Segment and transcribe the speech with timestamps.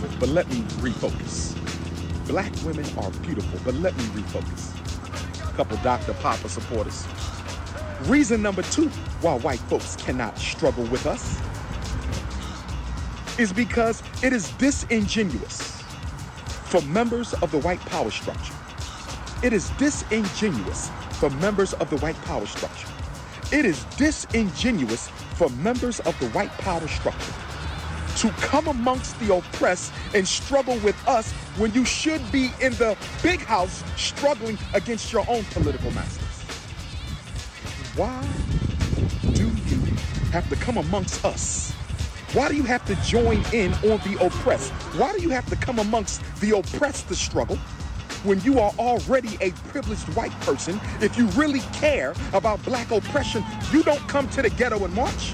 [0.00, 1.54] Beautiful, but let me refocus.
[2.26, 4.74] Black women are beautiful, but let me refocus.
[5.56, 6.14] Couple Dr.
[6.14, 7.06] Papa supporters.
[8.04, 8.88] Reason number two
[9.20, 11.38] why white folks cannot struggle with us
[13.38, 15.82] is because it is disingenuous
[16.64, 18.54] for members of the white power structure.
[19.42, 22.88] It is disingenuous for members of the white power structure.
[23.52, 27.49] It is disingenuous for members of the white power structure
[28.20, 32.94] to come amongst the oppressed and struggle with us when you should be in the
[33.22, 36.42] big house struggling against your own political masters.
[37.96, 38.22] Why
[39.32, 39.94] do you
[40.32, 41.72] have to come amongst us?
[42.34, 44.70] Why do you have to join in on the oppressed?
[44.98, 47.58] Why do you have to come amongst the oppressed to struggle?
[48.22, 53.42] when you are already a privileged white person, if you really care about black oppression,
[53.72, 55.32] you don't come to the ghetto and march.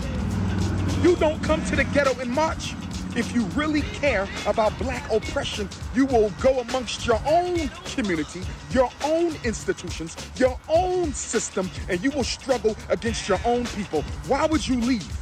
[1.07, 2.75] You don't come to the ghetto and march.
[3.15, 8.91] If you really care about black oppression, you will go amongst your own community, your
[9.05, 14.03] own institutions, your own system, and you will struggle against your own people.
[14.27, 15.17] Why would you leave?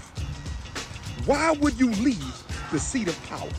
[1.26, 2.34] Why would you leave
[2.72, 3.50] the seat of power?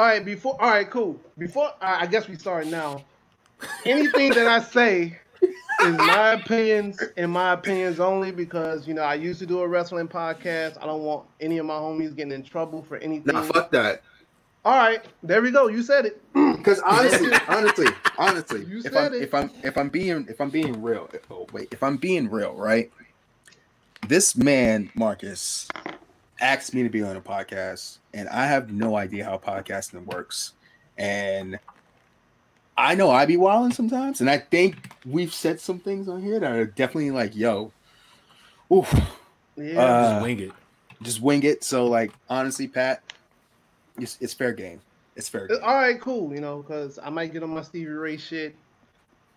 [0.00, 1.20] All right, before all right, cool.
[1.36, 3.04] Before I guess we start now.
[3.84, 9.12] Anything that I say is my opinions and my opinions only because you know I
[9.12, 10.78] used to do a wrestling podcast.
[10.82, 13.34] I don't want any of my homies getting in trouble for anything.
[13.34, 14.02] Nah, fuck that.
[14.64, 15.68] All right, there we go.
[15.68, 16.22] You said it.
[16.56, 19.22] Because honestly, honestly, honestly, You if said I'm it.
[19.22, 22.54] if I'm if I'm being if I'm being real, oh wait, if I'm being real,
[22.54, 22.90] right?
[24.08, 25.68] This man, Marcus,
[26.40, 30.52] asked me to be on a podcast, and I have no idea how podcasting works.
[30.98, 31.58] And
[32.76, 36.38] I know I be wilding sometimes, and I think we've said some things on here
[36.40, 37.72] that are definitely like, yo,
[38.72, 38.92] oof,
[39.56, 39.80] Yeah.
[39.80, 40.52] Uh, Just wing it.
[41.02, 41.64] just wing it.
[41.64, 43.02] So like, honestly, Pat,
[43.98, 44.80] it's, it's fair game.
[45.16, 45.58] It's fair game.
[45.62, 46.32] all right, cool.
[46.32, 48.54] You know, because I might get on my Stevie Ray shit.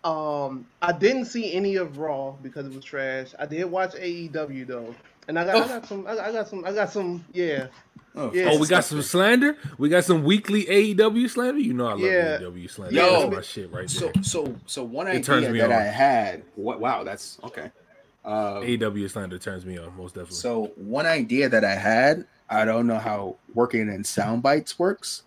[0.04, 3.34] Um, I didn't see any of Raw because it was trash.
[3.38, 4.94] I did watch AEW though,
[5.28, 7.66] and I got, I got some, I got, I got some, I got some, yeah.
[8.16, 8.50] Oh, Yeah.
[8.52, 9.56] Oh, we got some slander.
[9.76, 11.58] We got some weekly AEW slander.
[11.58, 12.38] You know I love Yeah.
[12.38, 12.94] AEW slander.
[12.94, 13.20] Yo.
[13.22, 14.22] That's my shit right So there.
[14.22, 15.82] so so so one It turns idea me that on.
[15.82, 16.42] I had.
[16.54, 16.78] What?
[16.80, 17.70] Wow, that's okay.
[18.24, 20.36] Um, AEW slander turns me on most definitely.
[20.36, 22.24] so one idea that I had.
[22.48, 25.22] I don't know how working in sound bites works.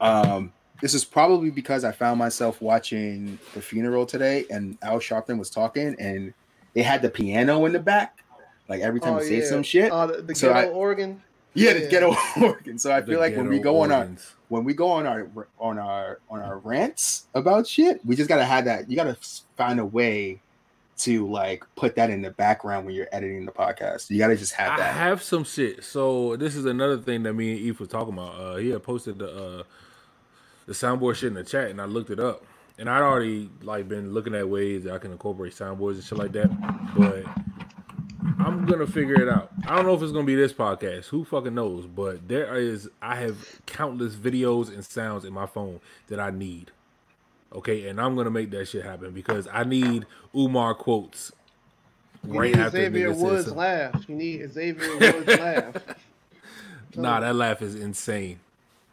[0.00, 5.38] Um, this is probably because I found myself watching the funeral today, and Al Sharpton
[5.38, 6.32] was talking, and
[6.74, 8.19] they had the piano in the back.
[8.70, 9.44] Like every time Oh, he say yeah.
[9.46, 11.22] some shit, Uh, the, the So ghetto I- organ.
[11.54, 11.88] yeah, the yeah.
[11.88, 12.78] ghetto organ.
[12.78, 14.08] So I The feel like when we ghetto go on our
[14.48, 18.44] when we go on our on our on our rants about shit, we just gotta
[18.44, 18.88] have that.
[18.88, 19.16] You gotta
[19.56, 20.40] find a way
[20.98, 24.08] to like put that in the background when you're editing the podcast.
[24.10, 25.82] You gotta just have I have some shit.
[25.84, 28.34] So this is another thing that me and Eve was talking about.
[28.40, 29.62] Uh, he had posted the uh,
[30.66, 32.44] the soundboard shit in the chat, and I looked it up.
[32.78, 36.16] And I'd already like been looking at ways that I can incorporate soundboards and shit
[36.16, 36.48] like that.
[36.96, 37.24] But
[38.38, 39.50] I'm gonna figure it out.
[39.66, 41.06] I don't know if it's gonna be this podcast.
[41.06, 41.86] Who fucking knows?
[41.86, 42.88] But there is.
[43.00, 46.70] I have countless videos and sounds in my phone that I need.
[47.52, 51.32] Okay, and I'm gonna make that shit happen because I need Umar quotes
[52.26, 54.04] You right need after Xavier Woods laugh.
[54.08, 55.74] You need Xavier Woods laugh.
[56.96, 58.40] Nah, that laugh is insane.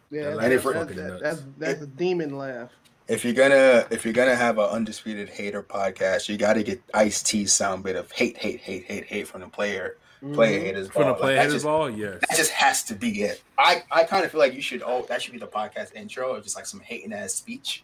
[0.09, 1.21] Yeah, And that's, that's, fucking that's, nuts.
[1.21, 2.69] that's, that's a demon laugh.
[3.07, 7.23] If you're gonna if you're gonna have an undisputed hater podcast, you gotta get Ice
[7.23, 9.97] T's sound bit of hate, hate, hate, hate, hate from the player
[10.33, 10.63] player Mhm.
[10.63, 10.87] haters.
[10.89, 11.11] From the ball.
[11.13, 12.19] Like, play that just- ball, yes.
[12.27, 13.41] That just has to be it.
[13.57, 16.35] I, I kind of feel like you should oh that should be the podcast intro
[16.35, 17.83] or just like some hating ass speech.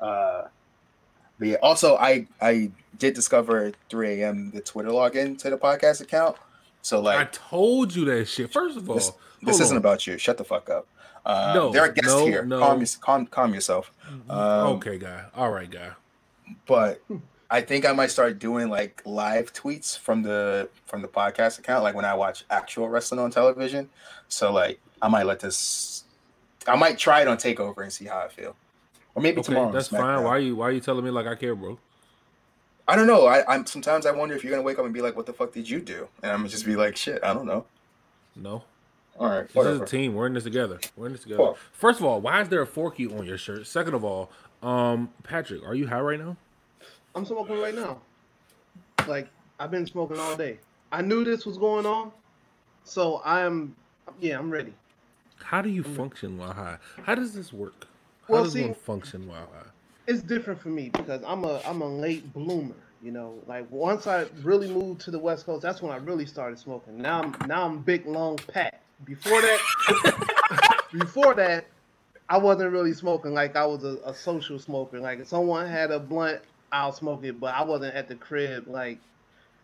[0.00, 0.44] Uh
[1.38, 4.50] but yeah, also I I did discover at 3 a.m.
[4.50, 6.36] the Twitter login to the podcast account.
[6.82, 8.52] So like I told you that shit.
[8.52, 9.12] First of all, this,
[9.42, 10.18] this isn't about you.
[10.18, 10.86] Shut the fuck up.
[11.28, 12.44] Uh, No, there are guests no, here.
[12.44, 12.58] no.
[12.58, 13.92] Calm, calm, calm yourself.
[14.30, 14.38] Um,
[14.78, 15.24] okay, guy.
[15.36, 15.90] All right, guy.
[16.66, 17.02] but
[17.50, 21.82] I think I might start doing like live tweets from the from the podcast account,
[21.84, 23.90] like when I watch actual wrestling on television.
[24.28, 26.04] So like I might let this,
[26.66, 28.56] I might try it on Takeover and see how I feel,
[29.14, 29.70] or maybe Okay, tomorrow.
[29.72, 30.22] that's fine.
[30.24, 31.78] Why you why you telling me like I care, bro?
[32.86, 33.26] I don't know.
[33.26, 35.34] I, I'm sometimes I wonder if you're gonna wake up and be like, "What the
[35.34, 37.66] fuck did you do?" And I'm gonna just be like, "Shit, I don't know."
[38.34, 38.64] No.
[39.18, 40.14] All right, This is a team.
[40.14, 40.78] We're in this together.
[40.96, 41.44] We're in this together.
[41.48, 41.56] Fuck.
[41.72, 43.66] First of all, why is there a fork you on your shirt?
[43.66, 44.30] Second of all,
[44.62, 46.36] um, Patrick, are you high right now?
[47.14, 47.98] I'm smoking right now.
[49.08, 49.28] Like
[49.58, 50.58] I've been smoking all day.
[50.92, 52.12] I knew this was going on,
[52.84, 53.74] so I'm
[54.20, 54.72] yeah, I'm ready.
[55.42, 56.78] How do you function while high?
[57.04, 57.86] How does this work?
[58.28, 59.70] How Well, does see- one function while high?
[60.06, 62.74] it's different for me because I'm a I'm a late bloomer.
[63.02, 66.26] You know, like once I really moved to the West Coast, that's when I really
[66.26, 66.98] started smoking.
[66.98, 68.80] Now I'm now I'm big long pack.
[69.04, 71.66] Before that, before that,
[72.28, 73.32] I wasn't really smoking.
[73.32, 75.00] Like I was a, a social smoker.
[75.00, 76.40] Like if someone had a blunt,
[76.72, 78.98] I'll smoke it, but I wasn't at the crib like,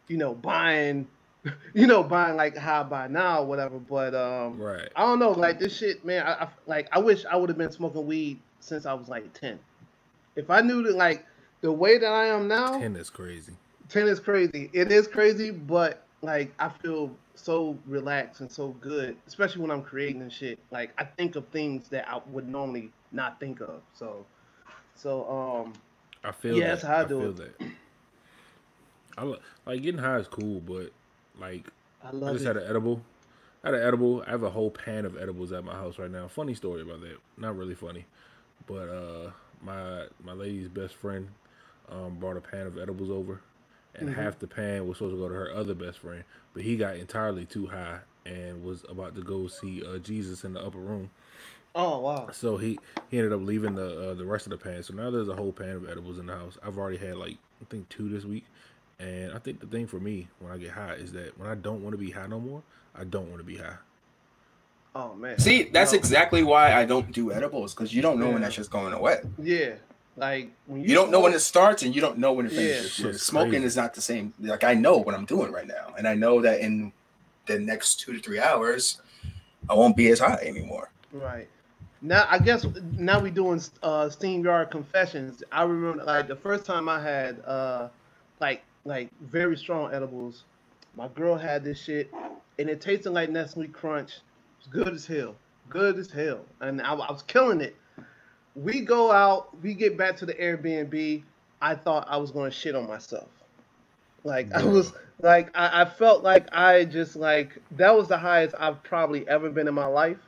[0.08, 1.06] you know, buying,
[1.74, 3.78] you know, buying like high by now or whatever.
[3.78, 4.88] But um, Right.
[4.96, 6.24] I don't know, like this shit, man.
[6.26, 9.32] I, I like I wish I would have been smoking weed since I was like
[9.34, 9.58] ten.
[10.36, 11.26] If I knew that like
[11.60, 13.54] the way that I am now, Ten is crazy.
[13.90, 14.70] 10 is crazy.
[14.72, 19.82] It is crazy, but like I feel so relaxed and so good, especially when I'm
[19.82, 20.58] creating and shit.
[20.70, 23.82] Like I think of things that I would normally not think of.
[23.94, 24.26] So,
[24.94, 25.74] so um,
[26.24, 26.70] I feel Yeah, that.
[26.70, 27.34] that's how I I do feel it.
[27.34, 27.54] that.
[29.16, 30.92] I li- like getting high is cool, but
[31.38, 31.66] like
[32.02, 32.46] I I just it.
[32.46, 33.02] had an edible.
[33.62, 34.22] I had an edible.
[34.26, 36.28] I have a whole pan of edibles at my house right now.
[36.28, 37.18] Funny story about that.
[37.36, 38.06] Not really funny,
[38.66, 39.30] but uh,
[39.62, 41.28] my my lady's best friend
[41.90, 43.40] um, brought a pan of edibles over,
[43.96, 44.20] and Mm-hmm.
[44.20, 46.96] half the pan was supposed to go to her other best friend, but he got
[46.96, 51.10] entirely too high and was about to go see uh, Jesus in the upper room.
[51.74, 52.28] oh wow.
[52.32, 52.78] So he
[53.10, 54.82] he ended up leaving the uh, the rest of the pan.
[54.82, 56.56] So now there's a whole pan of edibles in the house.
[56.64, 58.44] I've already had like I think two this week,
[58.98, 61.54] and I think the thing for me when I get high is that when I
[61.54, 62.62] don't want to be high no more,
[62.94, 63.76] I don't want to be high.
[64.96, 65.38] Oh man.
[65.38, 65.98] See, that's No.
[65.98, 68.92] exactly why I don't do edibles because you don't know when that's just shit's going
[68.92, 69.20] away.
[69.42, 69.74] Yeah.
[70.16, 72.52] Like when you, You don't know when it starts and you don't know when it
[72.52, 72.92] finishes.
[72.92, 73.64] Shit's Smoking crazy.
[73.66, 74.32] is not the same.
[74.40, 76.92] Like I know what I'm doing right now, and I know that in
[77.46, 79.00] the next two to three hours,
[79.68, 80.90] I won't be as high anymore.
[81.12, 81.48] Right.
[82.00, 82.64] Now I guess
[82.96, 85.42] now we're doing uh Steam Yard confessions.
[85.50, 87.88] I remember like the first time I had uh
[88.40, 90.44] like like very strong edibles.
[90.96, 92.12] My girl had this shit
[92.58, 94.12] and it tasted like Nestle Crunch.
[94.58, 95.34] It's good as hell.
[95.70, 96.44] Good as hell.
[96.60, 97.74] And I, I was killing it.
[98.56, 101.22] We go out, we get back to the Airbnb.
[101.60, 103.28] I thought I was gonna shit on myself.
[104.22, 108.54] Like I was like I, I felt like I just like that was the highest
[108.58, 110.18] I've probably ever been in my life.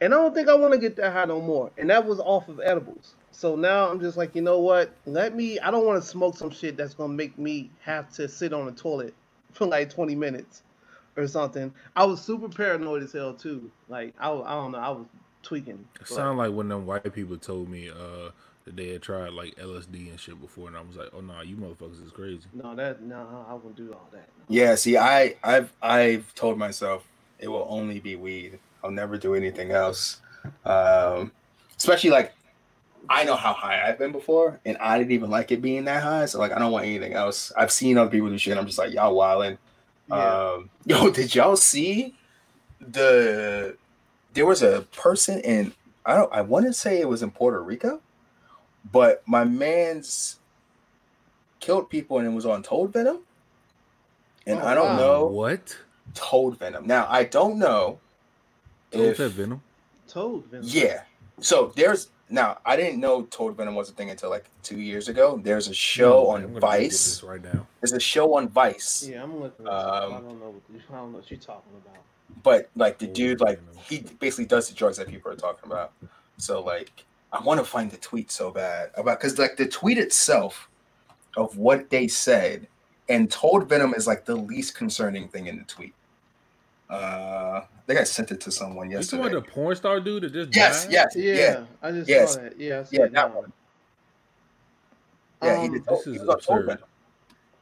[0.00, 1.70] And I don't think I want to get that high no more.
[1.78, 3.14] And that was off of edibles.
[3.30, 4.90] So now I'm just like, you know what?
[5.06, 5.58] Let me.
[5.58, 8.66] I don't want to smoke some shit that's gonna make me have to sit on
[8.66, 9.14] the toilet
[9.52, 10.62] for like 20 minutes
[11.16, 11.72] or something.
[11.94, 13.70] I was super paranoid as hell too.
[13.88, 14.78] Like I, I don't know.
[14.78, 15.06] I was
[15.46, 15.86] tweaking.
[15.94, 18.30] It but- sounded like when them white people told me uh,
[18.64, 21.40] that they had tried like LSD and shit before, and I was like, oh no,
[21.42, 22.42] you motherfuckers is crazy.
[22.52, 24.28] no, that no, I wouldn't do all that.
[24.48, 27.06] Yeah, see, I, I've, I've told myself
[27.38, 28.58] it will only be weed.
[28.82, 30.20] I'll never do anything else.
[30.64, 31.32] Um,
[31.76, 32.32] especially like,
[33.08, 36.02] I know how high I've been before, and I didn't even like it being that
[36.02, 36.26] high.
[36.26, 37.52] So like, I don't want anything else.
[37.56, 38.52] I've seen other people do shit.
[38.52, 39.58] And I'm just like, y'all wilding.
[40.08, 40.52] Yeah.
[40.54, 42.14] Um, yo, did y'all see
[42.80, 43.76] the?
[44.36, 45.72] There was a person in
[46.04, 48.00] I don't I want to say it was in Puerto Rico,
[48.92, 50.38] but my man's
[51.58, 53.20] killed people and it was on toad venom.
[54.46, 54.96] And Oh, I don't wow.
[54.98, 55.76] know What?
[56.14, 56.86] toad venom.
[56.86, 57.98] Now I don't know
[58.92, 59.62] Toad if that venom?
[60.06, 60.44] Toad.
[60.50, 60.66] Venom.
[60.68, 61.02] yeah.
[61.40, 65.08] So there's now I didn't know toad venom was a thing until like two years
[65.08, 65.40] ago.
[65.42, 66.90] There's a show I'm on gonna go get Vice.
[66.90, 67.66] this right now.
[67.80, 69.08] There's a show on Vice.
[69.10, 69.66] Yeah, I'm looking.
[69.66, 70.46] At I Um, don't know.
[70.50, 72.02] What I don't know what you're talking about.
[72.42, 75.70] But like the Oh, dude like he basically does the drugs that people are talking
[75.70, 75.92] about
[76.38, 79.98] so like i want to find the tweet so bad about because like the tweet
[79.98, 80.68] itself
[81.36, 82.66] of what they said
[83.08, 85.94] and told venom is like the least concerning thing in the tweet
[86.90, 90.00] uh i think i sent it to someone You talking yesterday about the porn star
[90.00, 90.92] dude that just yes died?
[90.92, 92.34] yes Yeah, yeah I just Yes.
[92.34, 92.58] saw that.
[92.60, 93.28] Yeah, I see yeah that now.
[93.28, 93.52] one
[95.42, 96.78] yeah he Um, did this he is was on Toad absurd.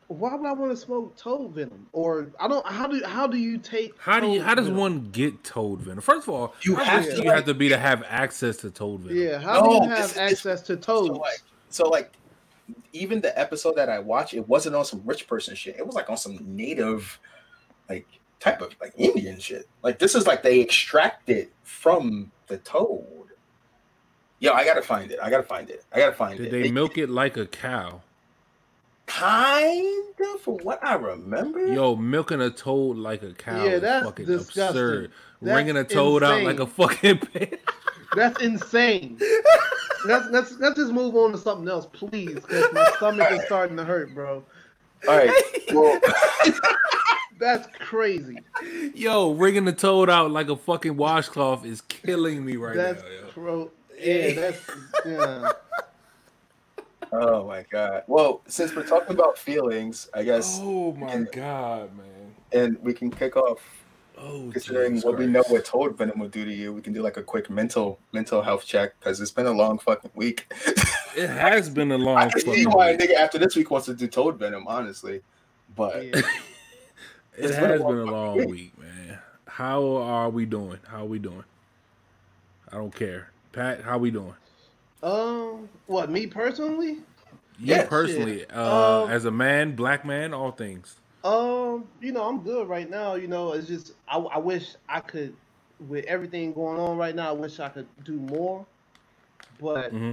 [0.08, 0.20] Venom.
[0.20, 1.86] Why would I want to smoke toad venom?
[1.92, 2.66] Or I don't.
[2.66, 3.92] How do how do you take?
[3.98, 4.38] How do you?
[4.38, 4.80] toad How does venom?
[4.80, 6.00] one get toad venom?
[6.00, 8.56] First of all, You how have to, you like- have to be to have access
[8.58, 9.16] to toad venom?
[9.16, 12.12] Yeah, how do you have this is- access to so like so like
[12.94, 15.94] even the episode that i watched it wasn't on some rich person shit it was
[15.94, 17.18] like on some native
[17.90, 18.06] like
[18.40, 23.04] type of like indian shit like this is like they extract it from the toad
[24.38, 26.64] yo i gotta find it i gotta find it i gotta find Did it Did
[26.64, 28.00] they milk it like a cow?
[29.06, 33.80] Kind of from what i remember Yo, milking a toad like a cow Yeah, is
[33.82, 34.66] that's fucking disgusting.
[34.68, 35.12] absurd.
[35.42, 36.74] That's Wringing a toad out like a insane.
[36.74, 37.60] fucking pig.
[38.16, 39.18] That's insane.
[40.06, 43.76] let's let's let's just move on to something else, please, because my stomach is starting
[43.76, 44.42] to hurt, bro.
[45.06, 45.32] all right
[45.72, 46.00] well
[47.40, 48.38] That's crazy.
[48.94, 53.08] Yo, wringing the toad out like a fucking washcloth is killing me right That's now.
[53.08, 53.26] Yo.
[53.32, 53.70] cro-
[54.00, 54.32] yeah.
[54.34, 54.60] That's
[55.04, 55.52] yeah.
[57.14, 61.90] Oh my god well since we're talking about feelings i guess Oh my And- god,
[61.96, 62.34] man.
[62.52, 63.60] and we can kick off
[64.16, 65.50] Oh, considering Jesus what we know Christ.
[65.52, 68.42] what toad venom will do to you, we can do like a quick mental mental
[68.42, 70.52] health check because it's been a long fucking week.
[71.16, 73.72] It has been a long I can see fucking why a nigga after this week
[73.72, 75.22] wants to do Toad Venom, honestly.
[75.74, 76.20] But Yeah.
[77.36, 78.48] It It's been a long been a long week.
[78.48, 79.18] week, man.
[79.48, 80.78] How are we doing?
[80.86, 81.42] How are we doing?
[82.70, 83.30] I don't care.
[83.50, 84.34] Pat, how we doing?
[85.04, 86.98] Um, what me personally?
[87.58, 90.96] Yeah, personally, uh, Um, as a man, black man, all things.
[91.22, 93.14] Um, you know, I'm good right now.
[93.14, 95.36] You know, it's just I, I wish I could,
[95.88, 98.66] with everything going on right now, I wish I could do more.
[99.60, 100.12] But hmm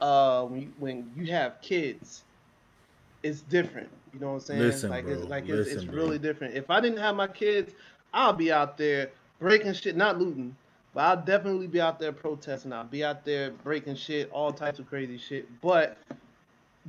[0.00, 2.24] uh, when you, when you have kids,
[3.22, 3.88] it's different.
[4.12, 4.60] You know what I'm saying?
[4.60, 6.06] Listen, like bro, it's like it's, it's listen, bro.
[6.06, 6.54] really different.
[6.54, 7.72] If I didn't have my kids,
[8.12, 10.56] I'll be out there breaking shit, not looting,
[10.94, 12.72] but I'll definitely be out there protesting.
[12.72, 15.48] I'll be out there breaking shit, all types of crazy shit.
[15.60, 15.98] But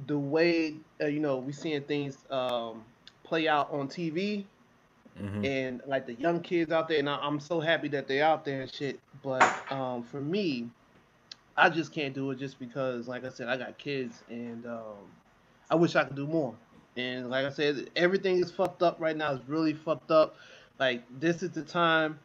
[0.07, 2.83] the way uh, you know we seeing things um,
[3.23, 4.45] play out on TV,
[5.17, 8.25] hmm and like the young kids out there, and I, I'm so happy that they're
[8.25, 8.99] out there and shit.
[9.23, 10.69] But um, for me,
[11.57, 14.97] I just can't do it just because, like I said, I got kids, and um,
[15.69, 16.53] I wish I could do more.
[16.95, 19.33] And like I said, everything is fucked up right now.
[19.33, 20.35] It's really fucked up.
[20.79, 22.19] Like this is the time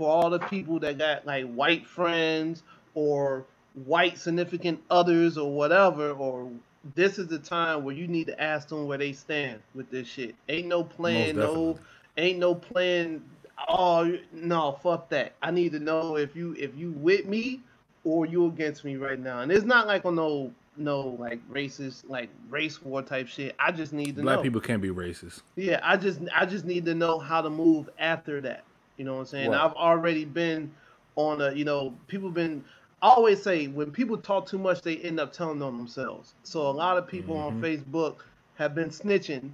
[0.00, 2.62] for all the people that got like white friends
[2.94, 3.44] or
[3.84, 6.50] white significant others or whatever, or
[6.94, 10.08] this is the time where you need to ask them where they stand with this
[10.08, 10.34] shit.
[10.48, 11.78] Ain't no plan, no
[12.16, 13.22] ain't no plan.
[13.68, 15.34] Oh no, fuck that.
[15.42, 17.60] I need to know if you if you with me
[18.02, 19.40] or you against me right now.
[19.40, 23.54] And it's not like on no no like racist like race war type shit.
[23.58, 24.42] I just need to know Black know.
[24.44, 25.42] people can't be racist.
[25.56, 28.64] Yeah, I just I just need to know how to move after that.
[29.00, 29.50] You know what I'm saying?
[29.52, 29.64] Right.
[29.64, 30.70] I've already been
[31.16, 32.62] on a you know people been
[33.00, 36.34] I always say when people talk too much they end up telling on themselves.
[36.42, 38.16] So a lot of people on Facebook
[38.56, 39.52] have been snitching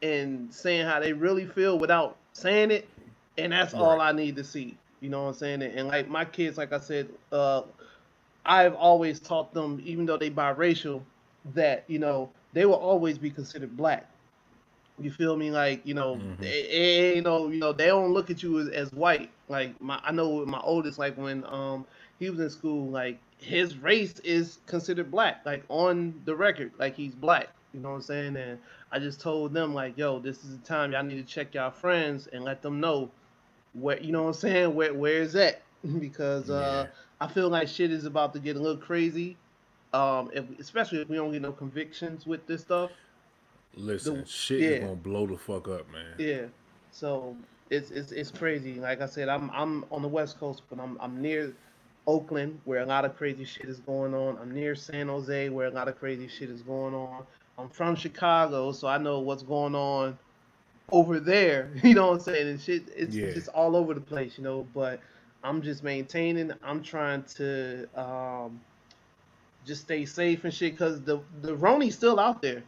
[0.00, 2.88] and saying how they really feel without saying it,
[3.36, 4.74] and that's all I need to see.
[5.02, 5.60] You know what I'm saying?
[5.60, 7.64] And, and like my kids, like I said, uh,
[8.46, 11.02] I've always taught them, even though they biracial,
[11.52, 14.08] that you know they will always be considered black.
[15.00, 15.50] You feel me?
[15.50, 16.38] Like you know, Mhm.
[16.40, 19.30] they, they- you know, you know, they don't look at you as, as white.
[19.48, 21.86] Like my, I know my oldest, like when um
[22.18, 26.94] he was in school, like his race is considered black, like on the record, like
[26.96, 27.48] he's black.
[27.72, 28.36] You know what I'm saying?
[28.36, 28.58] And
[28.90, 31.70] I just told them like, yo, this is the time y'all need to check y'all
[31.70, 33.10] friends and let them know
[33.74, 35.62] where you know what I'm saying, where where is that?
[36.00, 36.92] because uh Yeah.
[37.20, 39.36] I feel like shit is about to get a little crazy.
[39.92, 42.90] Um, if, especially if we don't get no convictions with this stuff.
[43.78, 44.68] Listen, The- shit yeah.
[44.70, 46.14] is gonna blow the fuck up, man.
[46.18, 46.42] Yeah.
[46.90, 47.36] So
[47.70, 48.74] it's it's it's crazy.
[48.74, 51.54] Like I said, I'm I'm on the West Coast, but I'm I'm near
[52.06, 54.38] Oakland where a lot of crazy shit is going on.
[54.40, 57.24] I'm near San Jose where a lot of crazy shit is going on.
[57.58, 60.18] I'm from Chicago, so I know what's going on
[60.90, 61.70] over there.
[61.82, 62.48] You know what I'm saying?
[62.48, 63.32] And shit, it's Yeah.
[63.32, 64.66] just all over the place, you know.
[64.74, 65.00] But
[65.44, 66.52] I'm just maintaining.
[66.64, 68.60] I'm trying to um,
[69.66, 72.62] just stay safe and shit because the the Roni's still out there.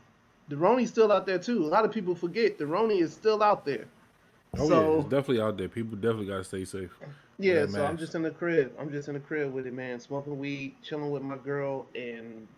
[0.51, 1.65] The Roni's still out there too.
[1.65, 3.87] A lot of people forget the Roni is still out there.
[4.59, 5.69] Oh so yeah, it's definitely out there.
[5.69, 6.91] People definitely gotta stay safe.
[7.39, 8.73] yeah, so I'm just in the crib.
[8.79, 10.01] I'm just in the crib with it, man.
[10.01, 12.49] Smoking weed, chilling with my girl, and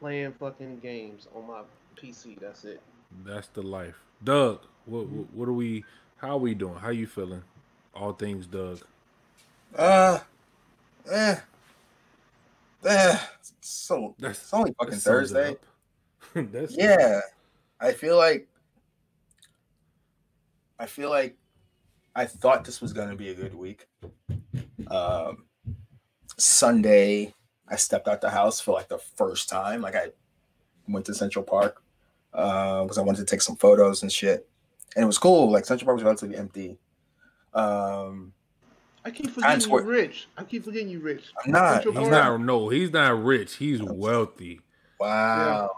[0.00, 1.60] playing fucking games on my
[1.96, 2.40] PC.
[2.40, 2.80] That's it.
[3.26, 4.00] That's the life.
[4.24, 5.84] Dugg, what what, what are we?
[6.16, 6.76] How are we doing?
[6.76, 7.42] How you feeling?
[7.94, 8.80] All things Dugg.
[9.76, 10.18] uh,
[11.12, 11.36] eh,
[12.86, 13.18] eh.
[13.60, 15.56] So That's it's only fucking that sums it Thursday.
[16.36, 16.46] Up.
[16.52, 17.20] That's Yeah,
[17.80, 18.48] I feel like
[20.78, 21.36] I feel like
[22.14, 23.86] I thought this was gonna be a good week.
[24.90, 25.44] Um,
[26.36, 27.32] Sunday,
[27.68, 29.80] I stepped out the house for like the first time.
[29.82, 30.08] Like I
[30.88, 31.82] went to Central Park
[32.32, 34.48] uh because I wanted to take some photos and shit,
[34.96, 35.50] and it was cool.
[35.50, 36.76] Like Central Park was relatively empty.
[37.52, 38.32] Um,
[39.04, 40.28] I keep Times forgetting you Square- rich.
[40.36, 41.24] I keep forgetting you rich.
[41.44, 41.74] I'm not.
[41.74, 42.40] Central He's Park.
[42.40, 42.40] not.
[42.40, 43.54] No, he's not rich.
[43.56, 44.60] He's wealthy.
[44.98, 45.70] Wow.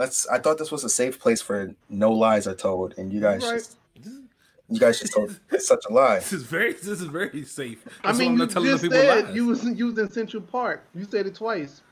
[0.00, 0.26] Let's.
[0.28, 3.42] I thought this was a safe place for no lies are told, and you guys
[3.44, 3.52] Right.
[3.58, 3.76] just
[4.70, 6.20] you guys just told such a lie.
[6.20, 6.72] This is very.
[6.72, 7.86] This is very safe.
[8.02, 9.34] I That's why mean, you telling just people said lies.
[9.36, 10.84] you was you was in Central Park.
[10.94, 11.82] You said it twice.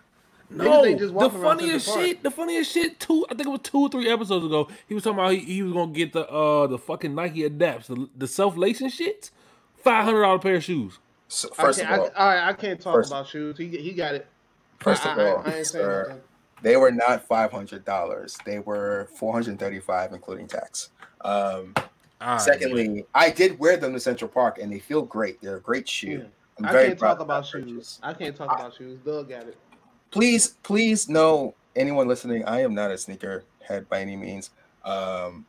[0.48, 2.22] No, Niggas ain't just the funniest shit.
[2.22, 2.98] The funniest shit.
[2.98, 4.68] Two, I think it was two or three episodes ago.
[4.88, 7.88] He was talking about he, he was gonna get the uh the fucking Nike Adapts,
[7.88, 9.30] the, the self lacing shit.
[9.84, 10.98] Five hundred dollar pair of shoes.
[11.28, 13.58] So, first can't, of all, I, all right, I can't talk first- about shoes.
[13.58, 14.26] He he got it.
[14.80, 16.22] first I, of all, I ain't saying sir, nothing.
[16.62, 18.36] They were not five hundred dollars.
[18.44, 20.90] They were four hundred thirty-five, including tax.
[21.22, 21.74] Um,
[22.20, 25.40] Ah, secondly, I did wear them to Central Park, and they feel great.
[25.40, 26.08] They're a great shoe.
[26.08, 26.24] Yeah.
[26.58, 27.62] I'm I very can't proud talk about shoes.
[27.64, 28.00] purchase.
[28.02, 28.98] I can't talk about shoes.
[29.06, 29.56] Dugg got it.
[30.10, 32.44] Please, please, know anyone listening.
[32.44, 34.50] I am not a sneaker head by any means.
[34.84, 35.46] Um,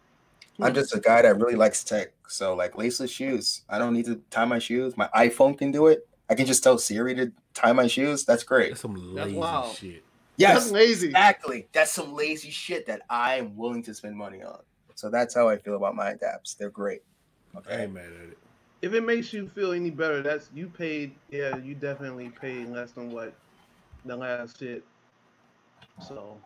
[0.59, 2.09] I'm just a guy that really likes tech.
[2.27, 3.63] So like laceless shoes.
[3.67, 4.95] I don't need to tie my shoes.
[4.95, 6.07] My iPhone can do it.
[6.29, 8.25] I can just tell Siri to tie my shoes.
[8.25, 8.69] That's great.
[8.69, 9.75] That's some That's lazy wild.
[9.75, 10.03] shit.
[10.39, 11.08] Yes, That's lazy.
[11.08, 11.67] Exactly.
[11.74, 14.60] That's some lazy shit that I am willing to spend money on.
[14.96, 16.55] So that's how I feel about my adapts.
[16.55, 17.01] They're great.
[17.53, 17.84] I Okay.
[17.84, 18.38] ain't mad at it.
[18.81, 21.13] If it makes you feel any better, that's you paid.
[21.29, 23.34] Yeah, you definitely paid less than what
[24.05, 24.81] the last shit.
[26.08, 26.38] So,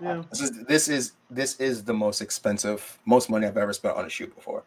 [0.00, 3.96] yeah, This is this is this is the most expensive, most money I've ever spent
[3.96, 4.62] on a shoe before.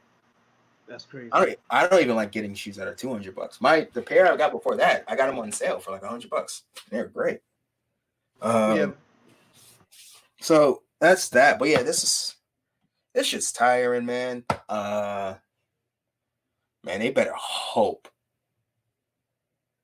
[0.86, 1.30] that's crazy.
[1.32, 3.62] I don't I don't even like getting shoes that are 200 bucks.
[3.62, 6.30] My the pair I got before that, I got them on sale for like 100
[6.30, 6.63] bucks.
[6.89, 7.39] They're great.
[8.41, 8.96] Um,
[10.41, 11.60] So that's that.
[11.60, 12.36] But yeah, this is
[13.13, 14.46] this shit's tiring, man.
[14.67, 15.36] Uh
[16.84, 18.08] man, they better hope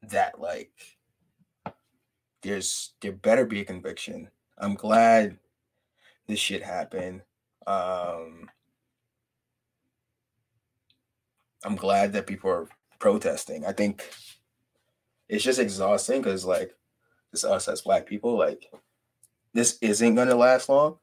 [0.04, 0.72] that like
[2.42, 4.30] there's there better be a conviction.
[4.58, 5.38] I'm glad
[6.28, 7.22] this shit happened.
[7.68, 8.50] Um
[11.64, 12.68] I'm glad that people are
[13.00, 13.66] protesting.
[13.66, 14.08] I think
[15.28, 16.76] it's just exhausting because like
[17.36, 18.72] it's us as black people, like
[19.54, 20.98] this isn't gonna last long.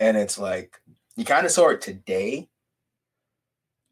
[0.00, 0.80] And it's like
[1.16, 2.48] you kind of saw it today.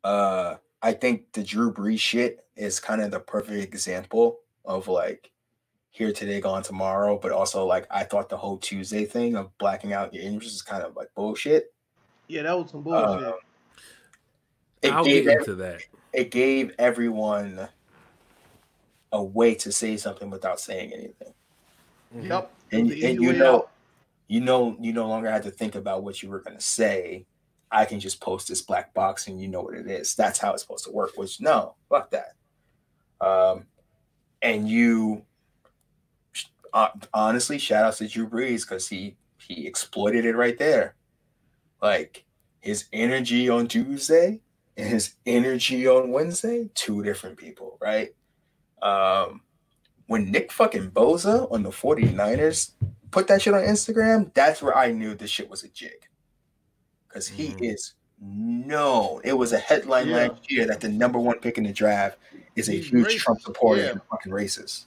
[0.05, 5.31] Uh I think the Drew Brees shit is kind of the perfect example of like
[5.91, 9.93] here today, gone tomorrow, but also like I thought the whole Tuesday thing of blacking
[9.93, 11.73] out your injuries is kind of like bullshit.
[12.29, 13.27] yeah, that was some bullshit.
[13.27, 13.35] Um,
[14.81, 15.83] it I'll gave get ev- into that.
[16.13, 17.69] it gave everyone
[19.13, 21.35] a way to say something without saying anything.
[22.15, 22.29] Mhm.
[22.29, 23.71] yep, And, and you know, out.
[24.29, 27.27] you know, you no longer had to think about what you were going to say.
[27.71, 30.15] I can just post this black box and you know what it is.
[30.15, 31.13] That's how it's supposed to work.
[31.17, 32.35] Which no, fuck that.
[33.21, 33.65] Um,
[34.43, 35.25] and you,
[36.73, 40.95] uh, honestly, shout out to Drew Brees because he he exploited it right there.
[41.81, 42.25] Like
[42.61, 44.41] his energy on Tuesday
[44.77, 48.15] and his energy on Wednesday, two different people, right?
[48.83, 49.41] Um,
[50.07, 52.73] when Nick fucking Bosa on the 49ers
[53.11, 56.09] put that shit on Instagram, that's where I knew this shit was a jig.
[57.09, 57.73] Because he Mhm.
[57.75, 59.21] is known.
[59.25, 60.29] It was a headline Yeah.
[60.29, 62.19] last year that the number one pick in the draft
[62.57, 63.91] is a He's huge racist, Trump supporter yeah.
[63.91, 64.85] and fucking racist.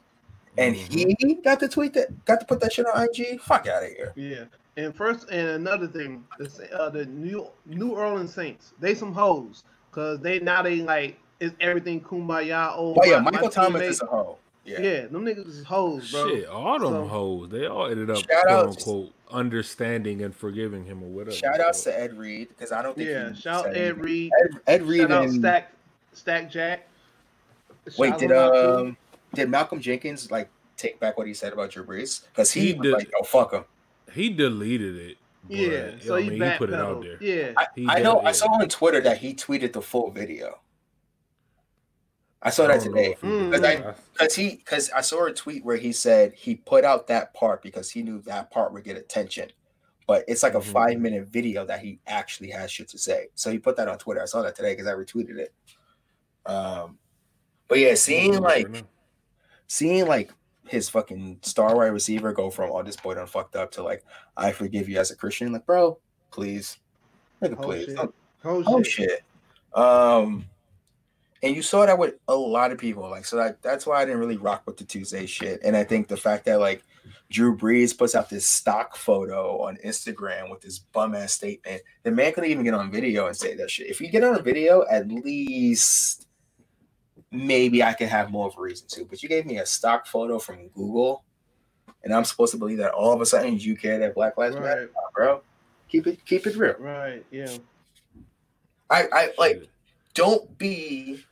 [0.58, 1.15] And Mhm.
[1.19, 3.38] he got to tweet that, got to put that shit on IG.
[3.41, 4.13] Fuck out of here.
[4.15, 4.45] Yeah,
[4.77, 9.63] and first and another thing, the uh, the New New Orleans Saints, they some hoes,
[9.91, 12.71] cause they now they like is everything kumbaya.
[12.76, 14.38] Oh, Oh yeah, my- my Michael Thomas teammate- is a hoe.
[14.63, 14.82] Yeah.
[14.82, 15.02] Yeah.
[15.08, 16.28] them niggas is hoes, bro.
[16.30, 20.86] Shit, all them So- hoes, they all ended up quote outs- unquote understanding and forgiving
[20.86, 21.36] him or whatever.
[21.36, 23.82] Shout outs So, to Ed Reed because I don't think Yeah, he shout said Ed
[23.82, 24.02] anything.
[24.04, 24.32] Reed.
[24.43, 25.71] Ed, Ed Reed Shout out and Stack
[26.13, 26.88] Stack Jack.
[27.98, 28.98] wait, Shout did him um
[29.34, 32.24] did Malcolm Jenkins like take back what he said about Drew Brees?
[32.32, 32.93] Because he, He was did.
[32.93, 33.65] like, "Oh fuck him."
[34.13, 35.17] he deleted it.
[35.48, 37.17] but, Yeah, so I he mean, he put it out there.
[37.21, 38.19] Yeah, I, He I know.
[38.19, 40.58] did, I saw on Twitter that he tweeted the full video.
[42.45, 43.49] I saw that don't today if Mm.
[43.51, 47.08] Because I- because he because I saw a tweet where he said he put out
[47.08, 49.51] that part because he knew that part would get attention.
[50.08, 50.71] But it's like a Mhm.
[50.71, 53.29] five minute video that he actually has shit to say.
[53.34, 54.21] So he put that on Twitter.
[54.21, 55.53] I saw that today because I retweeted it.
[56.45, 56.99] Um,
[57.67, 58.67] but yeah, seeing like
[59.67, 60.31] seeing like
[60.67, 64.03] his fucking star wide receiver go from oh this boy done fucked up to like
[64.38, 65.97] I forgive you as a Christian, like bro,
[66.31, 66.77] please,
[67.41, 67.97] nigga, Oh, please, shit.
[67.99, 69.10] oh, oh shit.
[69.10, 69.23] shit.
[69.73, 70.45] Um,
[71.43, 74.06] and you saw that with a lot of people, like so that that's why I
[74.06, 75.62] didn't really rock with the Tuesday shit.
[75.63, 76.84] And I think the fact that like
[77.30, 82.12] Drew Brees puts out this stock photo on Instagram with this bum ass statement, the
[82.12, 83.88] man couldn't even get on video and say that shit.
[83.88, 86.28] If you get on a video, at least
[87.32, 89.06] maybe I can have more of a reason to.
[89.06, 91.24] But you gave me a stock photo from Google,
[92.04, 94.56] and I'm supposed to believe that all of a sudden you care that Black Lives
[94.56, 95.41] Matter, bro.
[95.89, 96.76] Keep it keep it real.
[96.80, 97.56] right, yeah.
[98.89, 99.67] I, I like
[100.15, 101.25] don't be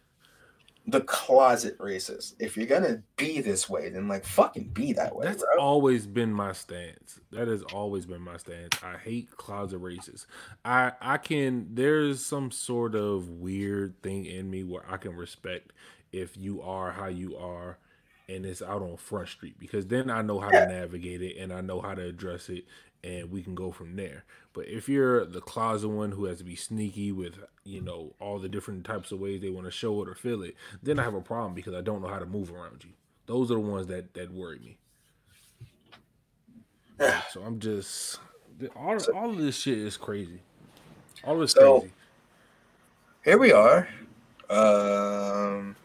[0.88, 2.36] the closet racist.
[2.40, 5.50] If you're gonna be this way, then like fucking be that way, That's bro.
[5.58, 7.22] always been my stance.
[7.32, 8.78] That has always been my stance.
[8.84, 10.28] I hate closet races.
[10.66, 15.72] I I can there's some sort of weird thing in me where I can respect
[16.12, 17.80] if you are how you are
[18.28, 20.60] and it's out on front street because then I know how Yeah.
[20.60, 22.66] to navigate it and I know how to address it
[23.04, 24.24] and we can go from there.
[24.54, 28.40] But if you're the closet one who has to be sneaky with, you know, all
[28.40, 31.04] the different types of ways they want to show it or feel it, then I
[31.04, 32.92] have a problem because I don't know how to move around you.
[33.26, 34.78] Those are the ones that that worry me.
[37.32, 38.20] So I'm just
[38.76, 40.40] all all of this shit is crazy.
[41.24, 41.94] All of it's So- crazy.
[43.26, 43.88] Here we are.
[44.50, 45.76] Um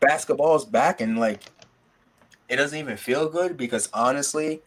[0.00, 1.42] basketball's back and like
[2.48, 4.62] it doesn't even feel good because honestly,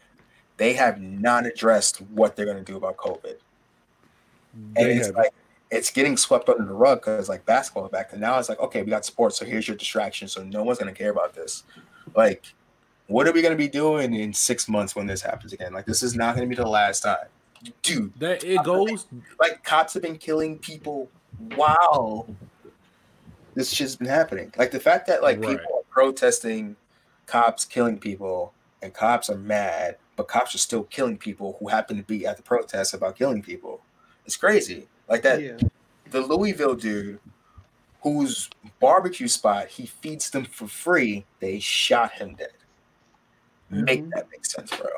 [0.57, 3.35] they have not addressed what they're gonna do about COVID.
[4.53, 5.33] And They it's like
[5.69, 8.81] it's getting swept under the rug because like basketball back and now it's like okay
[8.81, 11.63] we got sports so here's your distraction so no one's gonna care about this
[12.15, 12.53] like
[13.07, 15.73] What are we gonna be doing in six months when this happens again?
[15.73, 17.27] Like this is not gonna be the last time,
[17.83, 18.13] dude.
[18.19, 19.07] That it goes.
[19.39, 21.09] Like cops have been killing people
[21.55, 22.27] while
[23.53, 24.51] this shit's been happening.
[24.57, 25.57] Like the fact that like Right.
[25.57, 26.75] people are protesting
[27.27, 31.95] cops killing people and cops are mad, but cops are still killing people who happen
[31.95, 33.81] to be at the protest about killing people.
[34.25, 34.87] It's crazy.
[35.07, 35.57] Like that Yeah.
[36.11, 37.19] the Louisville dude
[38.01, 38.49] whose
[38.81, 42.51] barbecue spot he feeds them for free, they shot him dead.
[43.69, 44.11] Make Mhm.
[44.11, 44.89] that make sense, bro.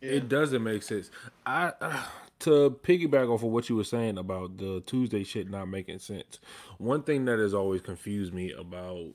[0.00, 0.10] yeah.
[0.12, 1.10] It doesn't make sense.
[1.46, 2.06] I uh,
[2.40, 6.38] to piggyback off of what you were saying about the Tuesday shit not making sense.
[6.78, 9.06] One thing that has always confused me about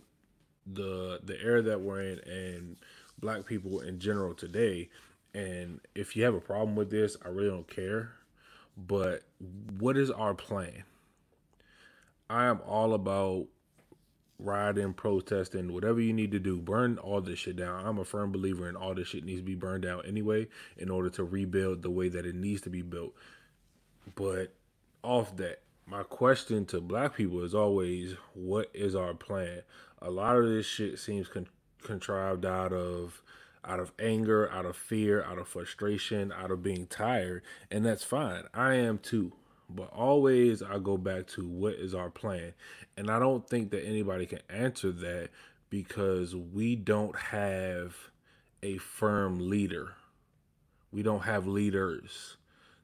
[0.65, 2.77] the the era that we're in and
[3.19, 4.89] black people in general today.
[5.33, 8.11] And if you have a problem with this, I really don't care.
[8.77, 9.23] But
[9.79, 10.83] what is our plan?
[12.29, 13.47] I am all about
[14.39, 17.85] rioting, protesting, whatever you need to do, burn all this shit down.
[17.85, 20.89] I'm a firm believer in all this shit needs to be burned down anyway in
[20.89, 23.13] order to rebuild the way that it needs to be built.
[24.15, 24.53] But
[25.03, 29.61] off that, my question to black people is always what is our plan?
[30.01, 31.47] A lot of this shit seems con-
[31.81, 33.21] contrived out of
[33.65, 38.03] out of anger, out of fear, out of frustration, out of being tired, and that's
[38.03, 38.43] fine.
[38.53, 39.33] I am too.
[39.69, 42.53] But always I go back to what is our plan?
[42.97, 45.29] And I don't think that anybody can answer that
[45.69, 47.95] because we don't have
[48.61, 49.95] a firm leader.
[50.91, 52.37] We don't have leaders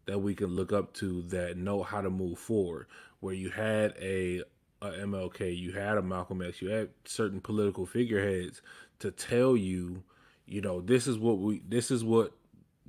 [0.05, 2.87] that we can look up to that know how to move forward.
[3.19, 4.41] Where you had a,
[4.81, 8.61] a MLK, you had a Malcolm X, you had certain political figureheads
[8.99, 10.03] to tell you,
[10.49, 12.31] you know, this is what we this is what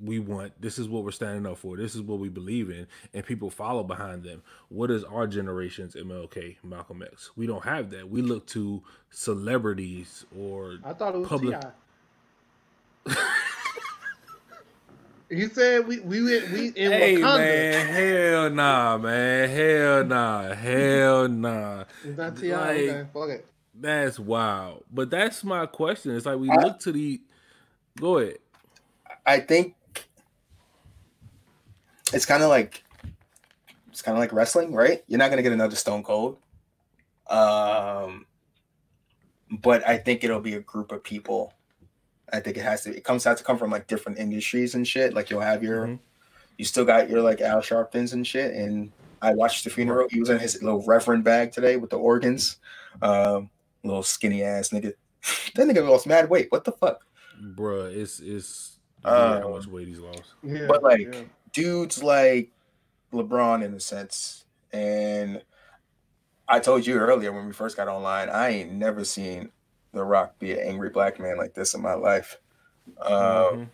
[0.02, 2.86] we want, this is what we're standing up for, this is what we believe in,
[3.12, 4.42] and people follow behind them.
[4.70, 7.30] What is our generation's MLK, Malcolm X?
[7.36, 8.08] We don't have that.
[8.08, 13.14] We look to celebrities or I thought it was public- Ti.
[15.28, 17.38] he said we we we in Hey Wakanda.
[17.38, 21.84] man, hell nah, man, hell nah, hell nah.
[22.04, 22.52] Is that Ti?
[22.54, 23.46] Like, okay, fuck it.
[23.74, 24.84] That's wild.
[24.92, 26.16] But that's my question.
[26.16, 27.20] It's like we I- look to the.
[28.00, 28.38] Go ahead.
[29.26, 29.74] I think
[32.12, 32.82] it's kind of like
[33.90, 35.02] it's kind of like wrestling, right?
[35.06, 36.38] You're not gonna get another Stone Cold,
[37.28, 38.26] um,
[39.50, 41.52] but I think it'll be a group of people.
[42.32, 42.96] I think it has to.
[42.96, 45.14] It comes out to come from like different industries and shit.
[45.14, 45.98] Like you'll have your, Mhm.
[46.58, 48.54] you still got your like Al Sharptons and shit.
[48.54, 50.08] And I watched the funeral.
[50.08, 52.56] He was in his little reverend bag today with the organs.
[53.02, 53.50] Um,
[53.82, 54.94] little skinny ass nigga.
[55.56, 56.46] that nigga lost mad weight.
[56.50, 57.04] What the fuck?
[57.40, 60.34] Bruh, it's it's Uh, weird how much weight he's lost.
[60.42, 61.22] Yeah, But, like, yeah.
[61.52, 62.50] dudes like
[63.12, 64.44] LeBron in a sense.
[64.72, 65.42] And
[66.48, 69.50] I told you earlier when we first got online, I ain't never seen
[69.92, 72.38] The Rock be an angry black man like this in my life.
[73.00, 73.68] Um, Mhm.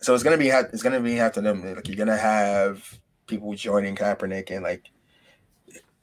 [0.00, 1.74] So it's gonna be ha- it's gonna be after them.
[1.74, 4.90] Like you're gonna have people joining Kaepernick and like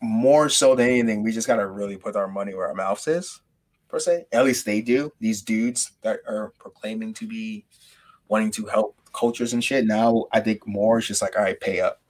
[0.02, 3.40] more so than anything, we just gotta really put our money where our mouth is,
[3.94, 4.26] per se.
[4.32, 5.14] At least they do.
[5.20, 7.64] These dudes that are proclaiming to be
[8.28, 9.86] wanting to help cultures and shit.
[9.86, 12.02] Now I think more is just like, all right, pay up.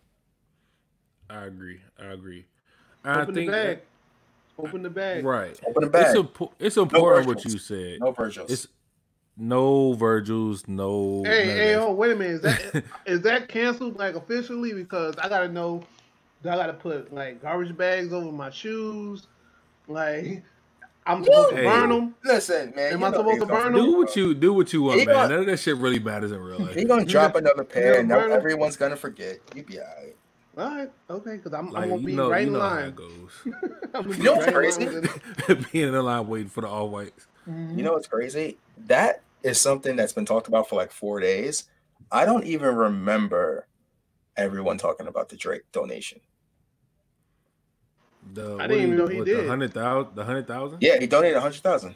[1.29, 1.81] I agree.
[1.99, 2.45] I agree.
[3.03, 3.79] And I Open the think bag.
[4.57, 5.25] Open the bag.
[5.25, 5.59] right.
[5.67, 6.15] Open the It's bag.
[6.15, 7.99] impo- it's important what you said.
[7.99, 8.49] no Virgils.
[8.49, 8.67] It's
[9.35, 11.23] no Virgils, no.
[11.25, 11.81] Hey, hey, that.
[11.81, 12.35] oh, wait a minute.
[12.35, 14.71] Is that is that canceled like officially?
[14.71, 15.83] Because I gotta know.
[16.45, 19.27] I gotta put like garbage bags over my shoes?
[19.89, 20.43] Like
[21.05, 21.63] I'm supposed to Hey.
[21.65, 22.15] burn them?
[22.23, 22.93] Listen, man.
[22.93, 23.83] Am I know supposed to burn them?
[23.85, 25.15] Do what you do what you want, He man.
[25.15, 26.75] gonna- None of that shit really matters in real life.
[26.75, 29.39] He gonna drop another pair, and now everyone's gonna forget.
[29.55, 30.15] You be alright.
[30.55, 32.59] All right, okay, because I'm, Like I'm gonna you be know, right you in know
[32.59, 32.85] how line.
[32.89, 33.31] it goes.
[33.95, 34.85] I'm You know what's right crazy?
[35.71, 37.27] Being in the line waiting for the all whites.
[37.47, 37.51] it.
[37.51, 37.77] Mhm.
[37.77, 38.57] You know what's crazy?
[38.85, 41.63] That is something that's been talked about for like four days.
[42.11, 43.65] I don't even remember
[44.37, 46.19] everyone talking about the Drake donation.
[48.33, 49.45] The, I didn't even know he what, did.
[49.45, 50.15] The hundred thousand.
[50.15, 50.79] The hundred thousand.
[50.81, 51.95] Yeah, he donated a hundred thousand.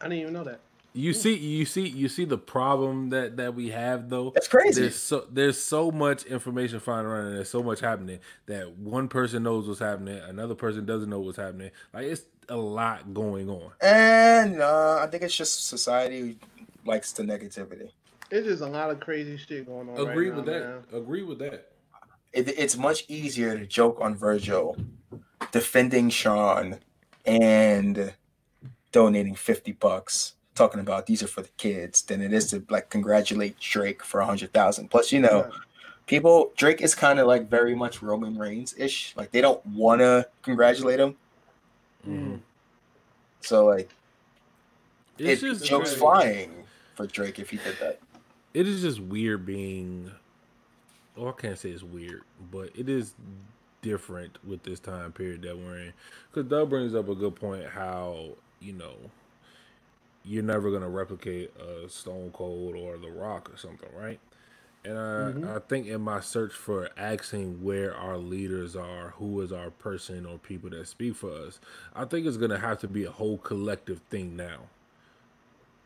[0.00, 0.60] I didn't even know that.
[0.92, 4.30] You see, you see, you see the problem that that we have though.
[4.30, 4.82] That's crazy.
[4.82, 9.06] There's so there's so much information flying around and there's so much happening that one
[9.06, 11.70] person knows what's happening, another person doesn't know what's happening.
[11.94, 13.70] Like it's a lot going on.
[13.80, 16.38] And uh, I think it's just society
[16.84, 17.90] likes the negativity.
[18.32, 20.08] It's just a lot of crazy shit going on.
[20.08, 20.92] Agree right with now, that.
[20.92, 21.02] man.
[21.02, 21.70] Agree with that.
[22.32, 24.76] It, it's much easier to joke on Virgil
[25.52, 26.78] defending Sean
[27.26, 28.14] and
[28.92, 32.90] donating 50 bucks talking about these are for the kids than it is to like
[32.90, 34.88] congratulate Drake for a hundred thousand.
[34.90, 35.58] Plus, you know, Yeah.
[36.06, 39.14] people Drake is kind of like very much Roman Reigns ish.
[39.16, 41.16] Like they don't want to congratulate him.
[42.06, 42.40] Mhm.
[43.40, 43.90] So like
[45.18, 46.00] It's it just jokes crazy.
[46.00, 48.00] flying for Drake if he did that.
[48.52, 50.10] It is just weird being.
[51.16, 53.14] Oh, I can't say it's weird, but it is
[53.82, 55.92] different with this time period that we're in.
[56.32, 57.66] Because Dugg brings up a good point.
[57.66, 58.96] How you know
[60.24, 64.20] you're never gonna replicate a Stone Cold or The Rock or something, right?
[64.84, 65.48] And I, Mm-hmm.
[65.56, 70.26] I think in my search for asking where our leaders are, who is our person
[70.26, 71.60] or people that speak for us,
[71.94, 74.68] I think it's gonna have to be a whole collective thing now.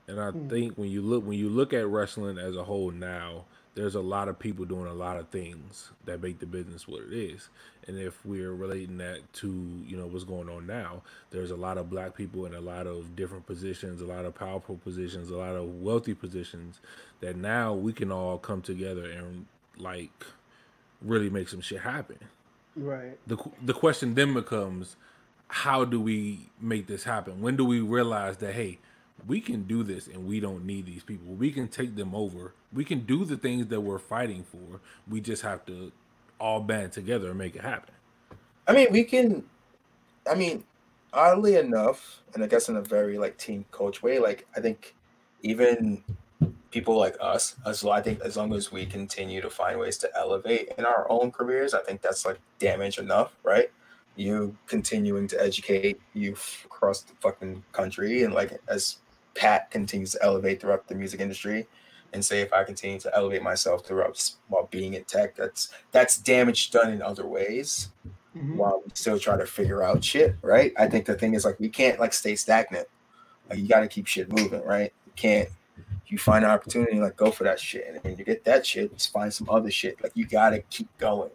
[0.09, 3.45] And I think when you look when you look at wrestling as a whole now,
[3.75, 7.03] there's a lot of people doing a lot of things that make the business what
[7.03, 7.49] it is.
[7.89, 9.49] And if we're relating that to,
[9.87, 12.87] you know, what's going on now, there's a lot of black people in a lot
[12.87, 16.81] of different positions, a lot of powerful positions, a lot of wealthy positions
[17.21, 20.25] that now we can all come together and like
[21.03, 22.19] really make some shit happen
[22.77, 23.19] Right.
[23.27, 24.97] the the question then becomes
[25.49, 28.79] how do we make this happen when do we realize that hey
[29.27, 32.53] we can do this and we don't need these people we can take them over
[32.73, 35.91] we can do the things that we're fighting for we just have to
[36.41, 37.95] all band together and make it happen
[38.67, 39.45] I mean, we can.
[40.29, 40.65] I mean,
[41.13, 44.95] oddly enough, and I guess in a very like team coach way, like I think
[45.43, 46.03] even
[46.71, 50.11] people like us, as I think as long as we continue to find ways to
[50.17, 53.71] elevate in our own careers, I think that's like damage enough, right?
[54.17, 58.99] You continuing to educate youth across the fucking country, and like as
[59.35, 61.67] Pat continues to elevate throughout the music industry,
[62.13, 66.19] and say if I continue to elevate myself throughout while being in tech, that's that's
[66.19, 67.91] damage done in other ways
[68.37, 68.57] Mhm.
[68.57, 70.73] while we still try to figure out shit, right?
[70.77, 72.89] I think the thing is like we can't like stay stagnant.
[73.49, 74.93] Like you got to keep shit moving, right?
[75.07, 75.49] You can't.
[76.07, 78.93] You find an opportunity, like go for that shit, and when you get that shit,
[78.93, 80.01] just find some other shit.
[80.03, 81.31] Like you got to keep going,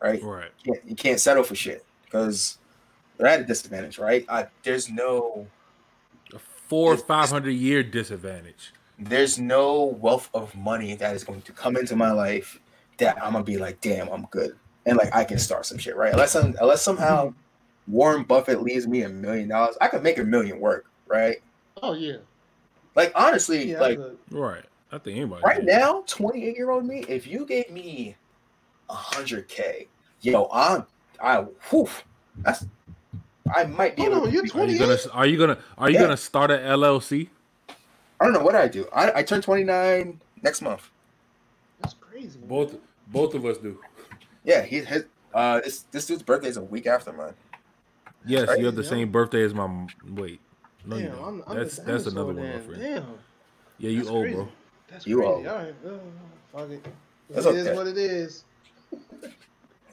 [0.00, 0.22] right?
[0.22, 2.58] right You can't, you can't settle for shit because
[3.16, 4.24] they're at a disadvantage, right?
[4.28, 5.46] I, there's no
[6.70, 11.52] four or five hundred year disadvantage there's no wealth of money that is going to
[11.52, 12.60] come into my life
[12.98, 15.96] that I'm gonna be like, damn, I'm good, and like I can start some shit,
[15.96, 16.12] right?
[16.12, 17.32] Unless I'm, unless somehow
[17.88, 21.38] Warren Buffett leaves me a million dollars, I can make a million work, right?
[21.82, 22.18] Oh yeah.
[22.94, 23.80] Like honestly, Yeah.
[23.80, 25.66] like but- right i think anybody right can.
[25.66, 28.16] now, 28 year old me, if you gave me
[28.90, 29.88] a hundred k,
[30.20, 30.84] yo, I'm,
[31.22, 31.38] I,
[31.70, 31.88] whew,
[32.38, 32.66] that's,
[33.54, 34.26] I might be Hold able.
[34.26, 36.02] on, to you're be- are you gonna are you gonna are you Yeah.
[36.02, 37.28] gonna start an llc
[38.20, 38.86] I don't know what I do.
[38.92, 40.90] I, I turn 29 next month.
[41.80, 42.38] That's crazy.
[42.38, 42.48] man.
[42.48, 42.76] both
[43.08, 43.78] both of us do
[44.44, 47.34] Yeah, he his uh this this dude's birthday is a week after mine.
[48.26, 50.40] yes you have the Crazy, same birthday as my m- wait
[50.84, 51.24] no you Damn, don't.
[51.24, 53.06] I'm, I'm that's the that's dinosaur another one my friend Damn.
[53.78, 54.36] yeah you That's old crazy.
[54.36, 54.48] bro
[54.90, 55.32] That's You crazy.
[55.32, 55.46] old.
[55.46, 55.74] All right.
[56.52, 56.86] Fuck it.
[57.30, 57.76] That's It is okay.
[57.76, 58.44] what it is.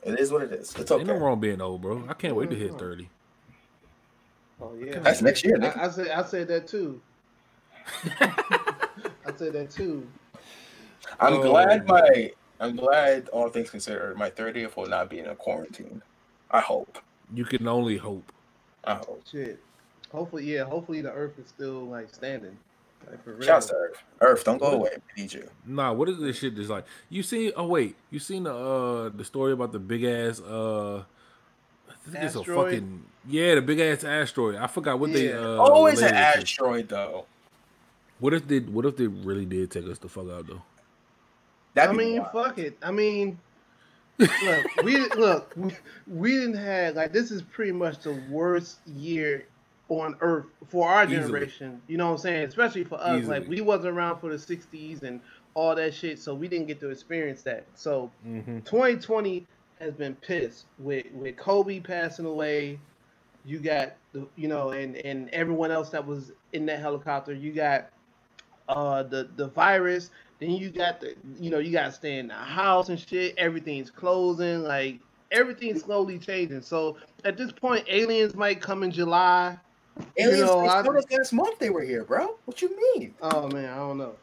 [0.04, 0.74] It is what it is.
[0.76, 1.20] It's ain't no okay.
[1.20, 2.78] wrong being old bro i can't wait to hit Mhm.
[4.60, 5.00] 30 Oh yeah.
[5.00, 5.78] That's next year, nigga.
[5.78, 7.02] I, I said I said that too.
[8.20, 10.08] I said that too.
[11.20, 11.88] I'm Oh, glad man.
[11.88, 16.02] my I'm glad all things considered my 30th will not be in a quarantine.
[16.50, 16.98] I hope.
[17.34, 18.32] you can only hope
[18.84, 19.22] I hope.
[19.30, 19.60] Shit.
[20.12, 20.63] Hopefully, yeah.
[20.63, 22.58] Hopefully, the Earth is still like standing.
[23.10, 23.41] Like for real.
[23.41, 24.04] Shouts to Earth.
[24.22, 24.91] Earth, don't go away.
[25.15, 25.50] We need you.
[25.65, 26.86] Nah, what is this shit that's like?
[27.10, 27.52] You seen?
[27.58, 31.04] Oh wait, you seen the uh the story about the big ass uh?
[32.08, 34.56] I think it's a fucking yeah, the big ass asteroid.
[34.56, 35.39] I forgot what they Yeah.
[35.39, 35.58] uh.
[35.58, 36.39] Always an related it to.
[36.41, 37.26] asteroid though.
[38.20, 40.62] What if they What if they really did take us the fuck out though?
[41.74, 42.32] That'd I mean, wild.
[42.32, 42.78] fuck it.
[42.82, 43.38] I mean,
[44.17, 45.76] look, we look, we,
[46.08, 49.46] we didn't have like this is pretty much the worst year
[49.89, 51.17] on Earth for our Easily.
[51.22, 51.82] generation.
[51.88, 52.48] You know what I'm saying?
[52.48, 55.22] Especially for us, like we wasn't around for the '60s and
[55.54, 57.65] all that shit, so we didn't get to experience that.
[57.76, 58.60] So Mm-hmm.
[58.62, 59.46] 2020
[59.80, 62.80] has been pissed with with Kobe passing away.
[63.46, 67.34] You got the you know, and and everyone else that was in that helicopter.
[67.34, 67.90] You got
[68.70, 70.10] uh the the virus.
[70.40, 73.36] Then you got the you know you got to stay in the house and shit.
[73.38, 74.63] Everything's closing.
[74.63, 75.00] Like
[75.32, 76.62] everything's slowly changing.
[76.62, 79.58] So at this point, aliens might come in July.
[80.18, 82.38] Aliens, you know, I- last month they were here, bro.
[82.46, 83.16] What you mean?
[83.22, 84.16] Oh man, I don't know.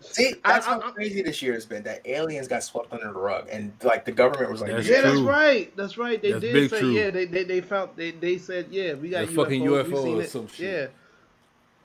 [0.00, 1.82] See, I- that's how I- I- crazy this year has been.
[1.82, 4.96] That aliens got swept under the rug, and like the government was like, That's yeah,
[4.96, 5.76] "Yeah, that's right.
[5.76, 6.20] That's right.
[6.22, 6.90] They That's did say true.
[6.92, 7.10] yeah.
[7.10, 8.94] They, they they found they, they said yeah.
[8.94, 9.84] We got The fucking UFOs.
[9.86, 10.30] we UFO or it.
[10.30, 10.90] some shit.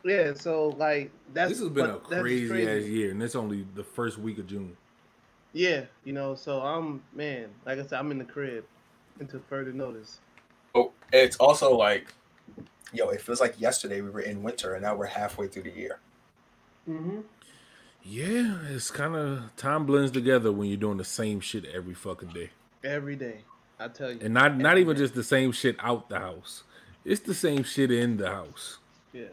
[0.05, 0.11] Yeah.
[0.11, 2.69] Yeah, so like that's This has been a but that's crazy, crazy.
[2.69, 4.77] ass year, and it's only the first week of June.
[5.51, 8.65] Yeah, you know, so I'm man, like I said, I'm in the crib
[9.19, 10.19] until further notice.
[10.75, 12.13] Oh, it's also like,
[12.93, 15.71] yo, it feels like yesterday we were in winter, and now we're halfway through the
[15.71, 15.99] year.
[16.87, 17.21] Mm-hmm.
[18.07, 22.29] Yeah, it's kind of time blends together when you're doing the same shit every fucking
[22.29, 22.51] day,
[22.83, 23.39] Every day,
[23.79, 24.19] I tell you.
[24.21, 25.01] and not not even day.
[25.01, 26.63] just the same shit out the house.
[27.03, 28.77] It's the same shit in the house.
[29.13, 29.25] yeah.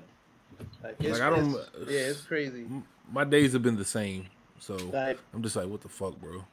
[0.82, 2.64] Like, it's, I don't- it's- yeah, it's crazy.
[3.10, 4.26] my days have been the same.
[4.58, 6.44] So Like I'm just like, what the fuck, bro?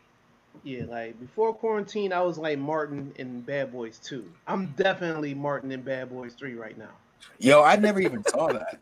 [0.64, 4.30] yeah, like before quarantine, I was like Martin in Bad Boys Two.
[4.48, 6.90] I'm definitely Martin in Bad Boys Three right now.
[7.38, 8.80] Yo, I never even saw that.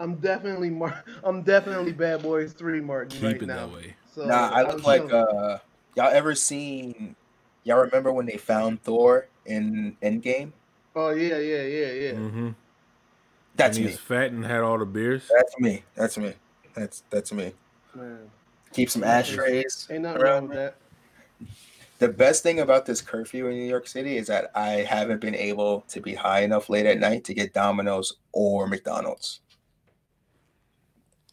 [0.00, 3.66] I'm definitely Mar- I'm definitely Bad Boys Three Martin Keep right it now.
[3.66, 3.94] that way.
[4.14, 5.58] So Nah, I I'm look like uh
[5.94, 7.14] y'all ever seen
[7.64, 10.52] y'all remember when they found Thor in Endgame?
[10.96, 12.12] oh yeah, yeah, yeah, yeah.
[12.12, 12.48] Mm-hmm.
[13.56, 13.90] That's and me.
[13.92, 15.30] he's fat and had all the beers.
[15.34, 15.82] That's me.
[15.94, 16.34] That's me.
[16.74, 17.52] That's that's me.
[17.94, 18.30] Man,
[18.72, 19.88] Keep some ashtrays.
[19.90, 20.76] ain't nothing wrong around with that.
[21.98, 25.34] The best thing about this curfew in New York City is that I haven't been
[25.34, 29.40] able to be high enough late at night to get Domino's or McDonald's.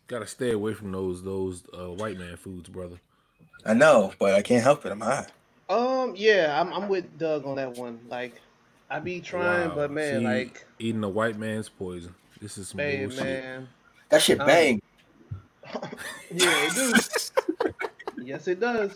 [0.07, 2.97] Gotta stay away from those those uh, white man foods, brother.
[3.65, 4.91] I know, but I can't help it.
[4.91, 5.25] I'm high.
[5.67, 7.99] Um, yeah, I'm I'm with Doug on that one.
[8.07, 8.39] Like,
[8.89, 9.75] I be trying, Wow.
[9.75, 12.13] but man, See, like, eating a white man's poison.
[12.39, 13.23] This is some man, bullshit.
[13.23, 13.67] man,
[14.09, 14.81] That shit Um, bang.
[15.73, 15.79] yeah,
[16.31, 17.31] it does.
[18.21, 18.91] yes, it does.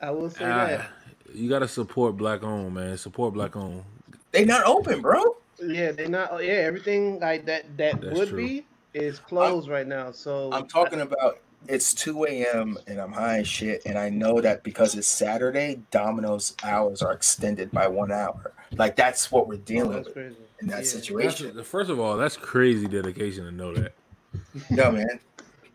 [0.00, 0.90] I will say Ah, that.
[1.34, 2.96] you gotta support black owned, man.
[2.96, 3.82] Support black owned.
[4.30, 5.36] They not open, bro.
[5.60, 6.44] Yeah, they not.
[6.44, 8.38] Yeah, everything like that that That's would true.
[8.46, 10.10] be is closed right now.
[10.10, 12.78] So I'm talking about it's 2 a.m.
[12.86, 17.12] and I'm high as shit, and I know that because it's Saturday, Domino's hours are
[17.12, 18.52] extended by one hour.
[18.72, 20.36] Like that's what we're Oh, dealing that's with crazy.
[20.60, 20.78] in that Yeah.
[20.78, 21.64] That's, situation.
[21.64, 23.92] first of all, that's crazy dedication to know that.
[24.70, 25.20] No, man,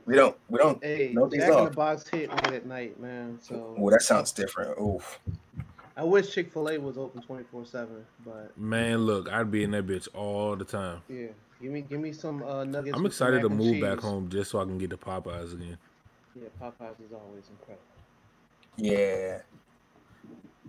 [0.05, 0.83] we don't, we don't.
[0.83, 3.37] Hey, No, these Jack in the Box hit late at night, man.
[3.41, 4.79] So Oh, that sounds different.
[4.79, 5.19] Oof.
[5.97, 9.63] I wish Chick Fil A was open twenty four seven, but Man, look, I'd be
[9.63, 11.01] in that bitch all the time.
[11.09, 11.27] yeah,
[11.61, 12.97] give me give me some uh, nuggets.
[12.97, 15.77] I'm excited to move back home just so I can get the Popeyes again.
[16.35, 17.83] Yeah, Popeyes is always incredible.
[18.77, 19.39] Yeah.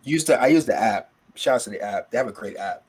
[0.05, 1.11] Use the I use the app.
[1.35, 2.11] Shouts to the app.
[2.11, 2.83] They have a great app.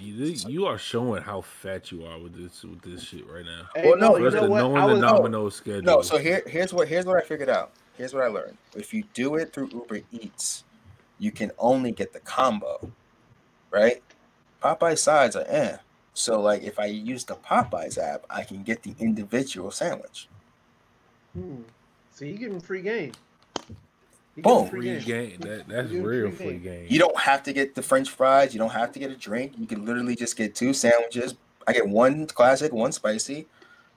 [0.00, 3.68] You, you are showing how fat you are with this with this shit right now.
[3.74, 4.58] Hey, Well, no, you know what?
[4.58, 5.82] knowing I the was, domino schedule.
[5.82, 7.70] No, so here here's what here's what I figured out.
[7.96, 8.56] Here's what I learned.
[8.74, 10.64] If you do it through Uber Eats,
[11.20, 12.90] you can only get the combo,
[13.70, 14.02] right?
[14.62, 15.76] Popeye sides are eh.
[16.14, 20.28] So like if I use the Popeyes app, I can get the individual sandwich.
[21.34, 21.62] hmm.
[22.14, 23.12] So you getting free game.
[24.36, 24.64] You Boom.
[24.64, 25.40] getting free game.
[25.40, 26.62] That that's real free free game.
[26.62, 26.86] game.
[26.88, 28.54] You don't have to get the French fries.
[28.54, 29.54] You don't have to get a drink.
[29.58, 31.34] You can literally just get two sandwiches.
[31.66, 33.46] I get one classic, one spicy,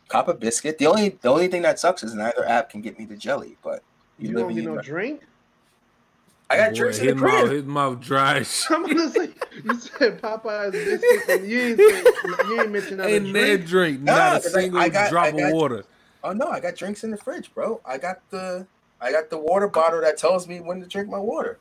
[0.07, 0.77] cop a biscuit.
[0.77, 3.57] The only the only thing that sucks is neither app can get me the jelly.
[3.63, 3.83] But
[4.17, 5.21] You, live don't in get no drink.
[6.49, 8.45] I got Boy, drinks in his the mouth, his mouth dry.
[8.69, 9.29] I'm gonna say
[9.63, 12.03] you said Popeyes biscuits and you ain't say,
[12.47, 13.65] you ain't mentioned another Ain't that drink.
[13.67, 15.85] drink, Nah, not a 'cause I- single I got- drop I got- of water.
[16.23, 17.81] Oh no, I got drinks in the fridge, bro.
[17.85, 18.65] I got the
[19.01, 21.57] I got the water bottle that tells me when to drink my water.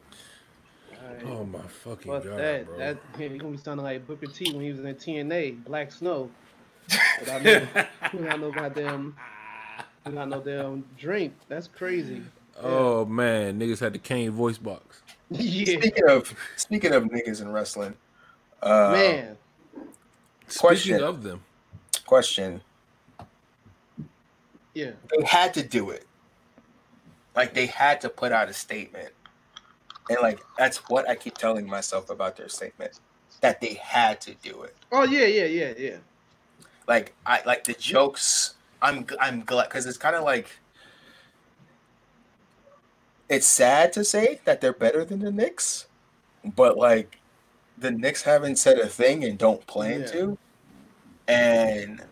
[1.02, 1.24] Alright.
[1.26, 2.66] Oh my fucking Fuck god, that.
[2.66, 2.78] bro.
[2.78, 5.92] That yeah, he gonna be sounding like Booker T when he was in TNA, Black
[5.92, 6.30] Snow.
[7.20, 7.66] Without no,
[8.12, 9.16] without no goddamn,
[10.04, 11.32] without no damn drink.
[11.48, 12.22] That's crazy.
[12.62, 15.02] Oh man, niggas had the Kane voice box.
[15.30, 17.94] yeah, Speaking of speaking of niggas in wrestling,
[18.62, 19.36] uh, man.
[20.58, 20.98] Question.
[20.98, 21.42] Speaking of them,
[22.06, 22.60] question:
[24.74, 24.92] Yeah.
[25.16, 26.06] They had to do it.
[27.34, 29.10] Like they had to put out a statement,
[30.08, 33.00] and like that's what I keep telling myself about their statement
[33.40, 34.76] that they had to do it.
[34.92, 35.96] Oh yeah, yeah, yeah, yeah.
[36.86, 38.54] like I like the jokes.
[38.80, 40.48] I'm I'm glad because it's kind of like
[43.34, 45.86] it's sad to say that they're better than the Knicks,
[46.56, 47.18] but like
[47.78, 50.06] the Knicks haven't said a thing and don't plan Yeah.
[50.06, 50.38] to,
[51.28, 52.02] and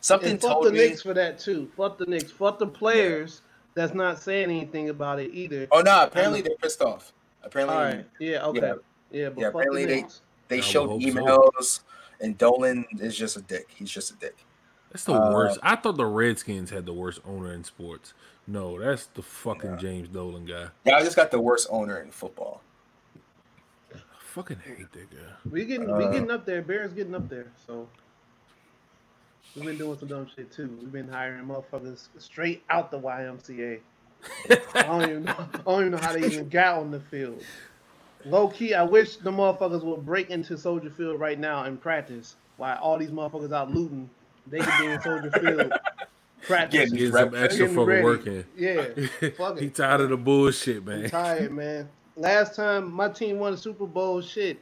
[0.00, 0.78] something And fuck told the me.
[0.78, 1.70] Knicks for that too.
[1.76, 2.30] Fuck the Knicks.
[2.30, 3.42] Fuck the players
[3.74, 5.68] that's not saying anything about it either.
[5.70, 6.02] Oh no!
[6.04, 7.12] Apparently they're pissed off.
[7.42, 8.06] Apparently All right.
[8.18, 8.44] Yeah.
[8.46, 8.60] Okay.
[8.60, 8.72] Yeah.
[8.74, 10.06] but Yeah, fuck the apparently they-
[10.48, 11.08] they I showed hope so.
[11.08, 11.80] emails,
[12.20, 13.66] and Dolan is just a dick.
[13.74, 14.36] He's just a dick.
[14.90, 15.58] that's the Uh, worst.
[15.62, 18.14] I thought the Redskins had the worst owner in sports.
[18.48, 20.68] No, that's the fucking James Dolan guy.
[20.86, 22.62] Yeah, I just got the worst owner in football.
[23.94, 25.50] I fucking hate that guy.
[25.50, 26.62] We getting Uh, we getting up there.
[26.62, 27.48] Bears getting up there.
[27.66, 27.86] So
[29.54, 30.78] we've been doing some dumb shit too.
[30.80, 33.80] We've been hiring motherfuckers straight out the YMCA.
[34.74, 35.36] I don't even know.
[35.54, 37.42] I don't even know how they even got on the field.
[38.24, 42.36] Low key, I wish the motherfuckers would break into Soldier Field right now and practice.
[42.56, 44.08] While all these motherfuckers out looting,
[44.46, 45.72] they could be in Soldier Field
[46.42, 46.90] practicing.
[46.96, 48.04] Getting Get some extra Getting fucking ready.
[48.04, 48.44] work in.
[48.56, 51.10] Yeah, fuck he tired of the bullshit, I'm man.
[51.10, 51.88] tired, man.
[52.16, 54.58] Last time my team won the Super Bowl, shit.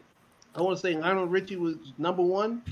[0.54, 2.62] I want to say Lionel Richie was number one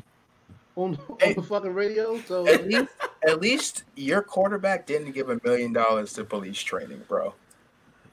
[0.77, 2.19] on, on the fucking radio.
[2.23, 2.89] So At least,
[3.27, 7.35] at least your quarterback didn't give a million dollars to police training, bro.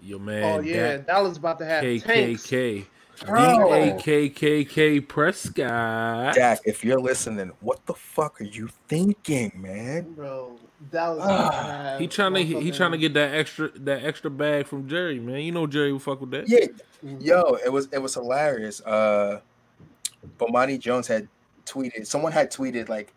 [0.04, 2.50] Your man, oh yeah, Dak Dallas about to have tanks.
[3.26, 3.30] KKK.
[3.30, 6.36] like, bro, D-A-K-K-K Prescott.
[6.36, 10.14] Dak, if you're listening, what the fuck are you thinking, man?
[10.14, 10.58] Bro,
[10.92, 14.30] that was Ah, He trying to he, he trying to get that extra that extra
[14.32, 15.42] bag from Jerry, man.
[15.42, 16.48] You know Jerry will fuck with that.
[16.50, 16.66] Yeah,
[17.06, 17.22] Mm-hmm.
[17.22, 18.80] yo, it was it was hilarious.
[18.82, 19.42] Uh,
[20.38, 21.28] Bomani Jones had
[21.66, 22.06] tweeted.
[22.06, 23.12] Someone had tweeted like,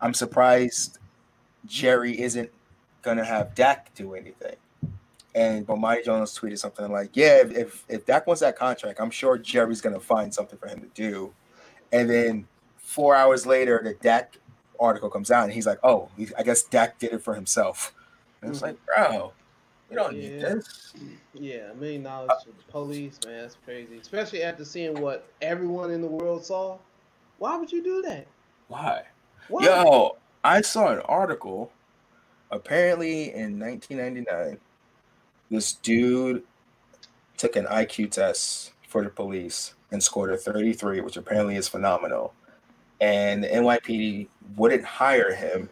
[0.00, 0.98] "I'm surprised
[1.66, 2.50] Jerry isn't
[3.02, 4.56] gonna have Dak do anything."
[5.34, 9.10] And Bomani Jones tweeted something like, "Yeah, if, if if Dak wants that contract, I'm
[9.10, 11.32] sure Jerry's gonna find something for him to do."
[11.92, 14.38] And then four hours later, the Dak
[14.80, 17.94] article comes out, and he's like, "Oh, he- I guess Dak did it for himself."
[18.40, 19.32] And it's like, bro,
[19.90, 20.94] we don't need this.
[21.34, 23.42] Yeah, a million dollars to the police, man.
[23.42, 23.98] That's crazy.
[23.98, 26.78] Especially after seeing what everyone in the world saw.
[27.38, 28.26] Why would you do that?
[28.68, 29.02] Why?
[29.48, 29.64] Why?
[29.64, 31.70] Yo, I saw an article.
[32.50, 34.58] Apparently, in 1999,
[35.50, 36.42] this dude
[37.36, 42.34] took an IQ test for the police and scored a 33, which apparently is phenomenal.
[43.00, 45.70] And the NYPD wouldn't hire him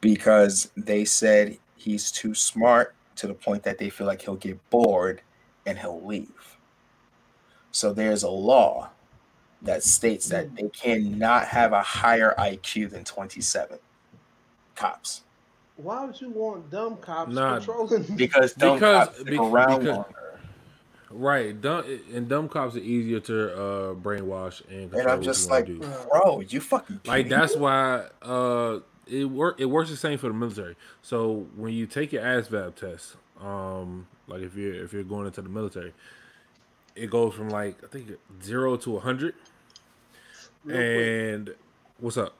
[0.00, 4.58] because they said he's too smart to the point that they feel like he'll get
[4.70, 5.22] bored
[5.66, 6.56] and he'll leave.
[7.72, 8.90] So there's a law
[9.62, 13.78] that states that they cannot have a higher IQ than 27
[14.74, 15.22] cops
[15.76, 17.56] Why would you want dumb cops Nah.
[17.56, 18.02] controlling?
[18.16, 20.08] because dumb Because- cops stick bec- around because- longer.
[21.14, 21.60] Right.
[21.60, 25.78] Dumb and dumb cops are easier to uh brainwash and And I'm just like, do.
[26.10, 27.60] bro, you fucking Like that's me?
[27.60, 30.74] why uh it work it works the same for the military.
[31.02, 35.42] So when you take your ASVAB test, um, like if you're if you're going into
[35.42, 35.92] the military,
[36.96, 38.12] it goes from like I think
[38.42, 39.34] zero to a hundred.
[40.64, 40.86] Real quick.
[40.86, 41.54] And
[41.98, 42.34] what's up?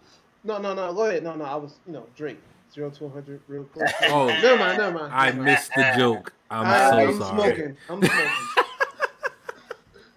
[0.45, 0.95] No, no, no.
[0.95, 1.23] Go ahead.
[1.25, 1.45] No, no.
[1.45, 2.41] I was, you know, Drake.
[2.75, 3.91] Zero to 100 real quick.
[4.05, 5.13] Oh, never mind, never mind.
[5.13, 5.45] I mind.
[5.45, 6.33] missed the joke.
[6.51, 7.55] I'm I, so am sorry.
[7.55, 7.77] smoking.
[7.89, 8.31] I'm smoking.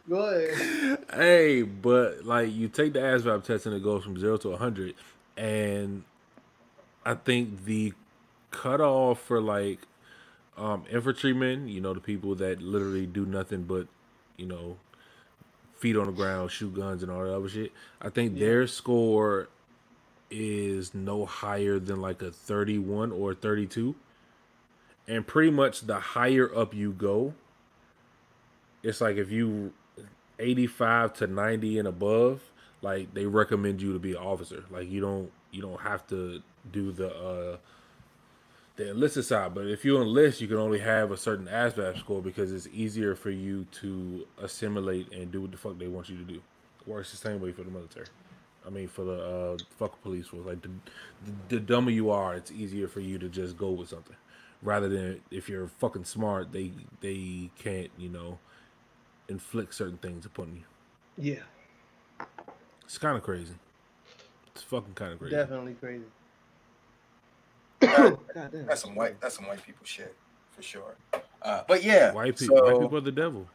[0.09, 1.05] Go ahead.
[1.13, 4.57] Hey, but like you take the ASVAB test and it goes from zero to a
[4.57, 4.93] hundred,
[5.35, 6.03] and
[7.05, 7.93] I think the
[8.51, 9.79] cutoff for like
[10.57, 13.87] um infantrymen, you know, the people that literally do nothing but,
[14.37, 14.77] you know,
[15.77, 17.71] feet on the ground, shoot guns and all that other shit.
[18.01, 19.49] I think their score
[20.29, 23.95] is no higher than like a 31 or 32.
[25.07, 27.33] And pretty much the higher up you go,
[28.83, 29.73] it's like if you
[30.39, 32.41] 85 to 90 and above,
[32.81, 34.65] like they recommend you to be an officer.
[34.69, 37.57] Like you don't you don't have to do the uh
[38.75, 42.21] the enlisted side, but if you enlist, you can only have a certain ASVAB score
[42.21, 46.17] because it's easier for you to assimilate and do what the fuck they want you
[46.17, 46.41] to do.
[46.85, 48.07] Works the same way for the military.
[48.65, 50.45] I mean, for the uh, fuck police force.
[50.45, 50.69] Like the,
[51.25, 54.15] the the dumber you are, it's easier for you to just go with something,
[54.63, 58.39] rather than if you're fucking smart, they they can't you know
[59.29, 60.63] inflict certain things upon you.
[61.17, 62.25] Yeah,
[62.83, 63.53] It's kind of crazy.
[64.53, 65.35] It's fucking kind of crazy.
[65.35, 66.03] definitely crazy.
[67.79, 68.51] That- God.
[68.67, 69.19] That's some white.
[69.21, 70.15] That's some white people shit
[70.51, 70.95] for sure.
[71.41, 73.47] Uh, but yeah, White people, so white people are the devil.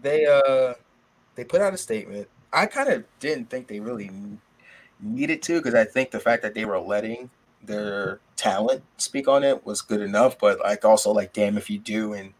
[0.00, 0.74] they uh
[1.34, 2.28] they put out a statement.
[2.52, 4.10] I kind of didn't think they really
[5.00, 7.30] needed to because I think the fact that they were letting
[7.64, 10.38] their talent speak on it was good enough.
[10.38, 12.32] But like also like damn if you do and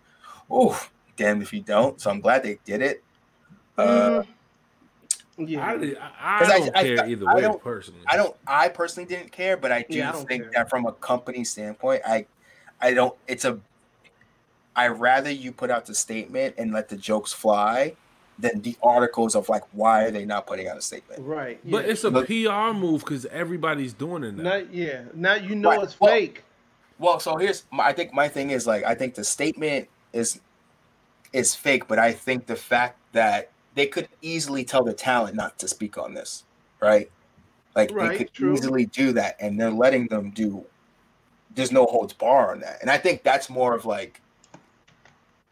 [0.51, 0.79] oh
[1.17, 2.01] damn if you don't.
[2.01, 3.03] So I'm glad they did it.
[3.79, 4.23] Uh,
[5.39, 5.73] yeah, I,
[6.21, 8.03] I, 'Cause I I- don't I- care either I way, don't- personally.
[8.07, 8.37] I don't.
[8.47, 10.53] I personally didn't care, but I do Yeah, I don't think care.
[10.57, 12.27] that from a company standpoint, I,
[12.81, 13.17] I don't.
[13.27, 13.59] It's a.
[14.77, 17.97] I rather you put out the statement and let the jokes fly,
[18.39, 21.23] than the articles of like why are they not putting out a statement.
[21.25, 21.61] right.
[21.65, 24.43] But it's a Look- PR move because everybody's doing it now.
[24.43, 25.03] not yeah.
[25.15, 26.43] Now you know Right, it's well- fake.
[26.99, 30.41] Well, so here's my, I think my thing is like I think the statement is
[31.33, 35.59] is fake, but I think the fact that they could easily tell the talent not
[35.59, 36.45] to speak on this,
[36.81, 37.11] right?
[37.75, 38.55] Like they could true.
[38.55, 40.65] easily do that, and they're letting them do.
[41.55, 44.21] There's no holds bar on that, and I think that's more of like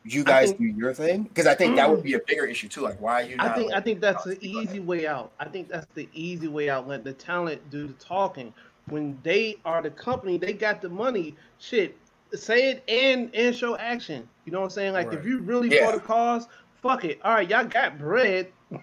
[0.04, 2.68] you guys think- do your thing because I think that would be a bigger issue
[2.68, 2.80] too.
[2.80, 3.36] Like, why are you?
[3.38, 5.32] I Not think I think that's the easy way out.
[5.38, 6.88] I think that's the easy way out.
[6.88, 8.52] Let the talent do the talking.
[8.88, 11.36] When they are the company, they got the money.
[11.58, 11.96] Shit,
[12.32, 14.26] say it and and show action.
[14.46, 14.92] You know what I'm saying?
[14.94, 15.18] Like Right.
[15.18, 15.90] if you really Yeah.
[15.90, 16.48] for the cause,
[16.82, 17.20] fuck it.
[17.22, 18.48] All right, y'all got bread.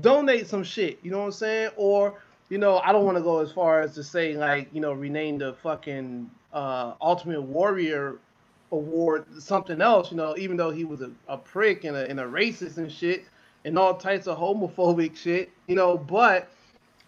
[0.00, 0.98] Donate some shit.
[1.02, 1.70] You know what I'm saying?
[1.76, 4.80] Or you know, I don't want to go as far as to say like you
[4.80, 8.16] know rename the fucking uh, Ultimate Warrior
[8.72, 10.10] award something else.
[10.10, 12.90] You know, even though he was a, a prick and a, and a racist and
[12.90, 13.24] shit
[13.64, 15.50] and all types of homophobic shit.
[15.66, 16.50] You know, but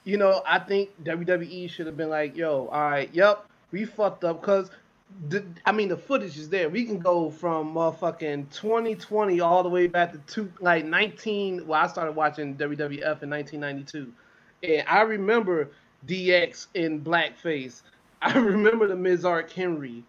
[0.04, 4.24] you know, I think WWE should have been like, yo, all right, yep, we fucked
[4.24, 4.70] up because
[5.66, 6.68] I mean, the footage is there.
[6.68, 11.66] We can go from motherfucking 2020 all the way back to two, like 19.
[11.66, 14.12] Well, I started watching WWF in 1992,
[14.62, 15.70] and I remember
[16.06, 17.82] DX in blackface.
[18.20, 20.02] I remember the Mizark Henry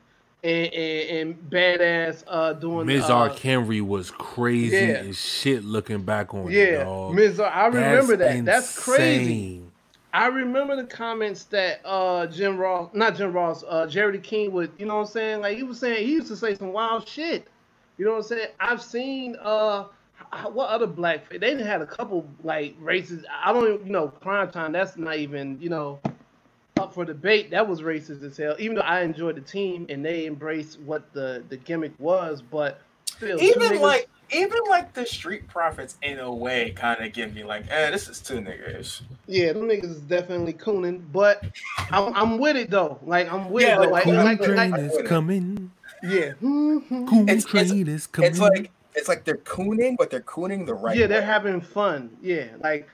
[0.44, 5.04] and, and, and badass uh doing Mizark uh, Henry was crazy yeah.
[5.10, 6.52] as shit looking back on it.
[6.52, 7.16] Yeah, dog.
[7.16, 7.52] Mizark.
[7.52, 8.46] I remember that.
[8.46, 9.62] That's crazy.
[10.14, 14.72] I remember the comments that uh Jim Ross, not Jim Ross, uh Jerry King would,
[14.78, 15.42] you know what I'm saying?
[15.42, 17.48] Like he was saying, he used to say some wild shit.
[17.98, 18.48] You know what I'm saying?
[18.60, 19.86] I've seen uh
[20.52, 23.24] what other black they didn't had a couple like races.
[23.44, 24.72] I don't even, you know, prime time.
[24.72, 26.00] That's not even you know
[26.84, 27.52] up for debate.
[27.52, 28.56] That was racist as hell.
[28.60, 32.82] Even though I enjoyed the team and they embraced what the the gimmick was, but
[33.06, 37.14] still, two Even niggas- like even like the street profits in a way kind of
[37.14, 39.02] give me like, eh, this is too nigga-ish.
[39.28, 41.44] Yeah, them niggas is definitely cooning, but
[41.92, 43.00] I'm, I'm with it though.
[43.06, 43.86] Like I'm with Yeah, it.
[43.86, 43.92] Though.
[43.92, 45.72] like, Like, Coon like, train like, is coming.
[46.04, 47.08] yeah, Mhm.
[47.08, 48.30] Coon It's- it's- is coming.
[48.32, 50.96] It's like it's like they're cooning, but they're cooning the right.
[50.98, 52.10] yeah, they're having fun.
[52.22, 52.88] Yeah, like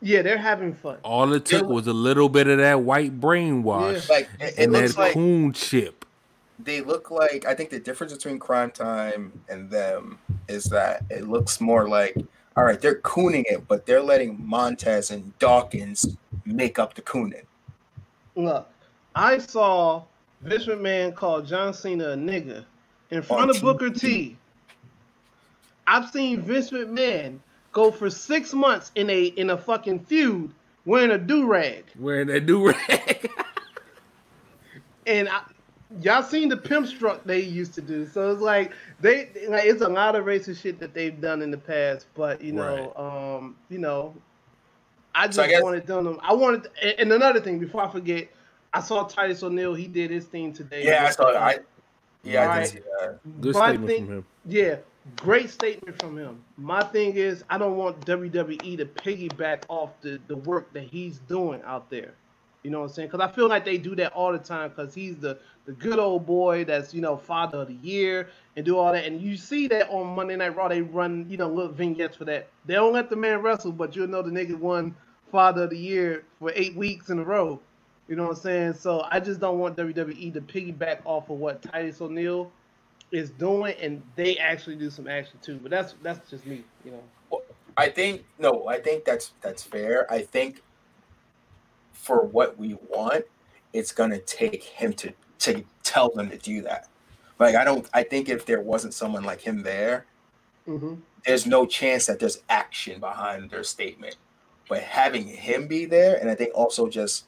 [0.00, 0.98] yeah, they're having fun.
[1.02, 1.68] All it took Yeah.
[1.68, 5.12] was a little bit of that white brainwash like it, it and looks that like
[5.14, 6.04] coon chip.
[6.58, 10.18] they look like I think the difference between Cryme Tyme and them
[10.48, 12.16] is that it looks more like
[12.56, 17.44] all right, they're cooning it, but they're letting Montez and Dawkins make up the cooning.
[18.34, 18.68] Look,
[19.14, 20.02] I saw
[20.40, 22.64] Vince McMahon call John Cena a nigga
[23.10, 24.36] in front On of Booker T.
[25.86, 27.38] I've seen Vince McMahon
[27.78, 30.52] go for six months in a in a fucking feud
[30.84, 31.84] wearing a do rag.
[31.96, 33.30] Wearing that do rag.
[35.06, 35.42] and I,
[36.00, 38.04] y'all seen the pimp struck they used to do.
[38.08, 41.52] So it's like they like it's a lot of racist shit that they've done in
[41.52, 42.06] the past.
[42.14, 44.12] But you know, um, you know,
[45.14, 46.04] I just So I guess- wanted them.
[46.16, 48.28] To, I wanted, and- and another thing before I forget,
[48.74, 49.74] I saw Titus O'Neil.
[49.74, 50.84] He did his thing today.
[50.84, 51.28] Yeah, I saw.
[51.32, 51.58] I
[52.24, 53.40] yeah, I did see that.
[53.40, 54.26] Good My statement thing- from him.
[54.46, 54.76] Yeah,
[55.16, 56.42] great statement from him.
[56.56, 61.18] My thing is, I don't want WWE to piggyback off the, the work that he's
[61.20, 62.14] doing out there.
[62.62, 63.08] You know what I'm saying?
[63.08, 64.70] Because I feel like they do that all the time.
[64.70, 68.64] Because he's the the good old boy that's you know father of the year and
[68.64, 69.04] do all that.
[69.04, 72.24] And you see that on Monday Night Raw, they run you know little vignettes for
[72.24, 72.48] that.
[72.66, 74.94] They don't let the man wrestle, but you'll know the nigga won
[75.30, 77.60] father of the year for eight weeks in a row.
[78.08, 78.74] You know what I'm saying?
[78.74, 82.50] So I just don't want WWE to piggyback off of what Titus O'Neil
[83.10, 85.58] is doing, and they actually do some action too.
[85.62, 87.02] But that's that's just me, you know.
[87.76, 90.10] I think no, I think that's that's fair.
[90.12, 90.62] I think
[91.92, 93.24] for what we want,
[93.72, 96.88] it's gonna take him to to tell them to do that.
[97.38, 100.06] Like I don't I think if there wasn't someone like him there,
[100.68, 100.96] Mm-hmm.
[101.24, 104.16] there's no chance that there's action behind their statement.
[104.68, 107.24] But having him be there, and I think also just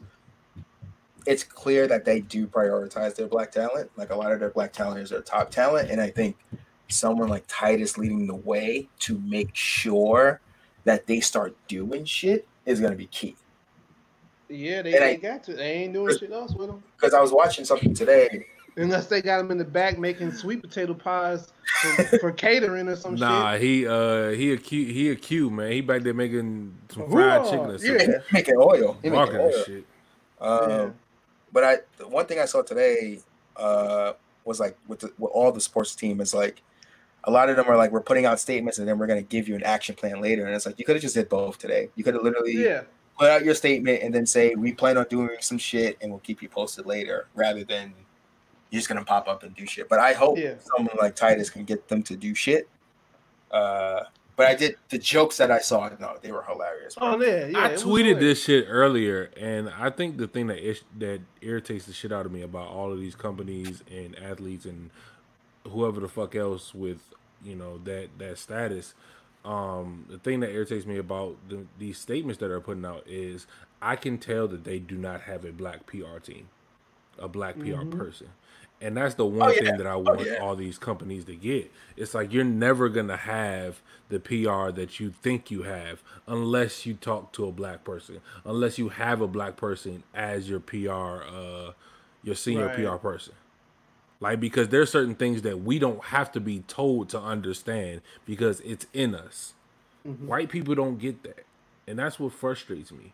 [1.31, 3.91] it's clear that they do prioritize their black talent.
[3.97, 5.91] Like a lot of their black talent is their top talent.
[5.91, 6.37] And I think
[6.89, 10.41] someone like Titus leading the way to make sure
[10.85, 13.37] that they start doing shit is gonna be key.
[14.49, 15.55] Yeah, they, And they I- got to.
[15.55, 18.47] They ain't doing shit else with them Because I was watching something today.
[18.77, 21.53] unless they got them in the back making sweet potato pies
[21.83, 23.21] for, for catering or some shit.
[23.21, 23.61] Nah, shit.
[23.63, 25.71] he uh he a cute he a cute man.
[25.71, 27.99] He back there making some fried Hoo-ah, chicken or yeah.
[27.99, 28.11] something.
[28.31, 28.95] He making oil.
[29.03, 29.65] He making Marketing oil.
[29.65, 29.85] shit.
[30.41, 30.91] Um, Yeah.
[31.53, 33.21] But I, the one thing I saw today
[33.57, 34.13] uh,
[34.45, 36.63] was like with, the, with all the sports team is like
[37.25, 39.49] a lot of them are like we're putting out statements and then we're gonna give
[39.49, 40.47] you an action plan later.
[40.47, 41.91] And it's like you could have just did both today.
[41.97, 42.83] You could have literally Yeah,
[43.19, 46.21] put out your statement and then say we plan on doing some shit and we'll
[46.21, 47.93] keep you posted later, rather than
[48.71, 49.89] you're just gonna pop up and do shit.
[49.89, 50.55] But I hope Yeah.
[50.77, 52.69] someone like Titus can get them to do shit.
[53.51, 54.05] Uh,
[54.41, 55.91] but I did the jokes that I saw.
[56.01, 56.95] No, they were hilarious.
[56.95, 57.09] bro.
[57.09, 57.63] Oh yeah, yeah.
[57.63, 58.21] I tweeted lit.
[58.21, 62.25] this shit earlier, and I think the thing that ish, that irritates the shit out
[62.25, 64.89] of me about all of these companies and athletes and
[65.69, 67.01] whoever the fuck else with
[67.45, 68.95] you know that that status,
[69.45, 73.47] um, the thing that irritates me about the, these statements that are putting out is
[73.83, 76.49] I can tell that they do not have a black PR team,
[77.19, 78.29] a black PR person.
[78.81, 79.61] And that's the one Oh, yeah.
[79.63, 80.37] thing that I want yeah.
[80.41, 81.71] all these companies to get.
[81.97, 86.95] It's like you're never gonna have the PR that you think you have unless you
[86.95, 91.73] talk to a black person, unless you have a black person as your PR, uh,
[92.23, 92.77] your senior Right.
[92.77, 93.35] PR person.
[94.21, 98.61] Like because there's certain things that we don't have to be told to understand because
[98.61, 99.55] it's in us.
[100.05, 101.45] White people don't get that,
[101.87, 103.13] and that's what frustrates me.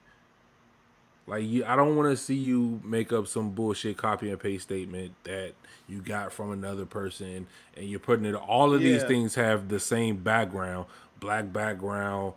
[1.26, 4.64] Like you, I don't want to see you make up some bullshit copy and paste
[4.64, 5.54] statement that
[5.88, 7.46] you got from another person,
[7.76, 8.34] and you're putting it.
[8.34, 10.86] All of these things have the same background,
[11.20, 12.34] black background,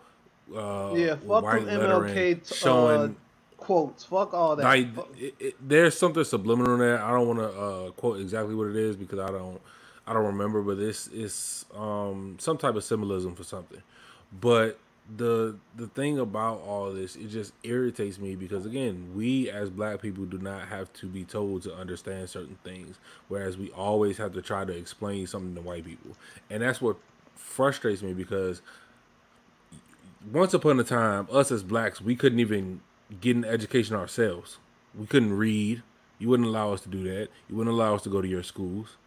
[0.56, 3.16] uh, Yeah, fuck white MLK t- showing
[3.58, 4.06] quotes.
[4.06, 4.64] Fuck all that.
[4.64, 4.88] Like,
[5.18, 7.04] it, it, there's something subliminal in there.
[7.04, 9.62] I don't want to uh, quote exactly what it is because I don't,
[10.08, 10.62] I don't remember.
[10.64, 13.82] But this is um, some type of symbolism for something.
[14.42, 14.80] But
[15.16, 20.02] the the thing about all this, it just irritates me because again, we as black
[20.02, 22.98] people do not have to be told to understand certain things,
[23.28, 26.12] whereas we always have to try to explain something to white people,
[26.50, 26.98] and that's what
[27.36, 28.62] frustrates me because
[30.32, 32.82] once upon a time, us as blacks, we couldn't even
[33.22, 34.58] get an education ourselves.
[34.94, 35.82] We couldn't read.
[36.18, 37.30] You wouldn't allow us to do that.
[37.50, 38.98] You wouldn't allow us to go to your schools.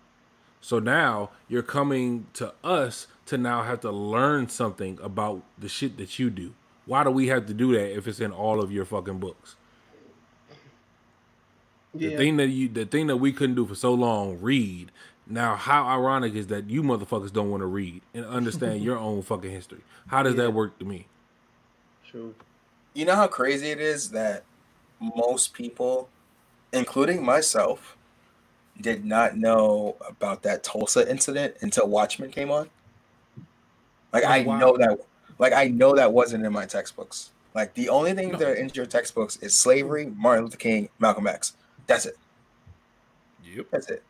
[0.60, 5.96] So now you're coming to us to now have to learn something about the shit
[5.98, 6.54] that you do.
[6.86, 9.56] Why do we have to do that if it's in all of your fucking books?
[11.94, 14.90] The thing that you the thing that we couldn't do for so long, read.
[15.26, 19.22] Now how ironic is that you motherfuckers don't want to read and understand your own
[19.22, 19.80] fucking history.
[20.08, 20.44] How does Yeah.
[20.44, 21.06] that work to me?
[22.06, 22.34] True.
[22.94, 24.44] You know how crazy it is that
[25.00, 26.08] most people,
[26.72, 27.96] including myself,
[28.80, 32.70] did not know about that Tulsa incident until Watchmen came on.
[34.12, 34.58] Like Oh, I wow.
[34.58, 34.98] know that
[35.38, 37.30] like I know that wasn't in my textbooks.
[37.54, 38.38] Like the only thing No.
[38.38, 41.54] that are in your textbooks is slavery, Martin Luther King, Malcolm X.
[41.86, 42.16] That's it.
[43.44, 43.66] Yep.
[43.70, 44.02] That's it.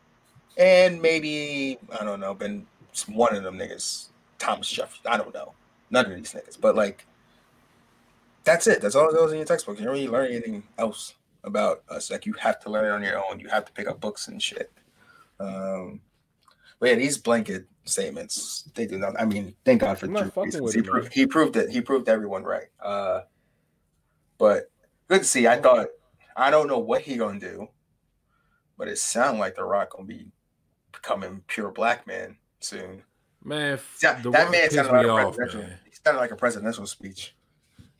[0.57, 2.65] And maybe I don't know, been
[3.07, 5.05] one of them niggas, Thomas Jefferson.
[5.07, 5.53] I don't know.
[5.89, 7.05] None of these niggas, but like,
[8.43, 8.81] that's it.
[8.81, 9.79] That's all that goes in your textbook.
[9.79, 12.11] You don't really learn anything else about us.
[12.11, 13.39] Like you have to learn it on your own.
[13.39, 14.71] You have to pick up books and shit.
[15.39, 16.01] Um,
[16.79, 19.19] but yeah, these blanket statements, they do not.
[19.19, 21.69] I mean, thank God for Drew Brees, he, proved, he proved it.
[21.69, 22.67] He proved everyone right.
[22.81, 23.21] Uh,
[24.37, 24.71] but
[25.07, 25.47] good to see.
[25.47, 25.87] I thought
[26.35, 27.67] I don't know what he gonna do,
[28.77, 30.27] but it sound like the Rock gonna be
[30.91, 33.03] becoming pure black man soon.
[33.43, 35.61] Man, f- Yeah, the that man sounded like a off, presidential.
[35.69, 35.79] man.
[36.05, 37.35] Sounded like a presidential speech.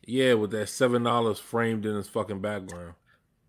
[0.05, 2.95] Yeah, with that seven dollars framed in his fucking background.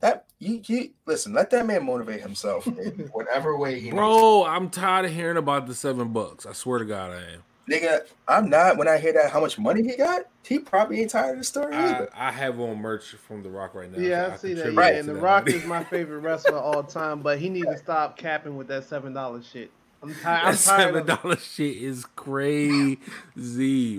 [0.05, 1.33] That you, you listen.
[1.33, 2.75] Let that man motivate himself in
[3.13, 3.91] whatever way he.
[3.91, 6.45] Bro, I'm tired of hearing about the seven bucks.
[6.45, 7.43] I swear to God, I am.
[7.71, 8.77] Nigga, I'm not.
[8.77, 11.45] When I hear that, how much money he got, he probably ain't tired of the
[11.45, 12.11] story I, either.
[12.15, 13.99] I have on merch from The Rock right now.
[13.99, 14.75] Yeah, so I see that.
[14.75, 14.97] Right.
[14.97, 15.57] and The that Rock money.
[15.57, 18.85] is my favorite wrestler of all time, but he needs to stop capping with that
[18.85, 19.71] seven dollars shit.
[20.03, 20.45] I'm, tired.
[20.45, 22.99] I'm That seven dollar shit is crazy,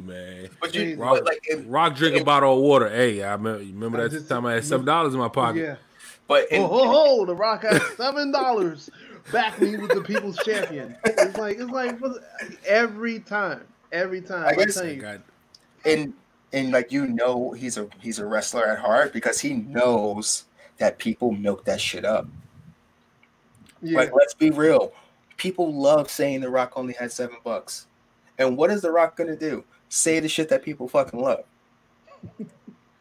[0.02, 0.50] man.
[0.62, 1.00] But you, Jesus.
[1.00, 2.90] but like, if, Rock drink a bottle of water.
[2.90, 5.62] Hey, I remember, remember that just- time I had seven dollars in my pocket.
[5.62, 5.76] Yeah.
[6.28, 8.90] But in, Oh, ho, ho, The Rock has seven dollars.
[9.32, 10.96] Back when he was the people's champion.
[11.06, 11.98] It's like it's like
[12.68, 14.46] every time, every time.
[14.46, 15.02] I I guess- tell I you.
[15.02, 15.22] got
[15.84, 16.14] and
[16.54, 20.46] and like you know, he's a he's a wrestler at heart because he knows
[20.78, 22.28] that people milk that shit up.
[23.82, 23.98] Yeah.
[24.00, 24.94] Like, let's be real.
[25.38, 27.88] People love saying The Rock only had seven bucks.
[28.38, 29.64] And what is The Rock gonna do?
[29.90, 31.44] Say the shit that people fucking love.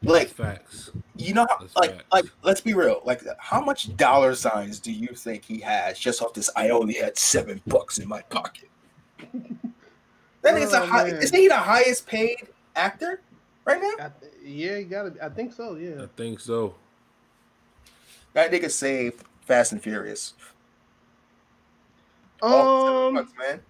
[0.04, 0.90] Like, facts.
[1.16, 2.04] you know, how, That's like, facts.
[2.12, 3.00] like, let's be real.
[3.04, 6.50] Like, how much dollar signs do you think he has just off this?
[6.56, 8.68] I only had seven bucks in my pocket.
[10.42, 11.04] That is a Oh, high.
[11.10, 11.22] man.
[11.22, 13.20] Isn't he the highest paid actor
[13.64, 14.06] right now?
[14.06, 14.10] I,
[14.44, 15.14] yeah, you gotta.
[15.22, 15.76] I think so.
[15.76, 16.02] Yeah.
[16.02, 16.74] I think so.
[18.34, 20.34] That nigga saved Fast and Furious.
[22.42, 23.14] All seven Um.
[23.14, 23.60] bucks, man.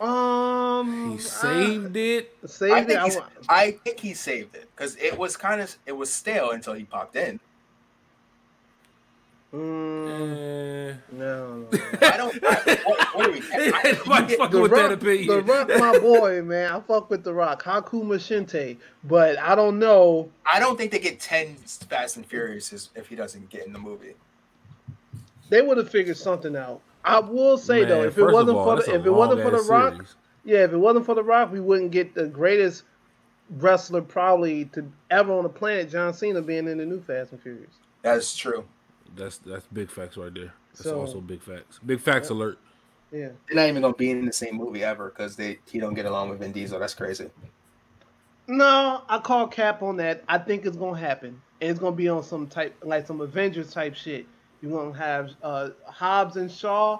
[0.00, 1.12] Um.
[1.12, 2.34] He saved it.
[2.42, 5.36] I, saved I think, I, he's, wa- I think he saved it because it was
[5.36, 7.38] kind of it was stale until he popped in.
[9.52, 10.94] mm, Eh.
[11.12, 11.66] no.
[11.70, 11.78] no.
[12.02, 12.44] I don't.
[12.44, 13.42] I, what, what are we?
[13.52, 15.26] I, Nobody you get- fucking The with that opinion.
[15.28, 16.72] the Rock, my boy, man.
[16.72, 20.30] I fuck with the Rock, Hakuma Shinte, but I don't know.
[20.50, 23.78] I don't think they get ten Fast and Furious if he doesn't get in the
[23.78, 24.14] movie.
[25.50, 26.80] They would have figured something out.
[27.04, 29.50] I will say though, if it wasn't all, for the, a if it wasn't for
[29.50, 30.14] the long-ass Rock, series.
[30.44, 32.84] yeah, if it wasn't for the Rock, we wouldn't get the greatest
[33.58, 37.40] wrestler probably to ever on the planet, John Cena, being in the new Fast and
[37.42, 37.72] Furious.
[38.02, 38.64] That's true.
[39.16, 40.52] That's that's big facts right there.
[40.72, 41.80] That's So- also big facts.
[41.84, 42.58] Big facts alert.
[43.12, 43.30] Yeah.
[43.48, 46.06] They're not even gonna be in the same movie ever because they he don't get
[46.06, 46.78] along with Vin Diesel.
[46.78, 47.28] That's crazy.
[48.46, 50.24] No, I call cap on that.
[50.28, 51.40] I think it's gonna happen.
[51.60, 54.26] And it's gonna be on some type like some Avengers type shit.
[54.62, 56.98] You're gonna have uh Hobbs and Shaw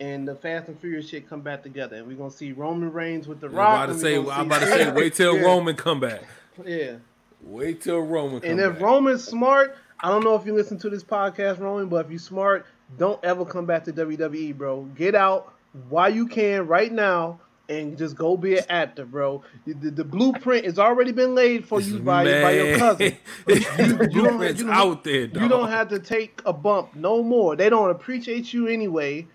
[0.00, 1.96] and the Fast and Furious shit come back together.
[1.96, 3.84] And we're gonna see Roman Reigns with the I'm rock.
[3.84, 5.42] about to say, I'm about to say, wait till Yeah.
[5.42, 6.22] Roman come back.
[6.64, 6.96] Yeah.
[7.42, 8.82] Wait till Roman come And if back.
[8.82, 12.18] Roman's smart, I don't know if you listen to this podcast, Roman, but if you're
[12.18, 12.66] smart,
[12.98, 14.82] don't ever come back to WWE, bro.
[14.96, 15.52] Get out
[15.88, 17.40] while you can right now
[17.70, 19.42] and just go be an actor, bro.
[19.66, 23.16] The, the- blueprint has already been laid for you by, by your cousin.
[23.48, 24.22] you don't- you
[24.54, 25.42] don't- out there, dog.
[25.42, 27.54] You don't have to take a bump no more.
[27.56, 29.26] They don't appreciate you anyway.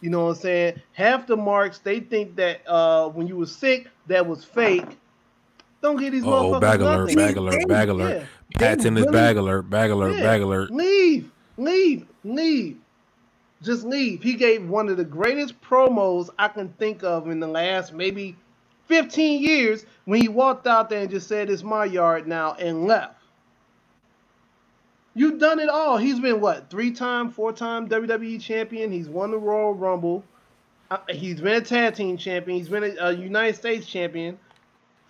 [0.00, 0.82] You know what I'm saying?
[0.94, 4.98] Half the marks they think that uh, when you were sick, that was fake.
[5.82, 7.16] Don't get these Oh, motherfuckers bag alert, nothing.
[7.16, 8.26] bag alert, bag alert.
[8.60, 8.74] Yeah.
[8.74, 10.22] His really- bag alert, bag alert, Yeah.
[10.22, 10.70] bag alert.
[10.70, 12.78] Leave, leave, leave.
[13.62, 14.22] Just leave.
[14.22, 18.36] He gave one of the greatest promos I can think of in the last maybe
[18.86, 22.86] 15 years when he walked out there and just said, It's my yard now and
[22.86, 23.16] left.
[25.14, 25.98] You've done it all.
[25.98, 28.90] He's been what, three time, four time WWE champion.
[28.90, 30.24] He's won the Royal Rumble.
[30.90, 32.58] Uh, he's been a tag team champion.
[32.58, 34.38] He's been a, a United States champion.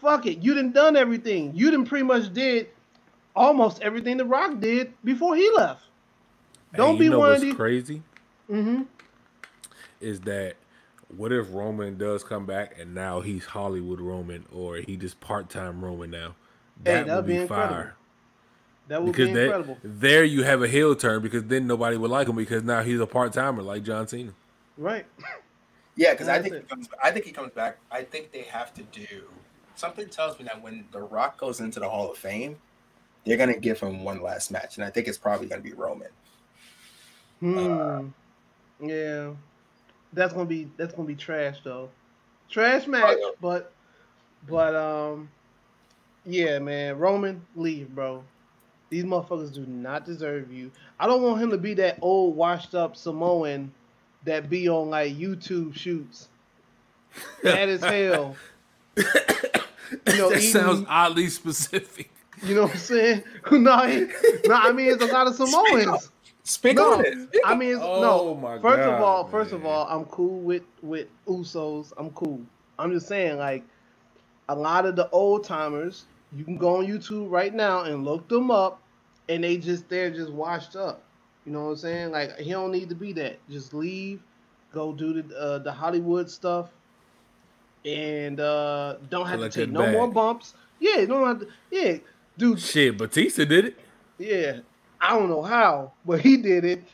[0.00, 0.38] Fuck it.
[0.42, 1.52] You done done everything.
[1.54, 2.68] You done pretty much did
[3.34, 5.82] almost everything The Rock did before he left.
[6.74, 7.54] Don't Hey, be one of these.
[7.54, 8.02] crazy
[8.50, 8.82] Mm-hmm.
[10.00, 10.56] is that
[11.16, 15.48] what if Roman does come back and now he's Hollywood Roman or he just part
[15.50, 16.34] time Roman now?
[16.84, 17.96] That that'd be be fire.
[18.88, 19.78] That would Because be that, incredible.
[19.84, 22.98] there you have a heel turn because then nobody would like him because now he's
[23.00, 24.32] a part timer like John Cena.
[24.76, 25.06] Right.
[25.94, 26.62] Yeah, because I think it.
[26.62, 26.88] he comes.
[27.02, 27.78] I think he comes back.
[27.90, 29.24] I think they have to do
[29.76, 30.08] something.
[30.08, 32.56] Tells me that when The Rock goes into the Hall of Fame,
[33.24, 36.08] they're gonna give him one last match, and I think it's probably gonna be Roman.
[37.40, 38.08] Hmm.
[38.82, 39.30] Yeah.
[40.12, 41.88] That's gonna be that's gonna be trash though.
[42.50, 43.30] Trash match, yeah.
[43.40, 43.72] but
[44.46, 45.30] but um
[46.24, 46.98] yeah, man.
[46.98, 48.22] Roman, leave, bro.
[48.90, 50.70] These motherfuckers do not deserve you.
[51.00, 53.72] I don't want him to be that old washed up Samoan
[54.24, 56.28] that be on like YouTube shoots.
[57.42, 58.36] Bad as hell.
[58.96, 59.04] You
[60.18, 62.10] know, that eating- sounds oddly specific.
[62.42, 63.24] You know what I'm saying?
[63.52, 64.06] no, he-
[64.46, 66.10] no, I mean it's a lot of Samoans.
[66.44, 67.14] Speak No, on it.
[67.28, 68.34] Speak I mean, Oh no.
[68.34, 71.92] my first of God, all, first of all, I'm cool with with Usos.
[71.96, 72.40] I'm cool.
[72.78, 73.62] I'm just saying, like,
[74.48, 78.28] a lot of the old timers, you can go on YouTube right now and look
[78.28, 78.82] them up,
[79.28, 81.02] and they just they're just washed up.
[81.46, 82.10] You know what I'm saying?
[82.10, 83.38] Like, he don't need to be that.
[83.48, 84.20] Just leave,
[84.72, 86.70] go do the uh, the Hollywood stuff,
[87.84, 90.54] and uh, don't have Collect to take that no more bumps.
[90.80, 91.48] Yeah, you don't have to.
[91.70, 91.98] Yeah,
[92.36, 92.58] dude.
[92.60, 93.78] Shit, Batista did it.
[94.18, 94.60] Yeah,
[95.02, 96.84] I don't know how, but he did it.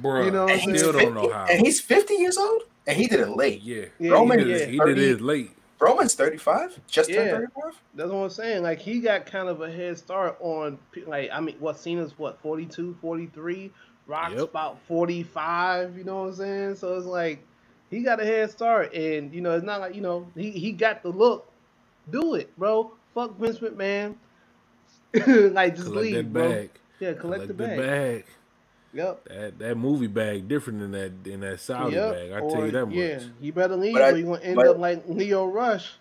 [0.00, 1.46] Bro, You know what I I'm still don't know how.
[1.50, 3.62] And he's 50 years old, and he did it late.
[3.62, 3.86] yeah.
[3.98, 5.50] Yeah, Roman he did, is it- he did 30 his late.
[5.80, 7.32] Roman's 35, just turned Yeah.
[7.36, 7.80] 35.
[7.94, 8.62] That's what I'm saying.
[8.64, 12.40] Like he got kind of a head start on like I mean what Cena's what
[12.42, 13.70] 42, 43,
[14.08, 14.42] Rock's Yep.
[14.42, 16.74] about 45, you know what I'm saying?
[16.76, 17.44] So it's like
[17.90, 20.72] he got a head start and you know it's not like, you know, he he
[20.72, 21.48] got the look.
[22.10, 22.90] Do it, bro.
[23.14, 24.16] Fuck Vince McMahon.
[25.54, 26.48] like just Collect leave, that bro.
[26.48, 26.70] bag.
[27.00, 27.78] Yeah, collect, the the bag.
[27.78, 28.24] bag.
[28.94, 29.24] Yep.
[29.28, 32.12] That that movie bag different than that in that Saudi Yep.
[32.14, 32.32] bag.
[32.32, 32.94] I Or, tell you that much.
[32.94, 35.98] Yeah, you better leave But I- or you're gonna end but- up like Lio Rush,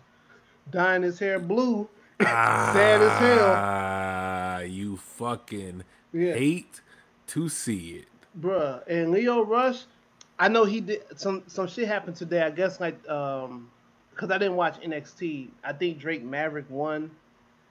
[0.71, 1.89] dyeing his hair blue.
[2.21, 3.53] Sad as hell.
[3.55, 5.83] Ah, you fucking
[6.13, 6.33] Yeah.
[6.33, 6.81] hate
[7.27, 8.07] to see it.
[8.39, 9.83] Bruh, and Lio Rush,
[10.39, 12.41] I know he did some some shit happened today.
[12.41, 13.69] I guess like um,
[14.11, 15.49] because I didn't watch NXT.
[15.63, 17.11] I think Drake Maverick won,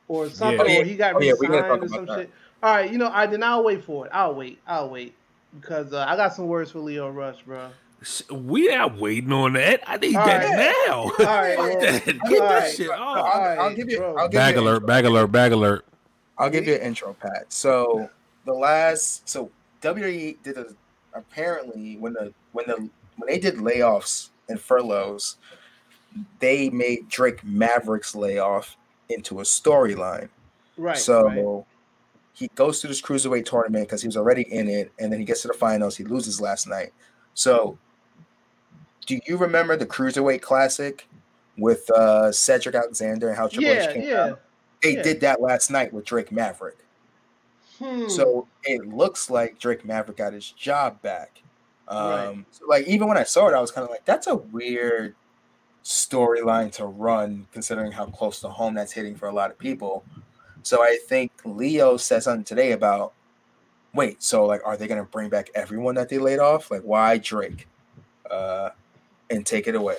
[0.09, 0.81] or something, Yeah.
[0.81, 2.23] or he got Oh, yeah, we gotta resigned talk or some about that.
[2.25, 2.31] shit.
[2.67, 4.13] All right, you know, I then I'll wait for it.
[4.13, 4.59] I'll wait.
[4.67, 5.15] I'll wait
[5.61, 7.69] because uh, I got some words for Lio Rush, bro.
[8.03, 9.83] Sh- We not waiting on that.
[9.87, 10.75] I need All that right.
[10.89, 10.95] now.
[10.95, 11.11] All
[11.43, 12.75] right, well, Get that, all get that right.
[12.75, 13.59] shit I'll, off.
[13.59, 14.03] I'll give you.
[14.05, 14.87] I'll give Bag you an alert, intro.
[14.89, 15.85] bag alert, bag alert.
[16.39, 17.47] I'll give you an intro, Pat.
[17.53, 18.11] So
[18.45, 19.49] the last, so
[19.83, 20.67] WWE did a
[21.15, 22.75] apparently when the when the
[23.17, 25.37] when they did layoffs and furloughs,
[26.41, 28.77] they made Drake Maverick's layoff
[29.09, 30.29] into a storyline.
[30.77, 30.99] Right.
[30.99, 31.65] so right.
[32.37, 35.25] He goes to this cruiserweight tournament because he was already in it, and then he
[35.25, 35.97] gets to the finals.
[35.97, 36.93] He loses last night.
[37.33, 37.79] So,
[39.07, 41.09] do you remember the cruiserweight classic
[41.57, 44.25] with uh, Cedric Alexander and how Triple H yeah, came yeah.
[44.25, 44.41] out?
[44.83, 45.03] They yeah.
[45.03, 46.77] did that last night with Drake Maverick.
[47.79, 48.07] Hmm.
[48.09, 51.41] So it looks like Drake Maverick got his job back.
[51.89, 52.45] Um, Right.
[52.51, 55.15] so like even when I saw it, I was kind of like, that's a weird
[55.85, 60.05] storyline to run, considering how close to home that's hitting for a lot of people.
[60.67, 63.13] So I think Lio said something today about,
[63.95, 66.73] wait, so like, are they gonna bring back everyone that they laid off?
[66.73, 67.69] Like, why Drake?
[68.29, 68.71] Uh,
[69.31, 69.99] and take it away.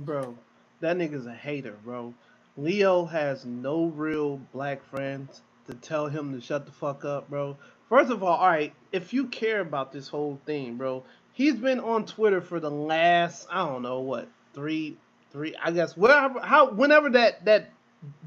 [0.00, 0.36] Bro,
[0.80, 2.12] that nigga's a hater, bro.
[2.56, 7.56] Lio has no real black friends to tell him to shut the fuck up, bro.
[7.88, 11.04] First of all, all right, if you care about this whole thing, bro,
[11.34, 14.96] he's been on Twitter for the last, I don't know what, three,
[15.30, 17.70] three, I guess, whatever, how, whenever that that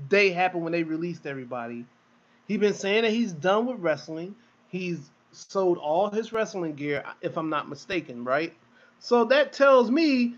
[0.08, 1.86] day happened when they released everybody,
[2.48, 4.36] He's been saying that he's done with wrestling.
[4.68, 5.00] He's
[5.32, 8.54] sold all his wrestling gear, if I'm not mistaken, right?
[9.00, 10.36] So that tells me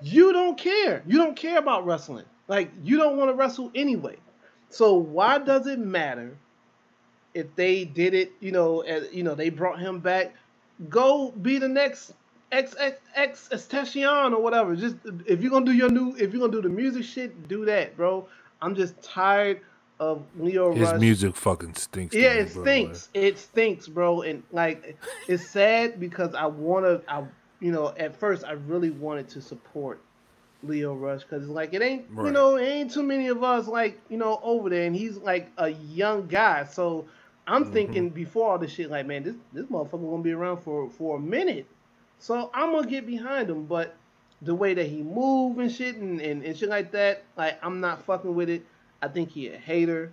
[0.00, 1.02] you don't care.
[1.06, 2.24] You don't care about wrestling.
[2.48, 4.16] Like you don't want to wrestle anyway.
[4.70, 6.36] So why does it matter
[7.34, 8.32] if they did it?
[8.40, 10.34] You know, as, you know they brought him back.
[10.88, 12.14] Go be the next
[12.52, 12.98] X X
[13.52, 14.74] X or whatever.
[14.74, 17.64] Just if you're gonna do your new, if you're gonna do the music shit, do
[17.66, 18.26] that, bro.
[18.62, 19.60] I'm just tired
[19.98, 21.00] of Lio His Rush.
[21.00, 22.14] music fucking stinks.
[22.14, 22.62] Yeah, me, it bro.
[22.64, 23.08] stinks.
[23.14, 24.22] It stinks, bro.
[24.22, 24.96] And like,
[25.28, 27.24] it's sad because I wanna, I
[27.60, 30.00] you know, at first I really wanted to support
[30.62, 33.66] Lio Rush because it's like it ain't, you know, it ain't too many of us
[33.66, 36.64] like you know over there, and he's like a young guy.
[36.64, 37.06] So
[37.46, 37.72] I'm Mhm.
[37.72, 41.16] thinking before all this shit, like, man, this this motherfucker gonna be around for for
[41.16, 41.66] a minute.
[42.18, 43.94] So I'm gonna get behind him, but
[44.42, 47.80] the way that he move and shit and, and, and shit like that, like I'm
[47.80, 48.64] not fucking with it.
[49.02, 50.12] I think he a hater.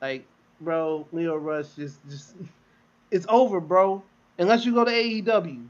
[0.00, 0.24] Like,
[0.60, 2.34] bro, Lio Rush just just
[3.10, 4.02] it's over, bro.
[4.38, 5.66] Unless you go to AEW.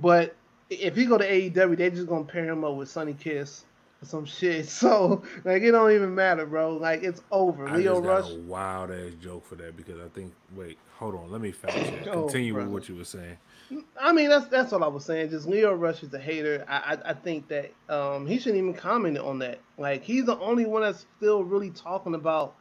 [0.00, 0.34] But
[0.70, 3.64] if he go to AEW, they just gonna pair him up with Sonny Kiss
[4.02, 4.66] or some shit.
[4.68, 6.76] So like it don't even matter, bro.
[6.76, 7.66] Like it's over.
[7.68, 8.22] I Lio just Rush.
[8.24, 10.32] got a wild ass joke for that because I think.
[10.54, 11.30] Wait, hold on.
[11.30, 12.06] Let me fact check.
[12.08, 13.36] Oh, Continue with what you were saying.
[14.00, 15.30] I mean, that's that's all I was saying.
[15.30, 16.64] Just Lio Rush is a hater.
[16.68, 19.60] I I, I think that um, he shouldn't even comment on that.
[19.78, 22.54] Like he's the only one that's still really talking about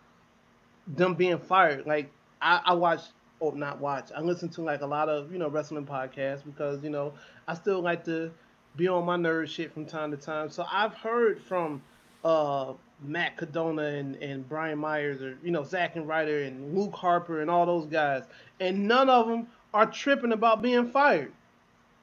[0.88, 1.86] them being fired.
[1.86, 3.02] Like I, I watch
[3.40, 4.10] or not watch.
[4.16, 7.14] I listen to like a lot of you know wrestling podcasts because you know
[7.48, 8.32] I still like to
[8.76, 10.50] be on my nerd shit from time to time.
[10.50, 11.82] So I've heard from
[12.24, 16.96] uh, Matt Cardona and, and Brian Myers or you know Zack and Ryder and Luke
[16.96, 18.24] Harper and all those guys,
[18.60, 21.32] and none of them are tripping about being fired.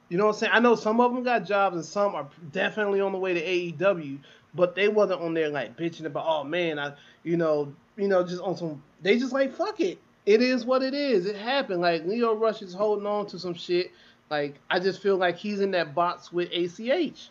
[0.09, 0.51] You know what I'm saying?
[0.55, 3.41] I know some of them got jobs and some are definitely on the way to
[3.41, 4.19] AEW,
[4.55, 6.93] but they wasn't on there like bitching about, oh man, I,
[7.23, 8.81] you know, you know, just on some.
[9.01, 9.99] They just like fuck it.
[10.25, 11.25] It is what it is.
[11.25, 11.81] It happened.
[11.81, 13.91] Like Lio Rush is holding on to some shit.
[14.29, 17.29] Like I just feel like he's in that box with ACH.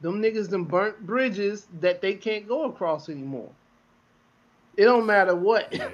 [0.00, 3.50] Them niggas them burnt bridges that they can't go across anymore.
[4.76, 5.72] It don't matter what.
[5.72, 5.88] Yeah.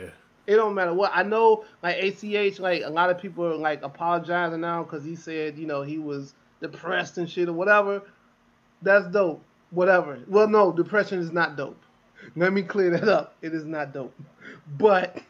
[0.46, 1.12] It don't matter what.
[1.14, 5.14] I know, like ACH, like a lot of people are like apologizing now because he
[5.14, 8.02] said, you know, he was depressed and shit or whatever.
[8.82, 9.42] That's dope.
[9.70, 10.18] Whatever.
[10.26, 11.80] Well, no, depression is not dope.
[12.36, 13.36] Let me clear that up.
[13.40, 14.14] It is not dope.
[14.78, 15.22] But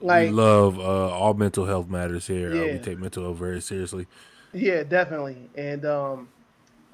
[0.00, 2.50] like, we love uh, all mental health matters here.
[2.52, 4.06] Uh, we take mental health very seriously.
[4.52, 5.50] Yeah, definitely.
[5.56, 6.28] And um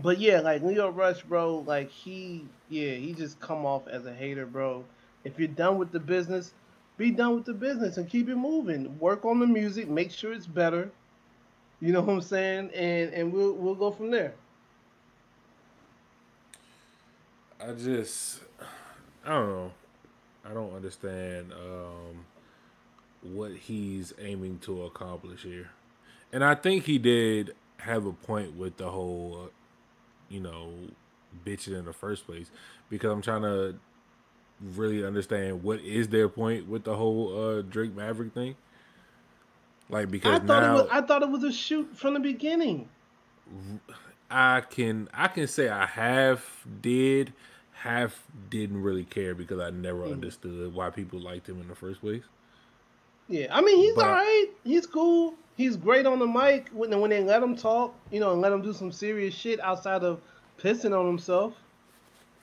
[0.02, 4.14] but yeah, like Lio Rush, bro, like he yeah, he just come off as a
[4.14, 4.84] hater, bro.
[5.24, 6.54] If you're done with the business,
[7.00, 8.98] be done with the business and keep it moving.
[8.98, 10.92] Work on the music, make sure it's better.
[11.80, 12.70] You know what I'm saying?
[12.74, 14.34] And and we'll we'll go from there.
[17.58, 18.40] I just,
[19.24, 19.72] I don't know.
[20.44, 22.26] I don't understand um,
[23.22, 25.70] what he's aiming to accomplish here.
[26.32, 29.50] And I think he did have a point with the whole,
[30.28, 30.72] you know,
[31.46, 32.50] bitching in the first place.
[32.88, 33.76] Because I'm trying to
[34.74, 38.56] really understand what is their point with the whole uh, Drake Maverick thing.
[39.88, 42.20] Like because I thought now it was I thought it was a shoot from the
[42.20, 42.88] beginning.
[44.30, 47.32] I can I can say I half did,
[47.72, 50.12] half didn't really care because I never Mhm.
[50.12, 52.22] understood why people liked him in the first place.
[53.28, 54.46] Yeah, I mean he's But- all right.
[54.64, 55.34] He's cool.
[55.56, 58.52] He's great on the mic when when they let him talk, you know, and let
[58.52, 60.20] him do some serious shit outside of
[60.58, 61.54] pissing on himself.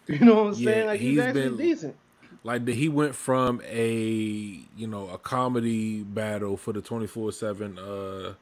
[0.07, 0.88] You know what I'm Yeah, saying?
[0.88, 1.95] Like he's, he's actually been- decent.
[2.43, 7.77] Like he went from a you know a comedy battle for the twenty four seven
[7.77, 8.33] uh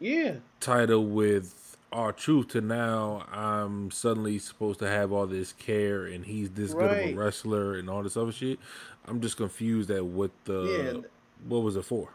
[0.00, 6.04] Yeah, title with R Truth to now I'm suddenly supposed to have all this care
[6.06, 8.58] and he's this good of a wrestler and all this other shit.
[9.06, 10.62] I'm just confused at what the
[10.94, 11.08] Yeah.
[11.48, 12.08] what was it for.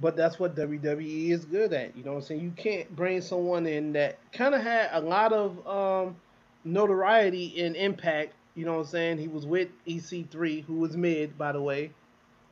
[0.00, 1.96] but that's what WWE is good at.
[1.96, 2.40] You know what I'm saying?
[2.42, 6.16] You can't bring someone in that kind of had a lot of um,
[6.64, 8.34] notoriety and impact.
[8.54, 9.18] You know what I'm saying?
[9.18, 11.90] He was with EC3, who was mid, by the way,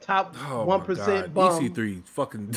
[0.01, 1.63] top Oh one my percent bum.
[1.63, 2.55] EC3 fucking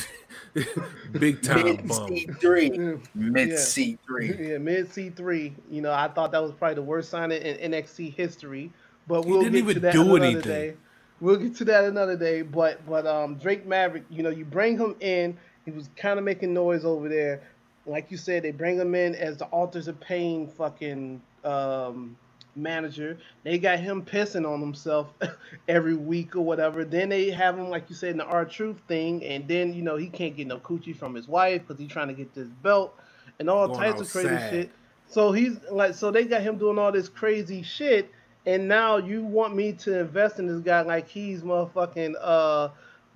[1.12, 2.08] big time Mid bum.
[2.08, 2.70] C three.
[3.14, 3.56] Mid Yeah.
[3.56, 4.28] C three.
[4.50, 5.52] Yeah, mid C3.
[5.70, 8.72] You know, I thought that was probably the worst signing in NXT history.
[9.06, 10.42] But He we'll didn't get even to that do another anything.
[10.42, 10.74] day.
[11.20, 12.42] We'll get to that another day.
[12.42, 15.38] But but um Drake Maverick, you know, you bring him in.
[15.64, 17.42] He was kind of making noise over there.
[17.86, 22.16] Like you said, they bring him in as the Authors of Pain fucking um
[22.56, 23.18] manager.
[23.44, 25.12] They got him pissing on himself
[25.68, 26.84] every week or whatever.
[26.84, 29.82] Then they have him, like you said, in the R Truth thing, and then you
[29.82, 32.48] know he can't get no coochie from his wife because he's trying to get this
[32.62, 32.94] belt
[33.38, 34.50] and all Going types of crazy outside.
[34.50, 34.70] shit.
[35.08, 38.10] So he's like, so they got him doing all this crazy shit,
[38.44, 42.68] and now you want me to invest in this guy like he's motherfucking uh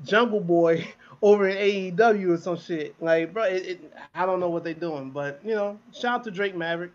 [0.04, 0.86] Jungle Boy
[1.22, 2.94] over in AEW or some shit.
[3.00, 6.24] Like, bro, it, it, I don't know what they're doing, but you know, shout out
[6.24, 6.92] to Drake Maverick.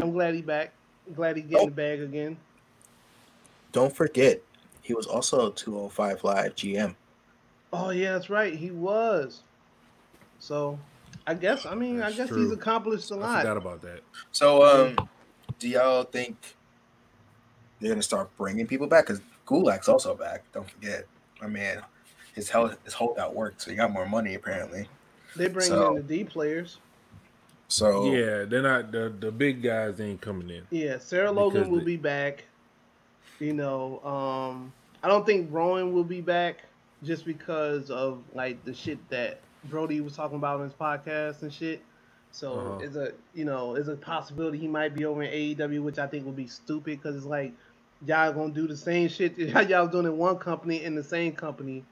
[0.00, 0.72] I'm glad he back.
[1.14, 2.36] Glad he getting the bag again.
[3.72, 4.42] Don't forget,
[4.82, 6.94] he was also a 205 Live GM.
[7.72, 8.54] Oh yeah, that's right.
[8.54, 9.42] He was.
[10.38, 10.78] So,
[11.26, 12.42] I guess I mean I guess true.
[12.42, 13.40] he's accomplished a I lot.
[13.40, 14.00] forgot about that.
[14.32, 15.08] So, um,
[15.58, 16.56] do y'all think
[17.80, 19.06] they're gonna start bringing people back?
[19.06, 20.44] Because Gulak's also back.
[20.52, 21.06] Don't forget,
[21.40, 21.82] my man.
[22.34, 24.88] His health, his holdout worked, so he got more money apparently.
[25.36, 26.78] They bring So- in the D players.
[27.68, 30.62] So Yeah, they're not the the big guys ain't coming in.
[30.70, 32.44] Yeah, Sarah Logan will they- be back.
[33.40, 36.60] You know, um, I don't think Rowan will be back
[37.02, 41.52] just because of like the shit that Brody was talking about in his podcast and
[41.52, 41.82] shit.
[42.32, 42.78] So Uh-huh.
[42.84, 46.06] it's a you know it's a possibility he might be over in AEW, which I
[46.06, 47.52] think would be stupid because it's like
[48.06, 51.32] y'all gonna do the same shit that y'all doing in one company in the same
[51.32, 51.84] company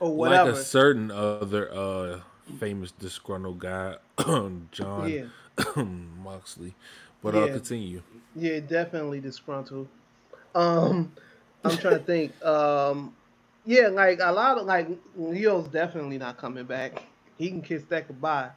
[0.00, 0.50] or whatever.
[0.52, 2.20] Like a certain other uh
[2.58, 5.82] famous disgruntled guy, Jon yeah,
[6.22, 6.74] Moxley.
[7.22, 8.02] But I'll continue.
[8.34, 9.88] Yeah, definitely disgruntled.
[10.54, 11.12] Um,
[11.64, 12.44] I'm trying to think.
[12.44, 13.14] Um,
[13.66, 17.02] yeah, like a lot of like Lio's definitely not coming back.
[17.38, 18.50] He can kiss that goodbye.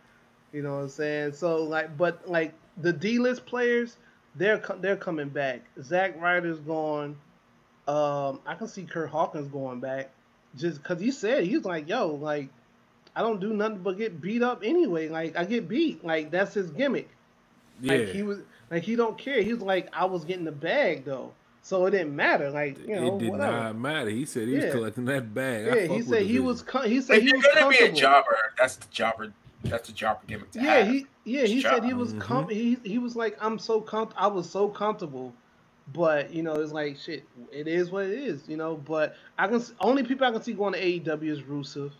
[0.54, 1.34] You know what I'm saying?
[1.34, 3.98] So like, but like the D-list players,
[4.36, 5.62] they're they're coming back.
[5.82, 7.18] Zack Ryder's gone.
[7.88, 10.10] Um, I can see Kurt Hawkins going back,
[10.56, 12.50] just because he said he's like, "Yo, like,
[13.16, 15.08] I don't do nothing but get beat up anyway.
[15.10, 16.04] Like, I get beat.
[16.04, 17.10] Like that's his gimmick."
[17.82, 18.40] Yeah, Like he was
[18.72, 19.42] like he don't care.
[19.42, 22.50] He was like I was getting the bag though, so it didn't matter.
[22.52, 23.52] Like you know it did whatever.
[23.52, 24.10] not matter.
[24.10, 25.66] He said he was collecting that bag.
[25.66, 26.62] Yeah, fuck he said he was.
[26.62, 28.00] Com- he said if he you're was gonna be a comfortable.
[28.00, 29.34] jobber, that's the jobber.
[29.64, 30.88] That's the jobber gimmick to Yeah, have.
[30.88, 32.52] he yeah he said he was Mhm.
[32.52, 35.34] he he was like I'm so com- I was so comfortable,
[35.94, 37.24] but you know it's like shit.
[37.52, 38.76] It is what it is, you know.
[38.76, 41.92] But I can only people I can see going to AEW is Rusev,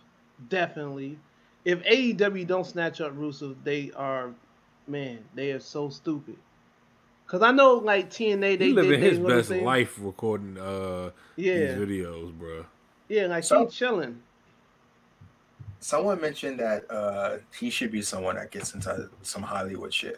[0.50, 1.18] definitely.
[1.66, 4.32] If AEW don't snatch up Rusev, they are,
[4.88, 6.36] man, they are so stupid.
[7.26, 11.12] Cause I know like TNA, they he living did his they- best life recording uh
[11.36, 12.66] Yeah, these videos, bro.
[13.08, 14.22] yeah, like So- he chilling.
[15.80, 20.18] Someone mentioned that uh, he should be someone that gets into some Hollywood shit.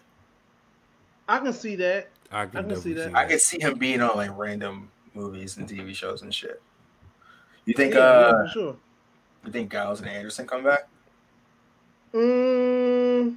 [1.28, 2.09] I can see that.
[2.32, 3.11] I can, I can see see that.
[3.13, 3.17] that.
[3.17, 6.61] I can see him being on like random movies and TV shows and shit.
[7.65, 7.95] You think?
[7.95, 8.76] yeah, uh, yeah, for sure.
[9.46, 10.88] You think Giles and Anderson come back?
[12.14, 13.36] Mm,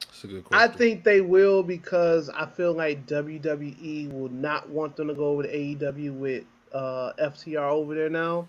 [0.00, 0.70] That's a good question.
[0.70, 5.26] I think they will because I feel like WWE will not want them to go
[5.28, 8.46] over to AEW with uh, FTR over there now,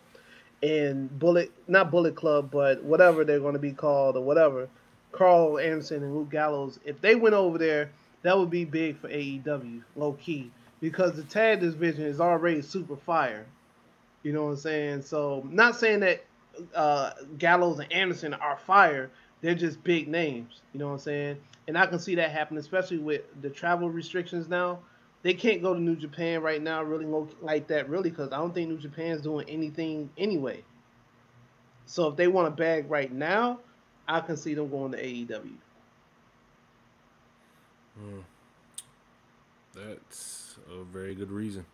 [0.62, 4.70] and Bullet, not Bullet Club, but whatever they're going to be called or whatever.
[5.12, 6.80] Karl Anderson and Luke Gallows.
[6.86, 7.90] If they went over there,
[8.22, 10.52] that would be big for AEW, low key,
[10.82, 13.46] because the tag division is already super fire.
[14.24, 15.02] You know what I'm saying?
[15.04, 16.26] So, not saying that
[16.76, 19.12] uh, Gallows and Anderson are fire.
[19.42, 20.62] They're just big names.
[20.74, 21.38] You know what I'm saying?
[21.68, 24.80] And I can see that happen, especially with the travel restrictions now.
[25.24, 27.06] They can't go to New Japan right now, really
[27.42, 30.64] like that, really, because I don't think New Japan's doing anything anyway.
[31.86, 33.60] So if they want a bag right now,
[34.08, 35.54] I can see them going to AEW.
[38.00, 38.24] Mm.
[39.74, 41.66] That's a very good reason.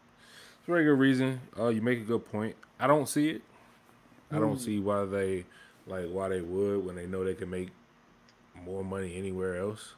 [0.63, 1.41] It's a very good reason.
[1.59, 2.55] Uh, you make a good point.
[2.79, 3.43] I don't see it.
[4.31, 4.59] I don't Mm.
[4.59, 5.45] see why they
[5.87, 7.69] like why they would when they know they can make
[8.55, 9.95] more money anywhere else.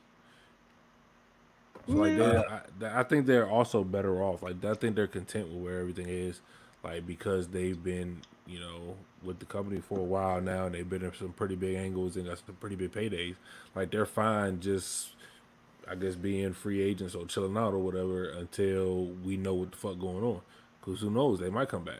[1.87, 2.61] So like they, I,
[2.99, 4.43] I think they're also better off.
[4.43, 6.41] Like I think they're content with where everything is,
[6.83, 10.89] like because they've been you know with the company for a while now, and they've
[10.89, 13.35] been in some pretty big angles and got some pretty big paydays.
[13.75, 15.14] Like they're fine just
[15.89, 19.77] I guess being free agents or chilling out or whatever until we know what the
[19.77, 20.41] fuck going on.
[20.79, 21.99] Because who knows, they might come back.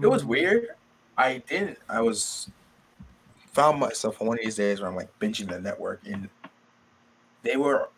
[0.00, 0.68] It was weird.
[1.16, 1.78] I didn't.
[1.88, 2.50] I was
[3.52, 6.28] found myself on one of these days where I'm like binging the network, and
[7.42, 7.88] they were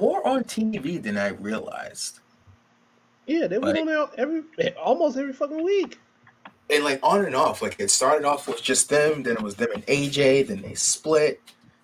[0.00, 2.18] more on TV than I realized.
[3.26, 4.42] Yeah, they were Like- on there every
[4.76, 6.00] almost every fucking week.
[6.68, 7.62] And like on and off.
[7.62, 10.74] Like it started off with just them, then it was them and AJ, then they
[10.74, 11.40] split,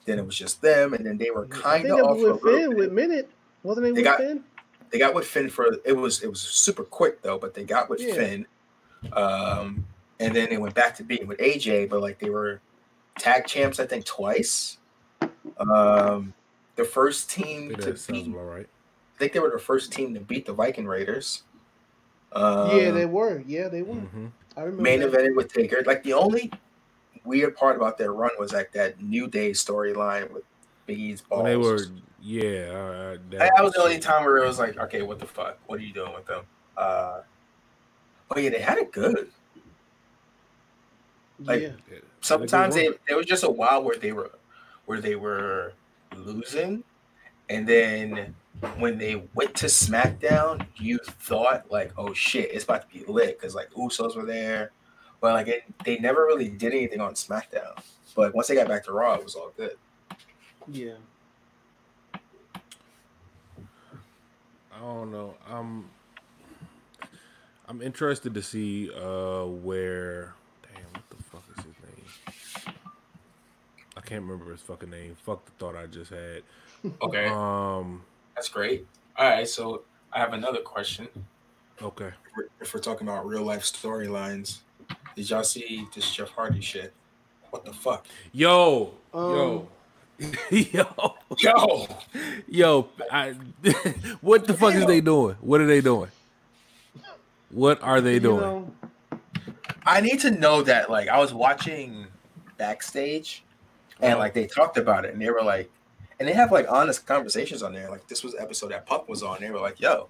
[0.07, 2.43] then it was just them, and then they were kind of off was for with
[2.43, 2.79] Finn bit.
[2.79, 3.31] with Minute,
[3.63, 4.45] wasn't it They with got- Finn?
[4.91, 7.91] they got with Finn for it was it was super quick though, but they got
[7.91, 8.15] with Yeah.
[8.15, 8.47] Finn,
[9.13, 9.85] um,
[10.21, 12.61] and then they went back to being with AJ, but like they were
[13.19, 14.79] tag champs, I think twice.
[15.59, 16.33] Um,
[16.77, 18.67] the first team to beat, about right.
[19.15, 21.43] I think they were the first team to beat the Viking Raiders.
[22.33, 23.43] Um, yeah, they were.
[23.47, 23.95] Yeah, they were.
[23.95, 24.27] hmm
[24.57, 24.83] I remember.
[24.83, 25.11] main that.
[25.13, 25.83] evented with Taker.
[25.87, 26.51] Like the only
[27.27, 30.45] weird part about their run was like that New Day storyline with
[30.89, 31.43] Biggie's E's balls.
[31.43, 31.81] When they were,
[32.21, 35.27] yeah, uh, That, that was the only time where it was like, okay, what the
[35.27, 35.59] fuck?
[35.67, 36.45] What are you doing with them?
[36.77, 37.21] Uh,
[38.29, 39.31] but yeah, they had it good.
[41.45, 41.69] like, yeah.
[41.91, 44.33] Yeah, Sometimes they they there was just a while where they were
[44.87, 45.73] where they were
[46.17, 46.83] losing,
[47.49, 48.35] and then
[48.79, 53.39] when they went to SmackDown, you thought like, oh shit, it's about to be lit
[53.39, 54.73] because like Usos were there,
[55.27, 57.77] but like it, they never really did anything on SmackDown.
[58.15, 59.73] But once they got back to Raw, it was all good.
[60.71, 60.93] Yeah.
[64.73, 65.35] I don't don't know.
[65.51, 65.91] I'm
[67.67, 70.35] I'm interested to see uh where.
[70.63, 72.75] Damn, what the fuck is his name?
[73.97, 75.17] I can't remember his fucking name.
[75.25, 76.45] Fuck the thought I just had.
[77.03, 78.05] Okay, Um.
[78.37, 78.87] that's great.
[79.17, 81.09] All right, so I have another question.
[81.83, 82.07] Okay.
[82.07, 84.61] If we're, if we're talking about real life storylines,
[85.17, 86.93] did y'all see this Jeff Hardy shit?
[87.51, 88.07] What the fuck?
[88.33, 88.93] Yo.
[89.15, 89.69] Um, yo.
[90.51, 91.17] yo.
[91.39, 91.89] Yo,
[92.49, 92.89] Yo.
[93.11, 93.31] I,
[94.21, 95.37] what the fuck is they doing?
[95.41, 96.11] What are they doing?
[97.51, 98.41] What are they You doing?
[98.41, 98.71] know,
[99.85, 100.91] I need to know that.
[100.91, 102.07] Like, I was watching
[102.59, 103.45] backstage,
[104.01, 105.71] and like they talked about it, and they were like,
[106.19, 107.89] and they have like honest conversations on there.
[107.91, 109.39] Like, this was the episode that Puck was on.
[109.41, 110.09] They were like, "Yo,"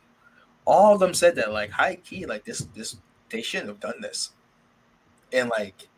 [0.64, 2.96] all of them said that like high key, like this, this
[3.28, 4.30] they shouldn't have done this,
[5.32, 5.88] and like,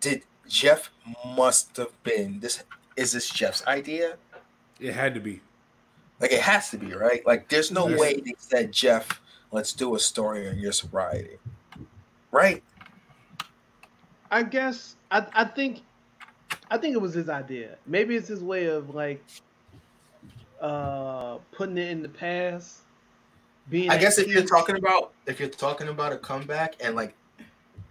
[0.00, 0.90] did Jeff
[1.36, 2.64] must have been this?
[2.96, 4.16] Is this Jeff's idea?
[4.80, 5.40] It had to be.
[6.20, 7.24] Like, it has to be right.
[7.26, 7.98] Like, there's no Yes.
[8.00, 11.38] way they said, "Jeff, let's do a story on your sobriety,"
[12.30, 12.62] right?
[14.30, 15.82] I guess I I think
[16.70, 17.76] I think it was his idea.
[17.86, 19.22] Maybe it's his way of like
[20.60, 22.80] uh putting it in the past.
[23.68, 27.14] Being I guess if you're talking about if you're talking about a comeback and like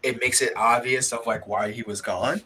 [0.03, 2.41] it makes it obvious of like why he was gone.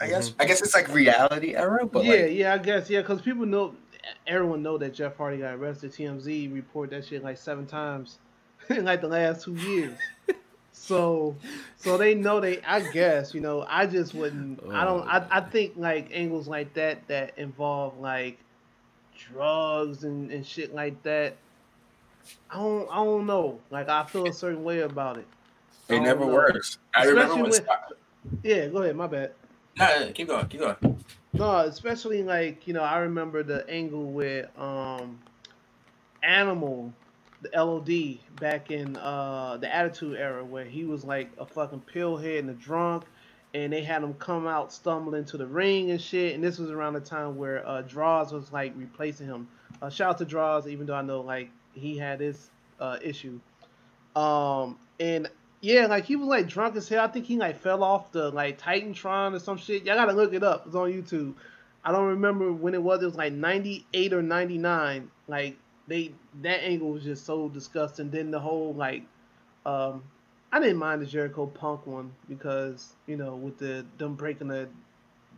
[0.00, 0.42] I guess mm-hmm.
[0.42, 3.46] I guess it's like reality era, but yeah, like yeah, I guess yeah, because people
[3.46, 3.74] know,
[4.26, 5.92] everyone know that Jeff Hardy got arrested.
[5.92, 8.18] TMZ report that shit like seven times
[8.68, 9.98] in like the last two years.
[10.72, 11.34] so,
[11.76, 12.60] so they know they.
[12.62, 13.66] I guess you know.
[13.68, 14.60] I just wouldn't.
[14.70, 14.98] I oh.
[14.98, 15.08] don't.
[15.08, 18.38] I, I think like angles like that that involve like
[19.16, 21.36] drugs and and shit like that.
[22.50, 22.88] I don't.
[22.88, 23.58] I don't know.
[23.70, 25.26] Like I feel a certain way about it.
[25.88, 26.32] It never know.
[26.32, 26.78] works.
[26.94, 27.92] I remember when with- Scott,
[28.42, 28.96] Yeah, go ahead.
[28.96, 29.32] My bad.
[29.78, 30.76] no, no, keep going, keep going.
[31.32, 35.18] No, especially like you know, I remember the angle with um,
[36.22, 36.92] Animal,
[37.42, 42.40] the LOD back in uh the Attitude Era, where he was like a fucking pillhead
[42.40, 43.04] and a drunk,
[43.54, 46.34] and they had him come out stumbling to the ring and shit.
[46.34, 49.46] And this was around the time where uh Droz was like replacing him.
[49.80, 53.38] Uh, shout out to Droz, even though I know like he had this uh issue.
[54.16, 55.28] Um, and
[55.60, 57.04] yeah, like he was like drunk as hell.
[57.04, 59.84] I think he like fell off the like Titantron or some shit.
[59.84, 60.66] Y'all gotta look it up.
[60.66, 61.34] It's on YouTube.
[61.84, 63.02] I don't remember when it was.
[63.02, 65.10] It was like ninety eight or ninety nine.
[65.26, 65.56] Like
[65.86, 68.10] they that angle was just so disgusting.
[68.10, 69.02] Then the whole like,
[69.66, 70.02] um,
[70.52, 74.68] I didn't mind the Jericho Punk one because you know with the them breaking the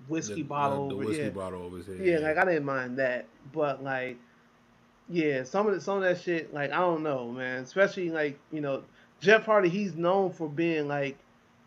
[0.08, 1.30] whiskey The- bottle The, the over whiskey yeah.
[1.30, 1.98] bottle over his head.
[2.00, 4.16] Yeah, like I didn't mind that, but like,
[5.08, 7.62] yeah, some of the, some of that shit, like I don't know, man.
[7.62, 8.82] Especially like you know,
[9.20, 11.16] Jeff Hardy, he's known for being like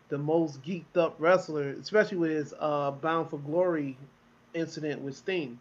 [0.08, 3.96] the most geeked up wrestler, especially with his uh Bound for Glory
[4.54, 5.58] incident with Sting.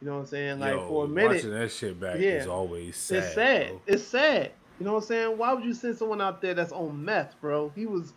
[0.00, 0.60] You know what I'm saying?
[0.60, 2.30] Like Yo, for a minute, watching that shit back Yeah.
[2.36, 3.16] is always sad.
[3.24, 3.68] it's sad.
[3.68, 3.80] bro.
[3.86, 4.50] It's sad.
[4.78, 5.38] You know what I'm saying?
[5.38, 7.72] Why would you send someone out there that's on meth, bro?
[7.74, 8.12] He was,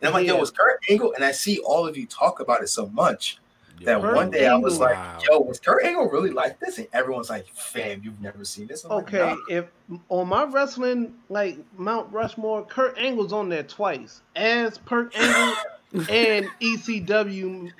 [0.00, 0.42] And I'm like, "Yo, Yeah.
[0.42, 3.38] it's Kurt Angle," and I see all of you talk about it so much
[3.82, 4.96] that Yo, one day I was like,
[5.28, 8.84] "Yo, was Kurt Angle really like this?" And everyone's like, "Fam, you've never seen this."
[8.84, 9.66] I'm like, Okay, "Nah." if
[10.08, 15.54] on my wrestling like Mount Rushmore, Kurt Angle's on there twice as Perk Angle
[16.10, 17.72] and ECW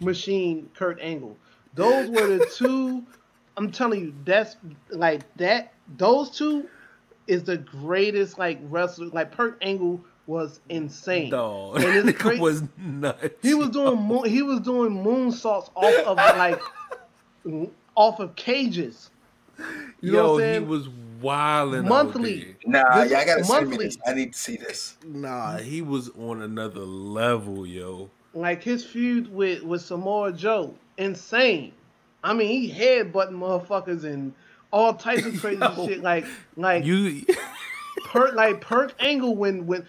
[0.00, 1.36] machine Kurt Angle.
[1.74, 3.04] Those were the two.
[3.56, 4.56] I'm telling you, that's
[4.90, 5.72] like that.
[5.96, 6.68] Those two
[7.26, 9.06] is the greatest like wrestler.
[9.06, 11.30] Like Perk Angle was insane.
[11.30, 13.28] Dog, And it's that cra- was nuts.
[13.42, 16.60] He was doing moon, he was doing moonsaults off of like
[17.94, 19.10] off of cages.
[20.00, 20.68] You know Yo, what I'm he saying?
[20.68, 20.88] was
[21.20, 22.56] wilding Monthly.
[22.66, 23.96] Nah, This yeah, I gotta send me this.
[24.06, 24.96] I need to see this.
[25.06, 28.10] Nah, he was on another level, yo.
[28.32, 31.72] like his feud with with Samoa Joe, insane.
[32.24, 34.32] I mean, he headbutting motherfuckers and
[34.72, 35.86] all types of crazy Yo.
[35.86, 36.02] shit.
[36.02, 36.24] Like
[36.56, 37.24] like You,
[38.06, 39.86] perk like perk angle when when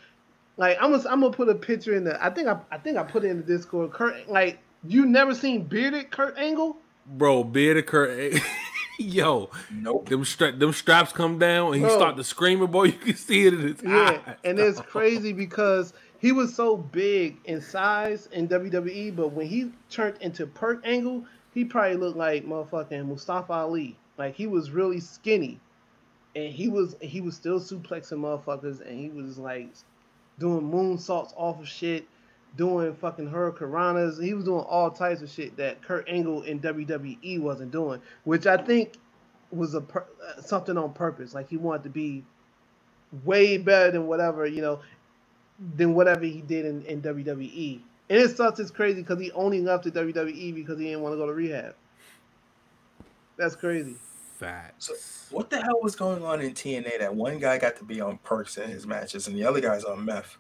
[0.57, 2.98] like I'm gonna I'm gonna put a picture in the I think I I think
[2.98, 3.91] I put it in the Discord.
[3.91, 6.77] Kurt like You never seen bearded Kurt Angle?
[7.06, 8.40] Bro, bearded Kurt.
[8.99, 10.07] Yo, Nope.
[10.07, 11.90] them stra- them straps come down and he Bro.
[11.98, 12.86] start to screaming, boy.
[12.86, 14.36] You can see it in his Yeah, eyes.
[14.45, 19.72] and it's crazy because he was so big in size in WWE, but when he
[19.90, 23.98] turned into Kurt Angle, he probably looked like motherfucking Mustafa Ali.
[24.18, 25.60] Like he was really skinny,
[26.34, 29.68] and he was he was still suplexing motherfuckers, and he was like
[30.40, 32.07] doing moonsaults off of shit,
[32.57, 34.22] doing fucking hurricanranas.
[34.22, 38.48] He was doing all types of shit that Kurt Angle in WWE wasn't doing, which
[38.48, 38.94] I think
[39.52, 41.34] was a pur- uh, something on purpose.
[41.34, 42.24] Like he wanted to be
[43.24, 44.80] way better than whatever you know
[45.78, 47.82] than whatever he did in, in WWE.
[48.10, 48.60] And it sucks.
[48.60, 51.34] It's crazy because he only left the WWE because he didn't want to go to
[51.34, 51.76] rehab.
[53.38, 53.95] That's crazy.
[54.45, 54.85] Facts.
[54.85, 57.99] So, what the hell was going on in TNA that one guy got to be
[57.99, 60.38] on perks in his matches and the other guy's on meth?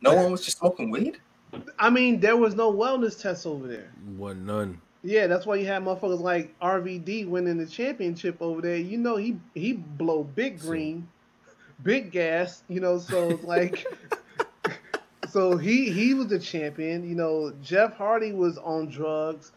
[0.00, 1.18] No one was just smoking weed.
[1.78, 3.92] I mean, there was no wellness test over there.
[4.16, 4.80] Wasn't none.
[5.02, 8.76] Yeah, that's why you had motherfuckers like RVD winning the championship over there.
[8.76, 11.06] You know, he he blow big green,
[11.82, 12.62] big gas.
[12.68, 13.86] You know, so it's like,
[15.28, 17.06] so he he was the champion.
[17.06, 19.52] You know, Jeff Hardy was on drugs.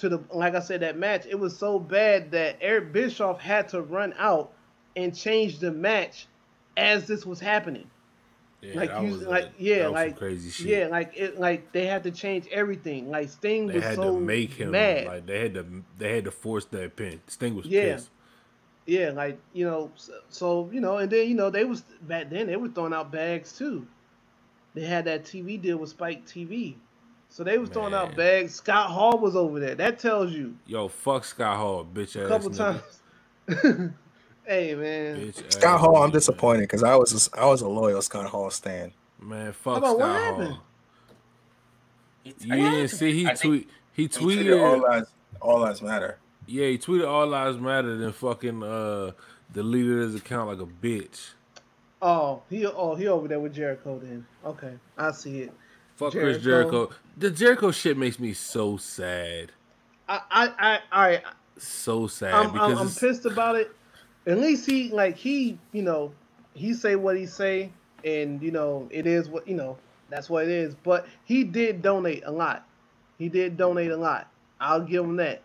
[0.00, 3.68] To the like I said, that match it was so bad that Eric Bischoff had
[3.70, 4.52] to run out
[4.96, 6.26] and change the match
[6.76, 7.88] as this was happening.
[8.62, 10.66] Yeah, Like you- like, uh, yeah, that was some like, crazy shit.
[10.66, 13.10] Yeah, like it, like they had to change everything.
[13.10, 15.06] Like Sting they was had so to make him mad.
[15.06, 15.66] like they had to
[15.98, 17.20] they had to force that pin.
[17.26, 17.94] Sting was Yeah.
[17.94, 18.10] pissed.
[18.86, 22.28] Yeah, like you know, so, so you know, and then you know they was back
[22.30, 23.86] then they were throwing out bags too.
[24.74, 26.74] They had that TV deal with Spike TV,
[27.30, 28.54] so they was throwing out bags.
[28.56, 29.74] Scott Hall was over there.
[29.74, 32.26] That tells you Yo, fuck Scott Hall, bitch ass.
[32.26, 32.82] a couple nigga.
[33.46, 33.92] times.
[34.46, 38.26] hey man, Bitch Scott Hall, I'm disappointed because I was I was a loyal Scott
[38.26, 38.92] Hall stan.
[39.20, 40.48] Man, fuck about what Scott happened?
[40.54, 40.62] Hall.
[42.24, 42.34] You
[42.70, 45.08] didn't see he I tweet he He tweeted all tweeted lives,
[45.40, 46.18] all lives matter.
[46.46, 49.12] yeah he tweeted all lives matter then fucking uh
[49.52, 51.30] deleted his account like a bitch.
[52.02, 54.26] oh he oh he over there with Jericho then.
[54.44, 55.52] Okay, I see it.
[56.00, 56.70] Fuck Chris Jericho.
[56.70, 56.94] Jericho.
[57.18, 59.52] The Jericho shit makes me so sad,
[60.08, 61.22] I I I, I
[61.58, 63.70] so sad I'm, because I'm, I'm pissed about it.
[64.26, 66.12] At least he like he you know
[66.54, 67.70] he say what he say
[68.02, 69.76] and you know it is what you know
[70.08, 70.74] that's what it is.
[70.74, 72.66] But he did donate a lot.
[73.18, 74.26] He did donate a lot.
[74.58, 75.42] I'll give him that.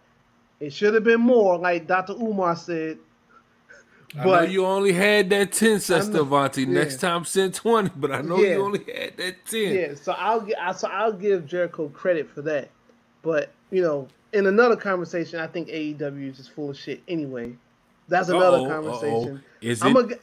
[0.62, 2.14] It should have been more, like Dr.
[2.14, 2.98] Umar said.
[4.18, 6.66] I know But you only had that ten, I know, yeah.
[6.68, 8.56] Next time send twenty, but I know Yeah.
[8.56, 9.74] you only had that ten.
[9.74, 12.70] yeah, so I'll gi- I so I'll give Jericho credit for that.
[13.22, 17.56] But you know, in another conversation, I think AEW is just full of shit anyway.
[18.08, 19.38] That's another Uh-oh, conversation.
[19.38, 19.40] uh-oh.
[19.62, 20.20] Is I'm it a,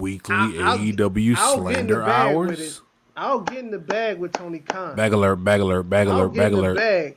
[0.00, 2.80] weekly I'll- I'll- AEW I'll get in the slander bag with hours?
[3.16, 4.96] I'll get in the bag with Tony Khan.
[4.96, 6.76] Bag alert, bag alert, bag I'll alert, get bag in the alert.
[6.76, 7.16] bag.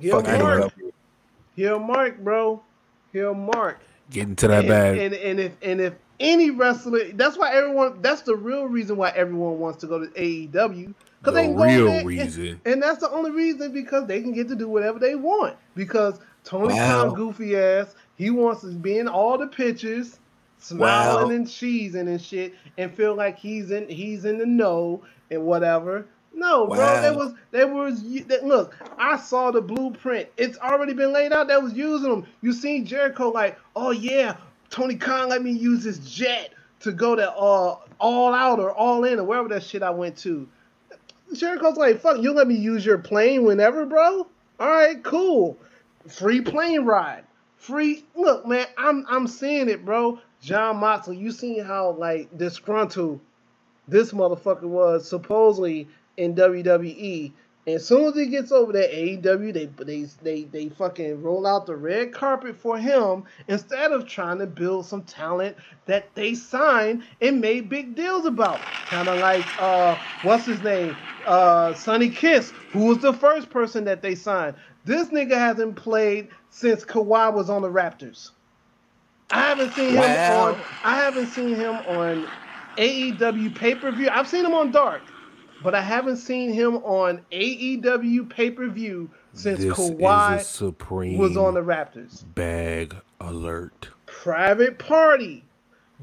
[0.00, 0.60] He'll Fuck mark.
[0.76, 0.92] AEW.
[1.54, 2.62] He'll mark, bro.
[3.12, 3.78] He'll mark.
[4.10, 4.98] Get into that and, bag.
[4.98, 8.02] and and if and if any wrestler, that's why everyone.
[8.02, 10.92] That's the real reason why everyone wants to go to AEW
[11.22, 12.60] The they real there and- reason.
[12.66, 15.56] and that's the only reason because they can get to do whatever they want.
[15.74, 17.04] Because Tony Wow.
[17.06, 20.18] Khan, goofy ass, he wants to be in all the pictures,
[20.58, 21.34] smiling Wow.
[21.34, 26.06] and cheesing and shit, and feel like he's in he's in the know and whatever.
[26.32, 27.00] No, bro, Wow.
[27.00, 28.76] there was there was that look.
[28.98, 30.28] I saw the blueprint.
[30.36, 31.48] It's already been laid out.
[31.48, 32.26] That was using them.
[32.42, 34.36] You seen Jericho like, oh yeah,
[34.70, 39.04] Tony Khan let me use this jet to go to uh all out or all
[39.04, 40.48] in or wherever that shit I went to.
[41.34, 44.26] Jericho's like, fuck, you let me use your plane whenever, bro.
[44.60, 45.58] All right, cool.
[46.08, 47.24] Free plane ride.
[47.56, 50.20] Free look, man, I'm I'm seeing it, bro.
[50.40, 53.20] Jon Moxley, you seen how like disgruntled
[53.88, 55.88] this motherfucker was supposedly
[56.20, 57.34] in WWE.
[57.66, 61.46] And as soon as he gets over there, AEW, they they they they fucking roll
[61.46, 65.56] out the red carpet for him instead of trying to build some talent
[65.86, 68.60] that they signed and made big deals about.
[68.88, 73.84] Kind of like uh, what's his name, uh, Sonny Kiss, who was the first person
[73.86, 74.56] that they signed.
[74.84, 78.30] This nigga hasn't played since Kawhi was on the Raptors.
[79.30, 80.54] I haven't seen him Wow.
[80.54, 80.62] on.
[80.84, 82.28] I haven't seen him on
[82.78, 84.08] AEW pay per view.
[84.10, 85.09] I've seen him on Dark,
[85.62, 91.36] but I haven't seen him on AEW pay per view since this Kawhi supreme was
[91.36, 92.24] on the Raptors.
[92.34, 93.88] bag alert.
[94.06, 95.44] Private party.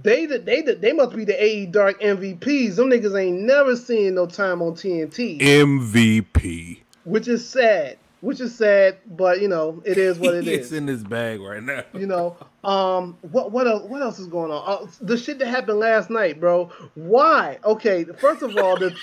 [0.03, 2.75] They the, they the, they must be the AE Dark MVPs.
[2.75, 6.81] Them niggas ain't never seen no time on TNT, MVP.
[7.03, 7.97] which is sad.
[8.21, 10.73] Which is sad, but you know it is what it it's is.
[10.73, 11.83] in his bag right now.
[11.93, 13.83] You know, um, what what else?
[13.89, 14.63] What else is going on?
[14.65, 16.71] Uh, the shit that happened last night, bro.
[16.95, 17.59] Why?
[17.63, 18.95] Okay, first of all, the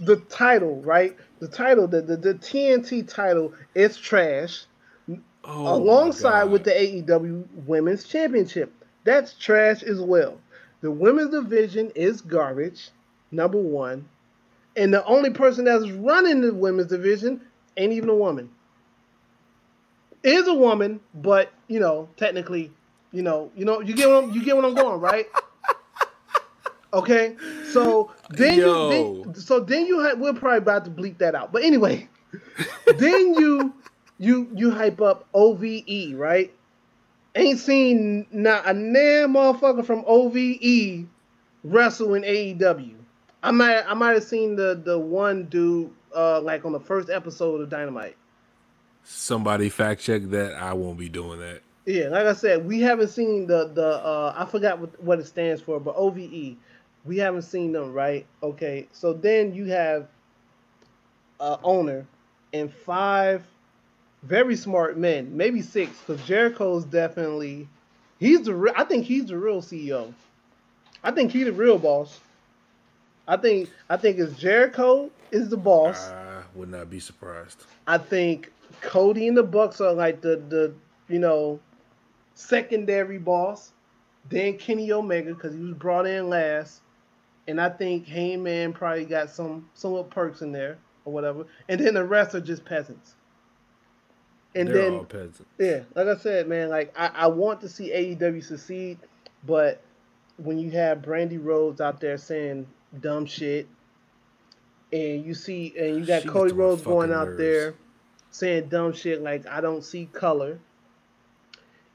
[0.00, 1.16] the title, right?
[1.40, 4.64] The title, the, the, the TNT title is trash.
[5.44, 8.72] Oh, alongside with the AEW Women's Championship.
[9.04, 10.38] That's trash as well.
[10.80, 12.90] The women's division is garbage,
[13.30, 14.08] number one.
[14.76, 17.40] And the only person that's running the women's division
[17.76, 18.50] ain't even a woman.
[20.22, 22.72] Is a woman, but you know, technically,
[23.12, 25.26] you know, you know, you get what I'm, you get what I'm going, right?
[26.92, 27.36] Okay,
[27.70, 28.90] so then Yo.
[28.90, 32.08] you then, so then you ha- we're probably about to bleep that out, but anyway,
[32.96, 33.74] then you
[34.18, 36.52] you you hype up OVE, right?
[37.34, 41.06] Ain't seen not a damn motherfucker from OVE
[41.62, 42.94] wrestle in AEW.
[43.42, 47.10] I might I might have seen the the one dude uh like on the first
[47.10, 48.16] episode of Dynamite.
[49.04, 50.54] Somebody fact check that.
[50.54, 51.60] I won't be doing that.
[51.86, 55.26] Yeah, like I said, we haven't seen the the uh I forgot what, what it
[55.26, 56.56] stands for, but OVE.
[57.04, 58.26] We haven't seen them, right?
[58.42, 58.88] Okay.
[58.92, 60.08] So then you have
[61.40, 62.06] a owner
[62.52, 63.44] and five
[64.22, 67.68] very smart men, maybe six, because Jericho's definitely
[68.18, 70.12] he's the re- I think he's the real CEO.
[71.02, 72.20] I think he's the real boss.
[73.26, 76.08] I think I think it's Jericho is the boss.
[76.08, 77.64] I would not be surprised.
[77.86, 78.50] I think
[78.80, 80.72] Cody and the Bucks are like the the
[81.08, 81.60] you know
[82.34, 83.72] secondary boss.
[84.28, 86.80] Then Kenny Omega because he was brought in last,
[87.48, 91.46] and I think Heyman probably got some somewhat perks in there or whatever.
[91.68, 93.14] And then the rest are just peasants.
[94.54, 95.44] And They're then all peasants.
[95.58, 98.98] yeah, like I said, man, like I, I want to see AEW succeed,
[99.46, 99.82] but
[100.36, 102.66] when you have Brandi Rhodes out there saying
[103.00, 103.66] dumb shit,
[104.92, 107.38] and you see, and you got She gets Cody Rhodes going out nerves.
[107.38, 107.74] there
[108.30, 110.58] saying dumb shit like I don't see color,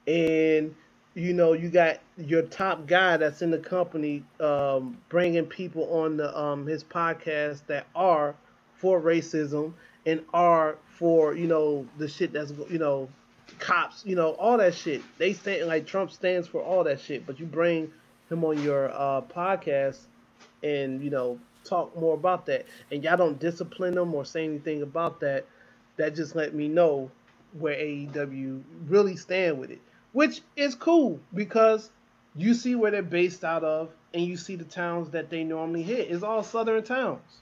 [0.08, 0.76] and
[1.16, 6.18] you know you got your top guy that's in the company um, bringing people on
[6.18, 8.36] the um, his podcast that are
[8.76, 9.74] for racism
[10.06, 13.08] and are for you know the shit that's you know
[13.60, 15.02] cops you know all that shit.
[15.18, 17.92] They stand like Trump stands for all that shit but you bring
[18.30, 20.00] him on your uh, podcast
[20.64, 22.66] and you know talk more about that.
[22.92, 25.46] And y'all don't discipline them or say anything about that.
[25.98, 27.12] That just let me know
[27.60, 29.80] where AEW really stand with it
[30.14, 31.92] which is cool because
[32.36, 35.84] you see where they're based out of and you see the towns that they normally
[35.84, 37.42] hit it's all southern towns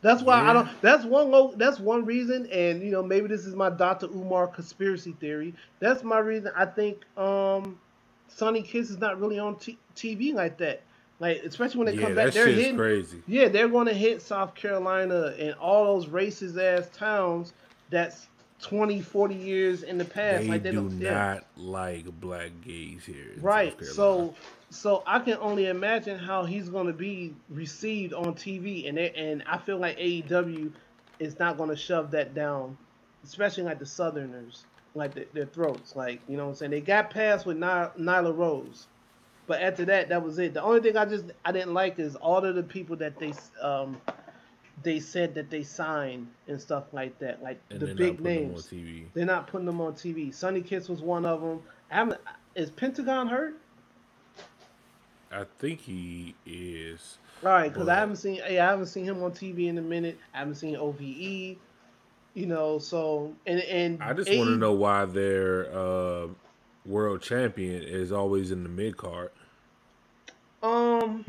[0.00, 0.68] that's why I don't.
[0.80, 1.30] That's one.
[1.30, 4.06] lo- That's one reason, and you know maybe this is my Dr.
[4.06, 5.54] Umar conspiracy theory.
[5.80, 6.52] That's my reason.
[6.56, 7.80] I think um,
[8.28, 10.82] Sonny Kiss is not really on t- TV like that.
[11.18, 12.76] Like especially when they Yeah, come back, that they're hitting.
[12.76, 13.22] crazy.
[13.26, 17.52] Yeah, they're going to hit South Carolina and all those racist ass towns.
[17.90, 18.27] That's
[18.62, 20.42] 20, 40 years in the past.
[20.42, 21.12] They like they do yeah.
[21.12, 23.34] not like black gays here.
[23.40, 23.76] Right.
[23.84, 24.34] So
[24.70, 29.10] so I can only imagine how he's going to be received on TV and they,
[29.10, 30.72] and I feel like AEW
[31.18, 32.76] is not going to shove that down,
[33.24, 34.64] especially like the Southerners,
[34.94, 35.96] like the, their throats.
[35.96, 36.70] Like you know what I'm saying?
[36.72, 38.88] They got past with Ny- Nyla Rose,
[39.46, 40.52] but after that, that was it.
[40.52, 43.32] The only thing I just I didn't like is all of the people that they
[43.62, 44.00] um
[44.82, 48.24] they said that they signed and stuff like that, like and the big not putting
[48.24, 49.08] them on names.
[49.14, 50.34] They're not putting them on TV.
[50.34, 51.62] Sonny Kiss was one of them.
[51.90, 52.20] I haven't,
[52.54, 53.54] is Pentagon hurt?
[55.30, 57.18] I think he is.
[57.44, 58.36] All right, because I haven't seen.
[58.36, 60.18] Hey, I haven't seen him on TV in a minute.
[60.34, 61.56] I haven't seen OVE.
[62.34, 66.28] You know, so and and I just want to know why their uh,
[66.86, 69.30] world champion is always in the mid card.
[70.62, 71.24] Um,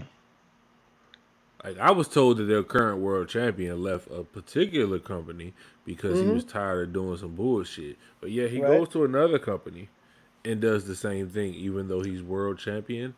[1.63, 5.53] Like I was told that their current world champion left a particular company
[5.85, 7.97] because he was tired of doing some bullshit.
[8.21, 8.65] But yeah, he Mm-hmm.
[8.65, 8.79] Right.
[8.79, 9.89] goes to another company
[10.45, 13.15] and does the same thing, even though he's world champion.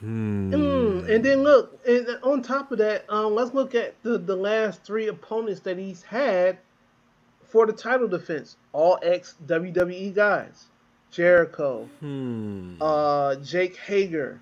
[0.00, 0.52] Hmm.
[0.52, 4.36] mm, and then look, and on top of that, um, let's look at the the
[4.36, 6.58] last three opponents that he's had
[7.44, 8.56] for the title defense.
[8.72, 10.66] All ex WWE guys:
[11.10, 12.76] Jericho, Hmm.
[12.80, 14.40] uh, Jake Hager.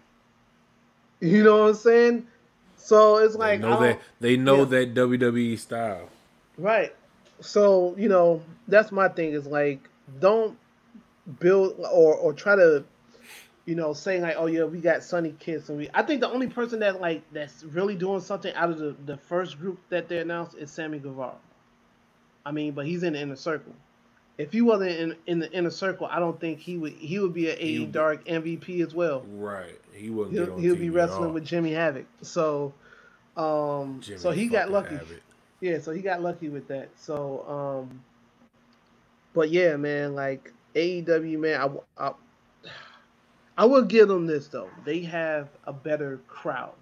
[1.21, 2.27] You know what I'm saying?
[2.79, 4.65] So it's they like know I that they know yeah.
[4.65, 6.09] that WWE style.
[6.57, 6.95] Right.
[7.41, 9.89] So, you know, that's my thing is like
[10.19, 10.59] don't
[11.39, 12.85] build or or try to
[13.69, 16.31] you know, saying like, oh yeah, we got Sonny Kiss and we I think the
[16.31, 20.09] only person that like that's really doing something out of the, the first group that
[20.09, 21.35] they announced is Sammy Guevara.
[22.47, 23.75] I mean, but he's in the inner circle.
[24.39, 27.35] If he wasn't in, in the inner circle, I don't think he would he would
[27.35, 29.23] be an AE Dark MVP as well.
[29.33, 29.79] Right.
[29.93, 32.07] He wouldn't He'll, on he'll be wrestling with Jimmy Havoc.
[32.23, 32.73] So
[33.37, 34.95] um Jimmy so he got lucky.
[34.95, 35.21] Havoc.
[35.61, 36.89] Yeah, so he got lucky with that.
[36.97, 38.01] So, um,
[39.35, 41.61] but yeah, man, like AEW, man,
[41.99, 42.13] I, I,
[43.57, 44.71] I will give them this though.
[44.85, 46.75] They have a better crowd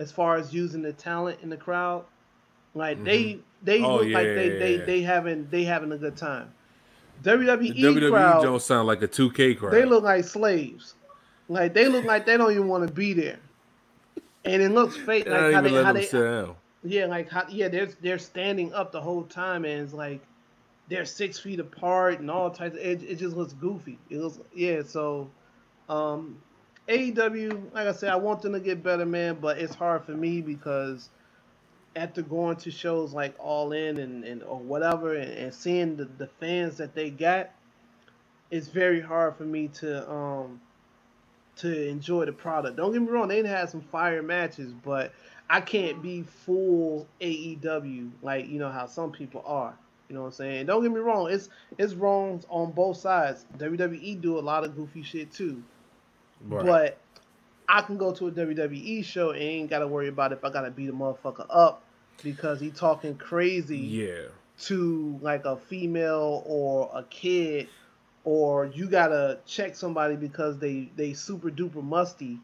[0.00, 2.04] as far as using the talent in the crowd.
[2.74, 4.58] Like they they Oh, look like they yeah.
[4.58, 6.52] they they having they having a good time.
[7.22, 9.72] WWE, The WWE crowd, don't sound like a 2K crowd.
[9.72, 10.94] they look like slaves.
[11.48, 13.38] Like they look like they don't even want to be there.
[14.44, 15.24] And it looks fake.
[15.24, 16.56] They Like don't how even they, let how them they down.
[16.84, 20.20] yeah, like how yeah, they're they're standing up the whole time and it's like
[20.88, 23.98] they're six feet apart and all types of it, it just looks goofy.
[24.10, 25.28] It looks yeah, so
[25.88, 26.38] um
[26.88, 30.12] AEW, like I said, I want them to get better, man, but it's hard for
[30.12, 31.10] me because
[31.96, 36.04] after going to shows like All In and, and or whatever and, and seeing the,
[36.04, 37.50] the fans that they got,
[38.50, 40.60] it's very hard for me to um
[41.56, 42.76] to enjoy the product.
[42.76, 45.12] Don't get me wrong, they had some fire matches, but
[45.48, 49.74] I can't be full AEW like you know how some people are.
[50.08, 50.66] You know what I'm saying?
[50.66, 51.48] Don't get me wrong, it's
[51.78, 53.46] it's wrongs on both sides.
[53.56, 55.62] WWE do a lot of goofy shit too.
[56.42, 56.66] Right.
[56.66, 56.98] But
[57.68, 60.70] I can go to a WWE show and ain't gotta worry about if I gotta
[60.70, 61.82] beat a motherfucker up
[62.22, 64.22] because he talking crazy yeah.
[64.62, 67.68] to like a female or a kid
[68.26, 72.38] or you gotta check somebody because they they super duper musty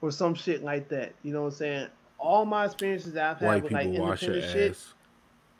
[0.00, 1.14] or some shit like that.
[1.22, 1.88] You know what I'm saying?
[2.18, 4.52] All my experiences that I've had White with like independent ass.
[4.52, 4.78] shit.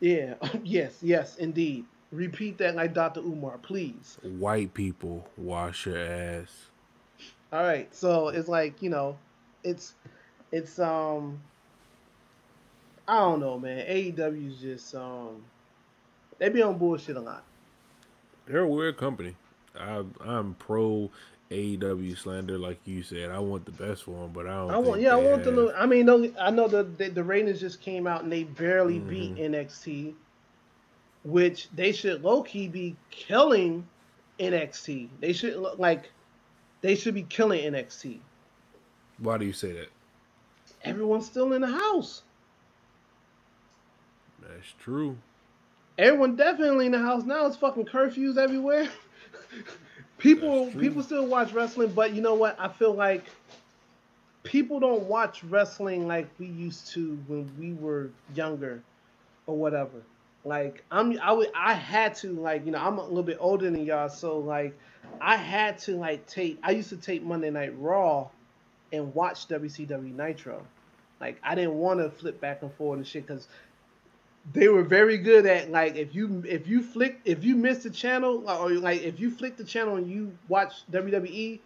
[0.00, 1.86] Yeah, yes, yes, indeed.
[2.12, 3.20] Repeat that like Dr.
[3.20, 4.18] Umar, please.
[4.22, 6.66] White people wash your ass.
[7.50, 9.16] All right, so it's like you know,
[9.64, 9.94] it's
[10.52, 11.40] it's um,
[13.08, 13.86] I don't know, man.
[13.86, 15.42] AEW's just um,
[16.38, 17.42] they be on bullshit a lot.
[18.46, 19.34] They're a weird company.
[19.78, 21.10] I, I'm pro
[21.50, 23.30] AEW slander, like you said.
[23.30, 24.70] I want the best for them, but I don't.
[24.70, 25.72] I want, yeah, I want have- to.
[25.76, 26.08] I mean,
[26.40, 29.08] I know the, the the ratings just came out and they barely Mhm.
[29.08, 30.14] beat NXT,
[31.24, 33.86] which they should low key be killing
[34.38, 35.08] NXT.
[35.20, 36.10] They should look like
[36.80, 38.18] they should be killing NXT.
[39.18, 39.88] Why do you say that?
[40.84, 42.22] Everyone's still in the house.
[44.48, 45.16] That's true.
[45.98, 47.46] Everyone definitely in the house now.
[47.46, 48.88] It's fucking curfews everywhere.
[50.18, 52.56] people people still watch wrestling, but you know what?
[52.58, 53.24] I feel like
[54.42, 58.82] people don't watch wrestling like we used to when we were younger
[59.46, 60.02] or whatever.
[60.44, 63.70] Like I'm I would I had to like, you know, I'm a little bit older
[63.70, 64.76] than y'all, so like
[65.20, 68.28] I had to like take I used to take Monday Night Raw
[68.92, 70.66] and watch WCW Nitro.
[71.20, 73.46] Like I didn't want to flip back and forth and shit because
[74.52, 77.90] they were very good at like if you if you flick if you miss the
[77.90, 81.60] channel or like if you flick the channel and you watch WWE,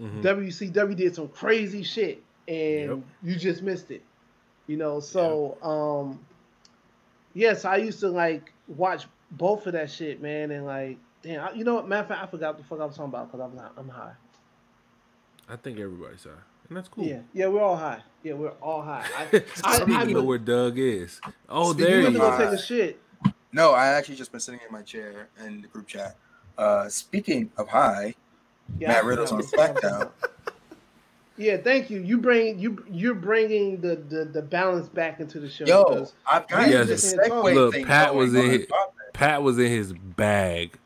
[0.00, 0.22] Mhm.
[0.22, 2.98] WCW did some crazy shit and Yep.
[3.22, 4.02] you just missed it.
[4.68, 6.20] You know, so um
[7.34, 11.52] yes, I used to like watch both of that shit, man, and like damn, I,
[11.52, 11.88] you know what?
[11.88, 13.72] Matter of fact, I forgot what the fuck I was talking about because I'm not,
[13.76, 14.12] I'm high.
[15.48, 16.30] I think everybody's high,
[16.70, 17.04] and that's cool.
[17.04, 18.00] Yeah, yeah, we're all high.
[18.22, 19.04] Yeah, we're all high.
[19.18, 19.22] I,
[19.64, 21.20] I, I, don't I, know where Dugg is.
[21.48, 22.50] Oh, Speaking there you he went to of go is.
[22.50, 23.00] take a shit.
[23.52, 26.16] No, I actually just been sitting in my chair in the group chat.
[26.56, 28.14] Uh, speaking of high,
[28.78, 29.74] Yeah, Matt Riddle's on the fuck SmackDown.
[29.74, 30.14] I'm talking about.
[31.36, 32.00] Yeah, thank you.
[32.00, 35.64] You bring you you're bringing the the, the balance back into the show.
[35.64, 36.86] yo, I've got Yes.
[36.88, 38.66] this segue Look, thing Pat going was in his-
[39.14, 40.78] Pat was in his bag.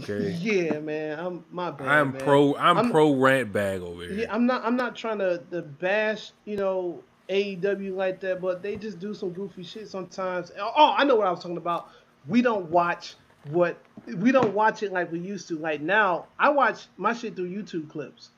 [0.00, 0.30] Okay.
[0.40, 1.88] yeah, man, I'm my bad.
[1.88, 2.20] I'm man.
[2.22, 2.54] pro.
[2.56, 4.12] I'm, I'm- pro rant bag over here.
[4.12, 4.64] Yeah, I'm not.
[4.64, 9.14] I'm not trying to, to bash, you know, AEW like that, but they just do
[9.14, 10.52] some goofy shit sometimes.
[10.58, 11.88] Oh, oh, I know what I was talking about.
[12.26, 13.14] We don't watch
[13.50, 15.58] what we don't watch it like we used to.
[15.58, 18.30] Like now, I watch my shit through YouTube clips.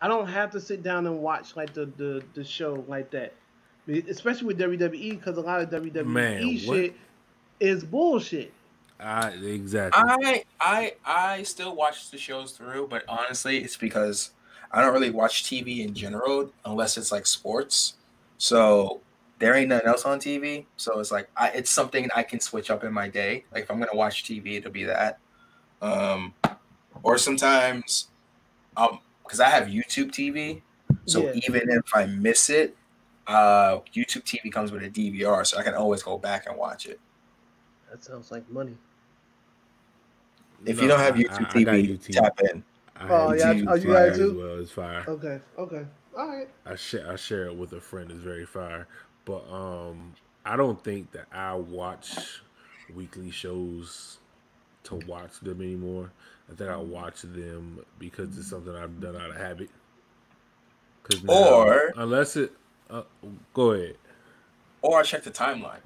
[0.00, 3.32] I don't have to sit down and watch like the the, the show like that,
[3.88, 6.94] especially with WWE because a lot of WWE Man, shit
[7.60, 8.52] is bullshit.
[9.00, 10.02] I, exactly.
[10.04, 14.30] I I I still watch the shows through, but honestly, it's because
[14.70, 17.94] I don't really watch TV in general unless it's like sports.
[18.38, 19.00] So
[19.38, 20.66] there ain't nothing else on TV.
[20.76, 23.44] So it's like I, it's something I can switch up in my day.
[23.52, 25.18] Like if I'm gonna watch TV, it'll be that.
[25.82, 26.34] Um,
[27.02, 28.08] or sometimes,
[28.76, 30.62] um, because I have YouTube TV,
[31.06, 31.40] so Yeah.
[31.46, 32.76] even if I miss it,
[33.26, 36.86] uh, YouTube TV comes with a DVR, so I can always go back and watch
[36.86, 37.00] it.
[37.94, 38.76] That sounds like money.
[40.66, 42.12] If No, you don't have I- YouTube I- I got TV, YouTube.
[42.12, 42.64] tap in.
[43.02, 44.32] Oh, have yeah, YouTube oh, you got fire it as?
[44.32, 45.04] Well, it's fire.
[45.06, 45.40] Okay.
[45.58, 45.86] Okay.
[46.18, 46.48] All right.
[46.66, 48.10] I share I share it with a friend.
[48.10, 48.88] It's very fire.
[49.24, 50.12] But um,
[50.44, 52.42] I don't think that I watch
[52.92, 54.18] weekly shows
[54.84, 56.10] to watch them anymore.
[56.50, 59.70] I think I watch them because it's something I've done out of habit.
[61.04, 62.52] Cause now, Or- unless it,
[62.90, 63.02] uh,
[63.52, 63.98] go ahead.
[64.82, 65.78] Or I check the timeline.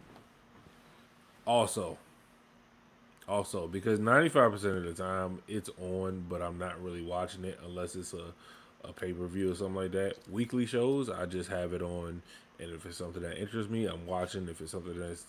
[1.48, 1.98] Also,
[3.26, 7.44] also because ninety five percent of the time it's on, but I'm not really watching
[7.44, 8.34] it unless it's a
[8.84, 10.16] a pay per view or something like that.
[10.30, 12.22] Weekly shows, I just have it on
[12.60, 14.48] And if it's something that interests me, I'm watching.
[14.48, 15.24] If it's something that's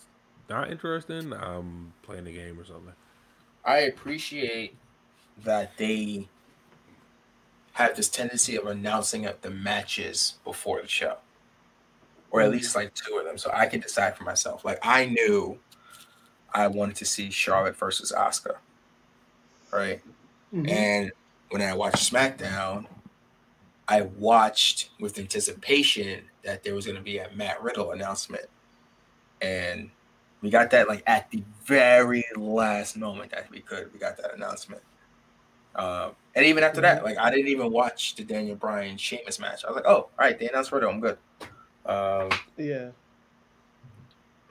[0.48, 2.94] not interesting, I'm playing the game or something.
[3.64, 4.76] I appreciate
[5.44, 6.28] that they
[7.72, 11.18] have this tendency of announcing up the matches before the show,
[12.30, 12.54] or at mm-hmm.
[12.54, 14.64] least like two of them, so I can decide for myself.
[14.64, 15.58] Like I knew
[16.52, 18.56] I wanted to see Charlotte versus Asuka,
[19.72, 20.02] right?
[20.52, 20.68] Mhm.
[20.70, 21.12] And
[21.50, 22.86] when I watched SmackDown,
[23.88, 28.46] I watched with anticipation that there was going to be a Matt Riddle announcement,
[29.40, 29.90] and
[30.42, 33.92] we got that like at the very last moment that we could.
[33.92, 34.82] We got that announcement,
[35.74, 39.64] um, and even after that, like I didn't even watch the Daniel Bryan Sheamus match.
[39.64, 41.18] I was like, oh, all right, they announced Riddle, I'm good.
[41.86, 42.90] Um, Yeah.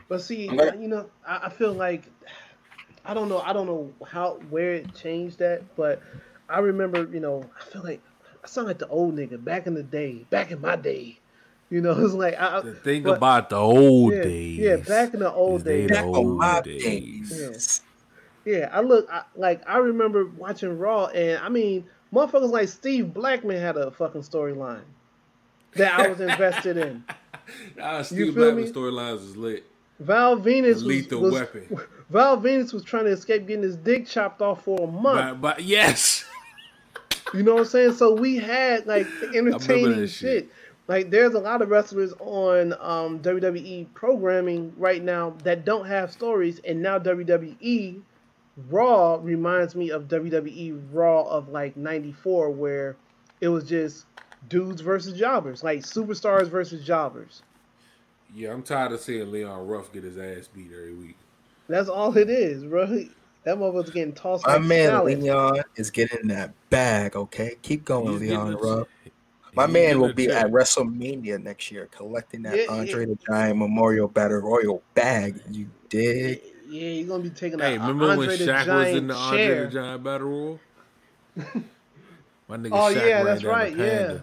[0.10, 2.04] But see, I'm you know, I, I feel like
[3.06, 6.02] I don't know, I don't know how where it changed that, but
[6.50, 8.02] I remember, you know, I feel like
[8.44, 11.20] I sound like the old nigga back in the day, back in my day.
[11.70, 14.58] You know, it's like I, I- The thing but- about the old yeah, days.
[14.60, 15.88] yeah, back in the old days.
[15.88, 17.30] the back on old my days.
[17.30, 17.82] days.
[18.46, 23.14] Yeah, I look I, like I remember watching Raw, and I mean, motherfuckers like Steve
[23.14, 24.82] Blackman had a fucking storyline
[25.76, 27.04] that I was invested in.
[27.76, 28.80] Nah, Steve feel Blackman's me?
[28.82, 29.66] storylines is lit.
[30.00, 31.80] Val Venis was, Lethal was Weapon.
[32.10, 35.42] Val Venis was trying to escape getting his dick chopped off for a month.
[35.42, 36.26] But, but yes,
[37.34, 37.94] You know what I'm saying?
[37.94, 40.10] So we had like entertaining shit.
[40.10, 40.50] shit.
[40.88, 46.12] Like there's a lot of wrestlers on um, WWE programming right now that don't have
[46.12, 48.02] stories, and now WWE
[48.70, 52.96] Raw reminds me of WWE Raw of like '94, where
[53.42, 54.06] it was just
[54.48, 57.44] dudes versus jobbers, like superstars versus jobbers.
[58.34, 61.18] Yeah, I'm tired of seeing Leon Ruff get his ass beat every week.
[61.68, 62.86] That's all it is, bro.
[63.46, 65.22] That motherfucker's getting tossed My like man salad.
[65.24, 67.16] Leon is getting that bag.
[67.16, 68.52] Okay, keep going, He's Leon.
[68.52, 68.88] the Ruff.
[69.56, 70.46] My man will be check.
[70.46, 72.72] at WrestleMania next year collecting that Yeah, yeah.
[72.72, 75.42] Andre the Giant Memorial Battle Royal bag.
[75.50, 76.42] You dig?
[76.68, 78.98] Yeah, you're gonna be taking Hey, a, a remember when Andre the Shaq was Giant
[78.98, 80.60] in the Andre the Giant Battle Royal?
[82.48, 84.18] My nigga Oh, Shaq yeah, ran that's down right, the yeah.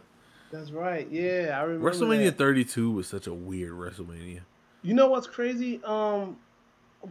[0.57, 1.07] That's right.
[1.11, 1.91] Yeah, I remember.
[1.91, 2.39] WrestleMania that.
[2.39, 4.41] 32 was such a weird WrestleMania.
[4.83, 5.81] You know what's crazy?
[5.85, 6.39] Um,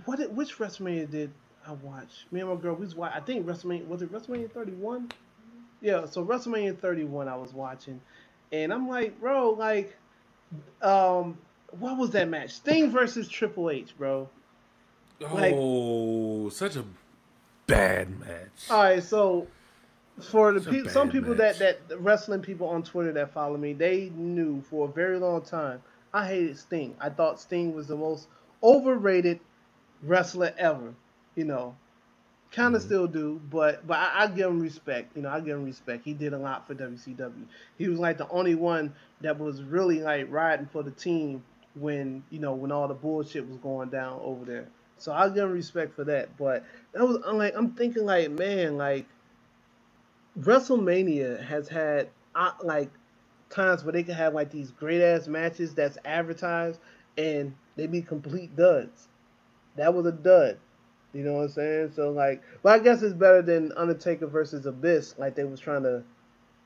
[0.06, 1.32] what did, which WrestleMania did
[1.68, 2.26] I watch?
[2.32, 5.12] Me and my girl, we was wa- I think WrestleMania was it WrestleMania 31?
[5.82, 8.02] Yeah, so WrestleMania 31 I was watching,
[8.52, 9.96] and I'm like, bro, like,
[10.82, 11.38] um,
[11.80, 12.52] what was that match?
[12.52, 14.28] Sting versus Triple H, bro.
[15.20, 16.86] Like- oh, such a
[17.68, 18.70] bad match.
[18.72, 19.48] All right, so
[20.22, 21.60] for the people, some people match.
[21.60, 25.42] that that wrestling people on Twitter that follow me, they knew for a very long
[25.42, 25.82] time
[26.14, 26.96] I hated Sting.
[27.00, 28.28] I thought Sting was the most
[28.64, 29.40] overrated
[30.04, 30.94] wrestler ever.
[31.36, 31.76] You know,
[32.52, 32.86] kind of Mhm.
[32.86, 35.16] still do, but but I, I give him respect.
[35.16, 36.06] You know, I give him respect.
[36.06, 37.46] He did a lot for WCW.
[37.78, 41.44] He was like the only one that was really like riding for the team
[41.76, 44.68] when you know when all the bullshit was going down over there.
[44.98, 46.38] So I give him respect for that.
[46.38, 46.64] But
[46.94, 49.06] that was I'm like I'm thinking like man like
[50.40, 52.90] WrestleMania has had uh, like
[53.50, 56.80] times where they can have like these great ass matches that's advertised
[57.18, 59.08] and they be complete duds.
[59.76, 60.58] That was a dud.
[61.14, 61.92] You know what I'm saying?
[61.96, 65.84] So like, but I guess it's better than Undertaker versus Abyss, like they was trying
[65.84, 66.04] to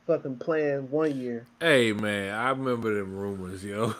[0.07, 1.45] fucking plan one year.
[1.61, 3.93] Hey man, I remember them rumors, yo.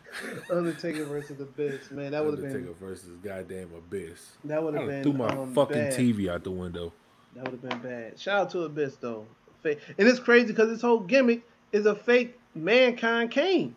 [0.50, 4.32] Undertaker versus Abyss, man, that would have been Undertaker versus goddamn Abyss.
[4.44, 5.92] that would have been threw my um, fucking bad.
[5.94, 6.92] TV out the window.
[7.34, 8.18] That would have been bad.
[8.18, 9.26] Shout out to Abyss though.
[9.62, 9.80] Fake.
[9.98, 11.42] And it's crazy because this whole gimmick
[11.72, 13.74] is a fake mankind Kane.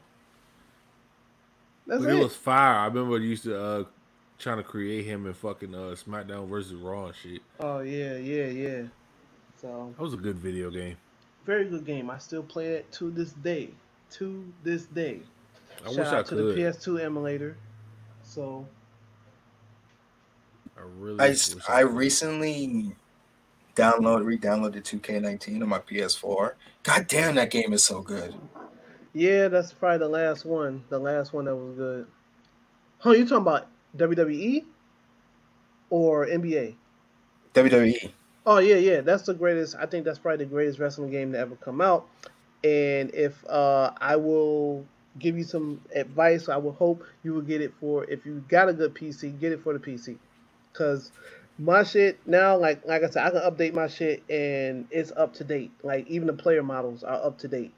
[1.87, 2.19] That's But it.
[2.19, 2.75] it was fire.
[2.79, 3.83] I remember they used to uh
[4.37, 7.41] trying to create him in fucking uh SmackDown versus Raw and shit.
[7.59, 8.83] Oh yeah, yeah, yeah.
[9.61, 10.97] So That was a good video game.
[11.45, 12.09] very good game.
[12.09, 13.69] I still play it to this day.
[14.11, 15.21] To this day.
[15.85, 16.55] I Shout wish I out to could.
[16.55, 17.55] the PS2 emulator.
[18.23, 18.65] So
[20.77, 21.91] I really I, wish I could.
[21.93, 22.95] recently
[23.75, 26.53] downloaded, re-downloaded 2K19 on my PS4.
[26.83, 28.35] God damn, that game is so good.
[29.13, 30.83] yeah, that's probably the last one.
[30.89, 32.07] The last one that was good.
[32.99, 33.11] Huh?
[33.11, 34.65] You talking about WWE
[35.89, 36.75] or NBA?
[37.53, 38.11] WWE.
[38.45, 39.01] Oh yeah, yeah.
[39.01, 39.75] That's the greatest.
[39.75, 42.07] I think that's probably the greatest wrestling game to ever come out.
[42.63, 44.85] And if uh, I will
[45.19, 48.03] give you some advice, I will hope you will get it for.
[48.05, 50.17] If you got a good PC, get it for the PC,
[50.71, 51.11] because
[51.57, 55.33] my shit now, like like I said, I can update my shit and it's up
[55.35, 55.71] to date.
[55.83, 57.73] Like even the player models are up to date.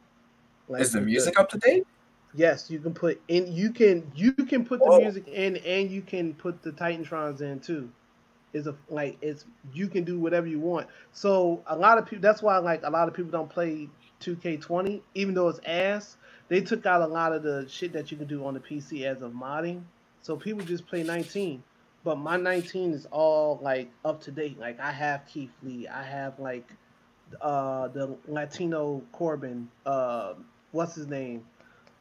[0.68, 1.86] Like Is the music up to date?
[2.34, 3.52] Yes, you can put in.
[3.52, 7.60] You can you can put the music in, and you can put the Titantrons in
[7.60, 7.90] too.
[8.54, 10.88] Is a like it's you can do whatever you want.
[11.14, 12.22] So a lot of people.
[12.22, 13.90] That's why like a lot of people don't play
[14.22, 16.18] 2K20, even though it's ass,
[16.48, 19.04] they took out a lot of the shit that you can do on the PC
[19.04, 19.84] as of modding.
[20.22, 21.64] So people just play 19.
[22.04, 24.60] But my 19 is all like up to date.
[24.60, 26.72] Like I have Keith Lee, I have like
[27.42, 30.36] uh the Latino Corbin, uh
[30.72, 31.46] what's his name?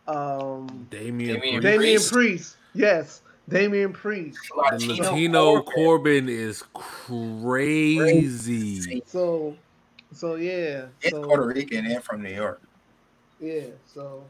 [0.07, 1.63] Um Damian, Damian Priest.
[1.63, 2.13] Damian Priest.
[2.13, 2.57] Priest.
[2.75, 4.39] Yes, Damian Priest.
[4.49, 7.83] The Latino Corbin is crazy.
[9.07, 9.57] So
[10.13, 10.87] so yeah.
[11.03, 12.63] It's So Puerto Rican and from New York.
[13.41, 14.25] Yeah, so,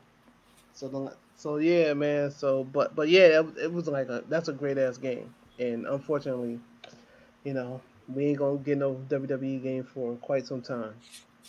[0.75, 2.31] so the so yeah, man.
[2.31, 5.87] So, but but yeah, it, it was like a that's a great ass game, and
[5.87, 6.61] unfortunately,
[7.45, 7.81] you know,
[8.13, 10.95] we ain't gonna get no WWE game for quite some time,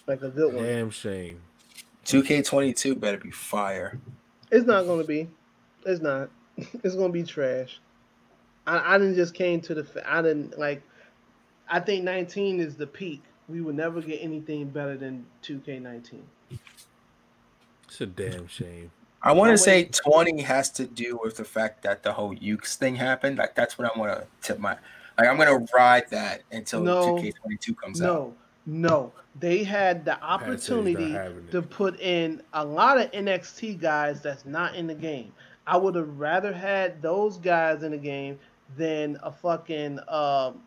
[0.05, 0.63] like a good one.
[0.63, 1.41] Damn shame.
[2.05, 3.99] 2K22 better be fire.
[4.51, 5.27] It's not gonna be.
[5.85, 6.29] It's not.
[6.83, 7.79] It's gonna be trash.
[8.65, 9.83] I I didn't just came to the.
[9.83, 10.81] fa- I didn't like.
[11.69, 13.21] I think 19 is the peak.
[13.49, 16.19] We would never get anything better than 2K19.
[17.87, 18.91] It's a damn shame.
[19.27, 19.93] I want to say wait.
[19.93, 23.37] 20 has to do with the fact that the whole Ukes thing happened.
[23.37, 24.77] Like that's what I want to tip my.
[25.17, 27.17] Like I'm gonna ride that until No.
[27.17, 28.05] 2K22 comes out.
[28.05, 28.33] No,
[28.65, 29.11] no.
[29.37, 33.81] They had the Pat said he's not opportunity to put in a lot of NXT
[33.81, 35.33] guys that's not in the game.
[35.67, 38.39] I would have rather had those guys in the game
[38.77, 40.61] than a fucking um,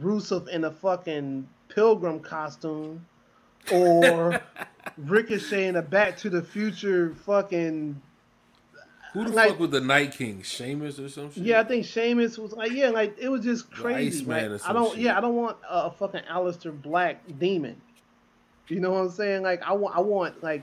[0.00, 3.04] Rusev in a fucking pilgrim costume
[3.72, 4.40] or
[4.96, 8.00] Ricochet in a Back to the Future fucking
[9.12, 10.42] Who the Like- fuck was the Night King?
[10.42, 11.42] Sheamus or some shit?
[11.44, 14.24] Yeah, I think Sheamus was like, yeah, like it was just crazy.
[14.24, 15.00] Like, I don't, shit.
[15.04, 17.80] yeah, I don't want a, a fucking Aleister Black demon.
[18.68, 19.42] You know what I'm saying?
[19.42, 20.62] Like, I want, I want like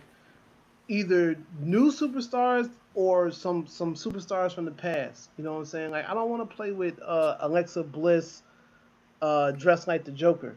[0.87, 5.29] either new superstars or some some superstars from the past.
[5.37, 5.91] You know what I'm saying?
[5.91, 8.43] Like, I don't want to play with uh, Alexa Bliss
[9.23, 10.55] uh, dressed like the Joker.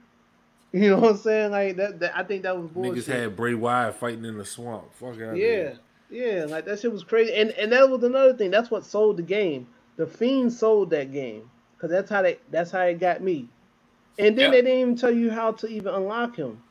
[0.73, 1.51] You know what I'm saying?
[1.51, 2.93] Like that, that I think that was bullshit.
[2.95, 4.93] Niggas had Bray Wyatt fighting in the swamp.
[4.93, 5.73] Fuck out Yeah,
[6.11, 8.51] yeah, like that shit was crazy, and and that was another thing.
[8.51, 9.67] That's what sold the game.
[9.97, 13.49] The Fiend sold that game because that's how they that's how it got me.
[14.19, 14.51] And then Yeah.
[14.51, 16.63] they didn't even tell you how to even unlock him.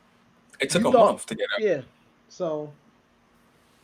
[0.60, 1.60] It took You a thought- month to get out.
[1.60, 1.80] Yeah,
[2.28, 2.72] so.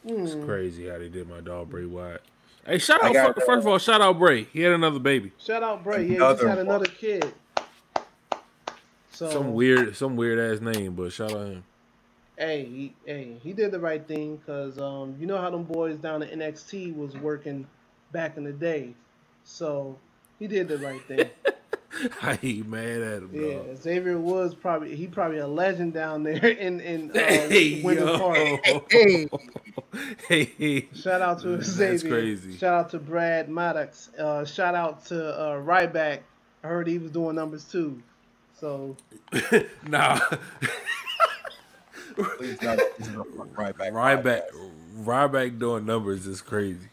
[0.06, 2.20] It's mm, crazy how they did my dog Bray Wyatt.
[2.66, 4.44] Hey, shout out got, fir- first of all, shout out Bray.
[4.52, 5.32] He had another baby.
[5.38, 6.02] Shout out Bray.
[6.04, 7.32] Yeah, he just had another kid.
[9.14, 11.64] So Some weird, some weird ass name, but shout out him.
[12.38, 15.96] Hey, he, hey, he did the right thing because um, you know how them boys
[15.98, 17.66] down at NXT was working
[18.12, 18.94] back in the day,
[19.44, 19.98] so
[20.38, 21.30] he did the right thing.
[22.22, 23.76] I ain't mad at him, Yeah, dog.
[23.76, 28.08] Xavier Woods probably he probably a legend down there in in uh, Hey, Winter.
[28.18, 28.60] Park.
[28.90, 29.28] Hey,
[30.28, 30.88] hey, hey.
[30.92, 32.10] Shout out to That's Xavier.
[32.10, 32.56] crazy.
[32.56, 34.10] Shout out to Brad Maddox.
[34.18, 36.20] Uh, shout out to uh, Ryback.
[36.62, 38.02] I heard he was doing numbers too.
[38.64, 38.96] So
[39.86, 40.18] nah,
[42.16, 42.78] please not.
[42.96, 43.10] please
[43.54, 43.92] Right back.
[43.92, 44.42] Ryback,
[45.00, 46.88] Ryback doing numbers is crazy.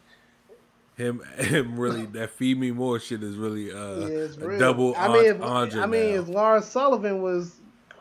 [0.98, 4.60] Him, him really that feed me more shit is really uh yeah, it's a real.
[4.60, 6.22] double I mean, if, I mean, now.
[6.22, 7.56] if Lars Sullivan was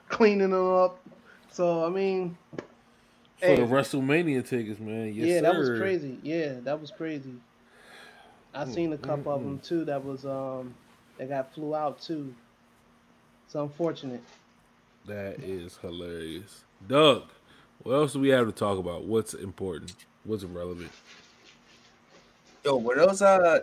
[0.09, 0.99] cleaning them up,
[1.53, 2.65] so I mean, for
[3.39, 5.15] hey, the WrestleMania tickets, man.
[5.15, 6.19] Yes, yeah, that was crazy.
[6.25, 7.35] Yeah, that was crazy.
[8.53, 9.85] I seen a couple of them too.
[9.85, 10.75] That was um,
[11.19, 12.35] that got flew out too.
[13.51, 14.23] It's unfortunate.
[15.07, 16.63] That is hilarious.
[16.87, 17.25] Dugg,
[17.83, 19.07] what else do we have to talk about?
[19.07, 19.97] What's important?
[20.23, 20.93] What's relevant?
[22.65, 23.59] Yo, were those uh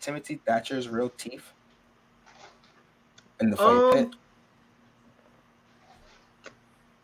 [0.00, 1.52] Timothy Thatcher's real teeth
[3.38, 4.08] in the fight Um, pit?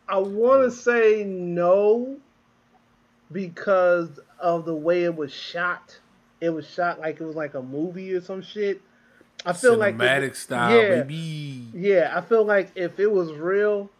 [0.08, 2.16] I want to say no
[3.30, 5.96] because of the way it was shot.
[6.40, 8.82] It was shot like it was like a movie or some shit.
[9.44, 11.69] I feel like Cinematic style, yeah, baby.
[11.74, 13.90] Yeah, I feel like if it was real,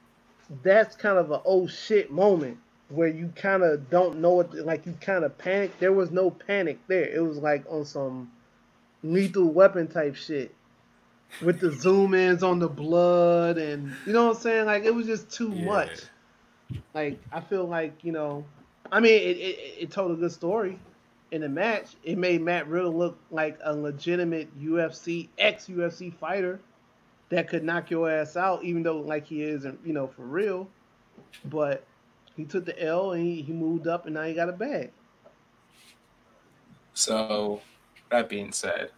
[0.62, 2.59] that's kind of a oh shit moment
[2.90, 5.78] where you kind of don't know what, like you kind of panic.
[5.81, 7.05] There was no panic there.
[7.09, 8.31] It was like on some
[9.02, 10.55] lethal weapon type shit
[11.43, 14.66] with the zoom ins on the blood and you know what I'm saying.
[14.66, 15.64] Like it was just too Yeah.
[15.64, 16.02] much.
[16.94, 18.44] Like I feel like you know,
[18.90, 20.78] I mean, it, it, it told a good story
[21.32, 21.96] in the match.
[22.04, 26.60] It made Matt Riddle look like a legitimate UFC ex UFC fighter
[27.30, 30.68] that could knock your ass out, even though like he isn't, you know, for real.
[31.46, 31.84] But
[32.36, 34.92] he took the L and he, he moved up, and now he got a bag.
[36.94, 37.62] So,
[38.10, 38.90] that being said,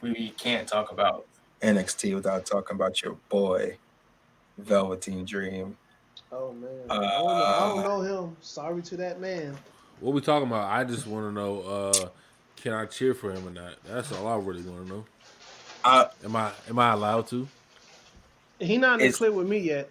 [0.00, 1.26] we can't talk about
[1.60, 3.76] NXT without talking about your boy,
[4.56, 5.76] Velveteen Dream.
[6.32, 8.36] Oh man, Uh, I, don't know, I don't know him.
[8.40, 9.56] Sorry to that man.
[10.00, 10.68] What we talking about?
[10.70, 12.08] I just want to know, uh,
[12.56, 13.74] can I cheer for him or not?
[13.84, 15.04] That's all I really want to know.
[15.84, 17.46] Uh, Am I am I allowed to?
[18.58, 19.88] He not in the It's- clip with me yet.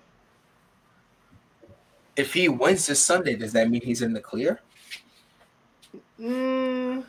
[2.17, 4.59] if he wins this Sunday, does that mean he's in the clear?
[6.19, 7.03] Mm,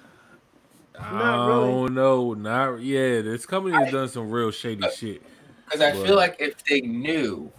[0.98, 1.72] I Not really.
[1.72, 2.34] don't know.
[2.34, 3.20] Not yeah.
[3.22, 5.22] This company has done some real shady Uh, shit.
[5.64, 6.06] Because I Right.
[6.06, 7.50] feel like if they knew,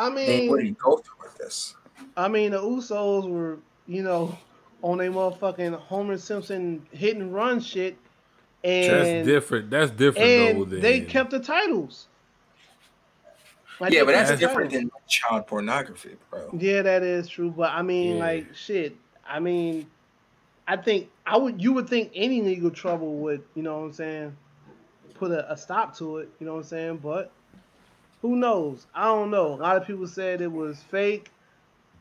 [0.00, 1.74] I they mean, wouldn't go through with this.
[2.16, 4.36] I mean, the Usos were, you know,
[4.82, 7.98] on a motherfucking Homer Simpson hit and run shit,
[8.64, 9.70] and That's different.
[9.70, 12.08] That's different and Than, they kept the titles.
[13.78, 14.90] Like, yeah, but that's different titles.
[14.90, 16.50] than child pornography, bro.
[16.58, 17.50] Yeah, that is true.
[17.50, 18.24] But I mean, Yeah.
[18.24, 18.96] like, shit.
[19.26, 19.86] I mean,
[20.66, 21.60] I think I would.
[21.62, 24.36] You would think any legal trouble would, you know what I'm saying,
[25.14, 26.30] put a, a stop to it.
[26.40, 26.96] You know what I'm saying?
[26.98, 27.32] But
[28.22, 28.86] who knows?
[28.94, 29.54] I don't know.
[29.54, 31.30] A lot of people said it was fake.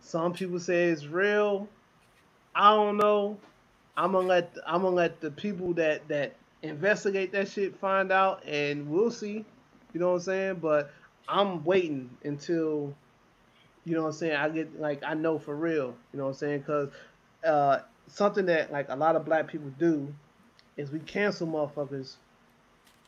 [0.02, 1.68] Some people say it's real.
[2.56, 3.38] I don't know.
[3.96, 8.44] I'm gonna let I'm gonna let the people that that investigate that shit find out,
[8.46, 9.46] and we'll see.
[9.94, 10.56] You know what I'm saying?
[10.56, 10.92] But
[11.28, 12.94] I'm waiting until
[13.86, 14.36] you know what I'm saying.
[14.36, 15.96] I get like I know for real.
[16.14, 16.60] You know what I'm saying?
[16.60, 16.90] Because
[17.46, 20.14] uh, something that like a lot of black people do
[20.78, 22.16] is we cancel motherfuckers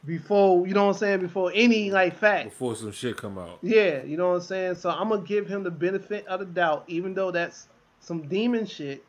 [0.06, 2.50] before you know what I'm saying before any like fact.
[2.50, 3.60] before some shit come out.
[3.62, 4.76] Yeah, you know what I'm saying?
[4.76, 7.68] So I'm gonna give him the benefit of the doubt, even though that's
[8.00, 9.04] some demon shit.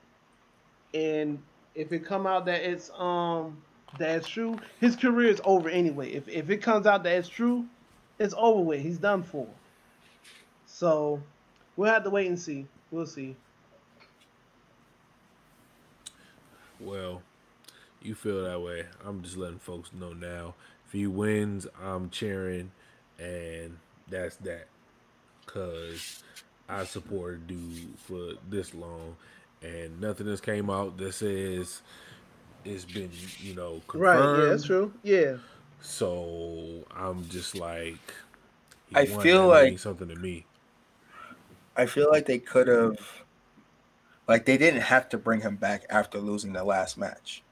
[0.92, 1.42] And
[1.74, 3.62] if it come out that it's um
[3.98, 6.12] that's true, his career is over anyway.
[6.12, 7.66] If if it comes out that it's true,
[8.18, 8.80] it's over with.
[8.80, 9.48] He's done for.
[10.66, 11.22] So
[11.76, 12.66] we'll have to wait and see.
[12.90, 13.36] We'll see.
[16.80, 17.22] Well,
[18.02, 18.84] you feel that way.
[19.06, 20.54] I'm just letting folks know now.
[20.92, 22.70] If he wins, I'm cheering,
[23.18, 23.78] and
[24.10, 24.66] that's that.
[25.46, 26.22] Cause
[26.68, 29.16] I supported dude for this long,
[29.62, 31.80] and nothing has came out that says
[32.66, 33.08] it's been,
[33.38, 34.36] you know, confirmed.
[34.36, 34.92] Right, yeah, that's true.
[35.02, 35.36] Yeah.
[35.80, 38.12] So I'm just like,
[38.90, 40.44] he I feel like- something to me.
[41.74, 42.98] I feel like they could have,
[44.28, 47.42] like, they didn't have to bring him back after losing the last match.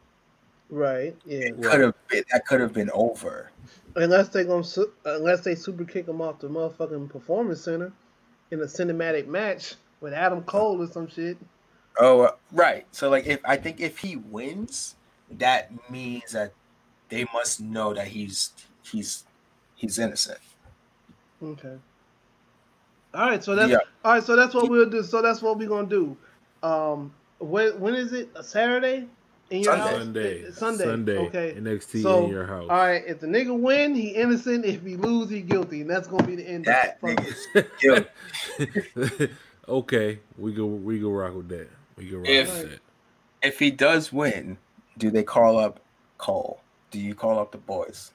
[0.71, 1.17] Right.
[1.27, 1.39] Yeah.
[1.39, 3.51] It could have been that could have been over.
[3.97, 4.65] Unless they gonna
[5.05, 7.93] unless they super kick him off the motherfucking performance center
[8.51, 11.37] in a cinematic match with Adam Cole or some shit.
[11.99, 12.87] Oh, uh, right.
[12.93, 14.95] So, like, if I think if he wins,
[15.33, 16.53] that means that
[17.09, 18.53] they must know that he's
[18.83, 19.25] he's
[19.75, 20.39] he's innocent.
[21.43, 21.77] Okay.
[23.13, 23.79] All right, so that's Yeah.
[24.05, 24.23] all right.
[24.23, 25.03] So that's what we'll do.
[25.03, 26.17] So that's what we're gonna do.
[26.63, 28.31] Um, when when is it?
[28.37, 29.09] A Saturday
[29.51, 30.45] in your Sunday.
[30.47, 30.57] house?
[30.59, 30.85] Sunday, Sunday.
[30.85, 31.19] Sunday.
[31.19, 31.55] Okay.
[31.59, 32.67] NXT So, in your house.
[32.71, 33.03] All right.
[33.07, 34.65] If the nigga win, he innocent.
[34.65, 36.65] If he lose, he guilty, and that's gonna be the end.
[36.67, 37.21] That of it.
[37.53, 38.09] Fuck nigga's
[38.99, 39.31] guilty.
[39.69, 41.69] okay, we go we go rock with that.
[41.97, 42.81] We go rock If- with that.
[43.43, 44.59] If he does win,
[44.99, 45.81] do they call up
[46.19, 46.61] Cole?
[46.91, 48.13] Do you call up the boys?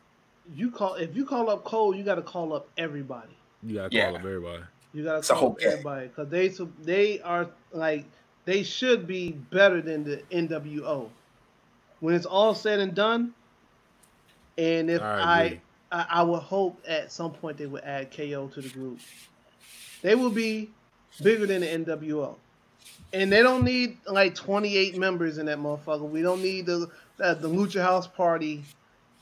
[0.55, 3.35] You call if you call up Cole, you got to call up everybody.
[3.63, 4.05] You gotta Yeah.
[4.05, 4.63] call up everybody.
[4.93, 5.71] You gotta call up gang.
[5.71, 8.05] everybody because they so they are like
[8.45, 11.09] they should be better than the NWO.
[11.99, 13.33] When it's all said and done,
[14.57, 15.61] and if I I.
[15.91, 18.99] I, I would hope at some point they would add KO to the group.
[20.01, 20.71] They will be
[21.21, 22.35] bigger than the NWO,
[23.13, 26.09] and they don't need like 28 members in that motherfucker.
[26.09, 26.89] We don't need the
[27.21, 28.63] uh, the Lucha House Party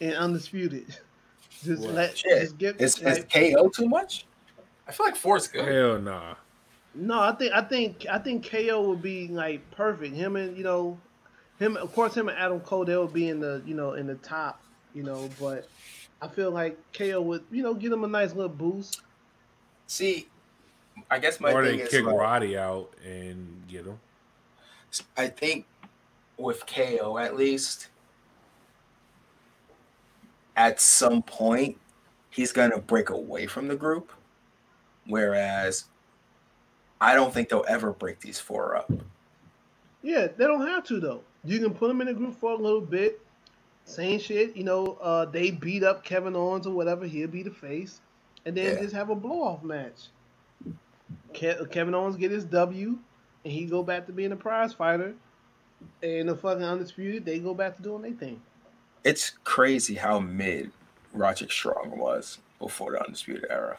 [0.02, 0.98] and Undisputed.
[1.64, 2.41] Just Well, let Shit.
[2.41, 4.26] just give Is, like, is KO too much?
[4.88, 5.66] I feel like four's good.
[5.66, 6.36] Hell nah.
[6.94, 10.14] No, I think I think I think KO would be like perfect.
[10.16, 11.00] Him and you know,
[11.60, 14.16] him of course him and Adam Cole they'll be in the you know in the
[14.16, 14.62] top,
[14.94, 15.68] you know, but
[16.22, 19.02] I feel like KO would you know give him a nice little boost.
[19.88, 20.28] See,
[21.10, 24.00] I guess my or thing they is kick like, Roddy out and get him.
[25.18, 25.66] I think
[26.38, 27.90] with KO at least,
[30.56, 31.78] at some point,
[32.30, 34.12] he's gonna break away from the group.
[35.06, 35.86] Whereas
[37.02, 38.92] I don't think they'll ever break these four up.
[40.02, 41.22] Yeah, they don't have to though.
[41.45, 43.20] You can put them in a group for a little bit,
[43.86, 44.56] saying shit.
[44.56, 47.06] You know, uh, they beat up Kevin Owens or whatever.
[47.06, 47.99] He'll be the face,
[48.45, 48.82] and then Yeah.
[48.82, 50.07] just have a blow off match.
[51.34, 52.98] Ke- Kevin Owens get his W,
[53.44, 55.15] and he go back to being a prize fighter.
[56.02, 58.41] And the fucking undisputed, they go back to doing their thing.
[59.03, 60.72] It's crazy how mid
[61.11, 63.78] Roderick Strong was before the Undisputed Era.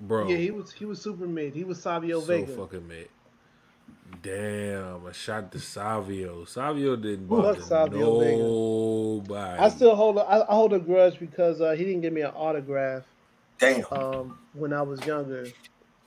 [0.00, 0.28] Bro.
[0.28, 1.54] Yeah, he was he was super mid.
[1.54, 2.54] He was Savio so Vega.
[2.54, 3.08] So fucking mid.
[4.22, 6.44] Damn, a shot to Savio.
[6.44, 8.48] Savio didn't Fuck bother Savio Vega.
[8.48, 9.58] nobody.
[9.58, 12.22] I still hold a, I I hold a grudge because uh, he didn't give me
[12.22, 13.04] an autograph.
[13.58, 13.84] Damn.
[13.92, 15.46] um, when I was younger.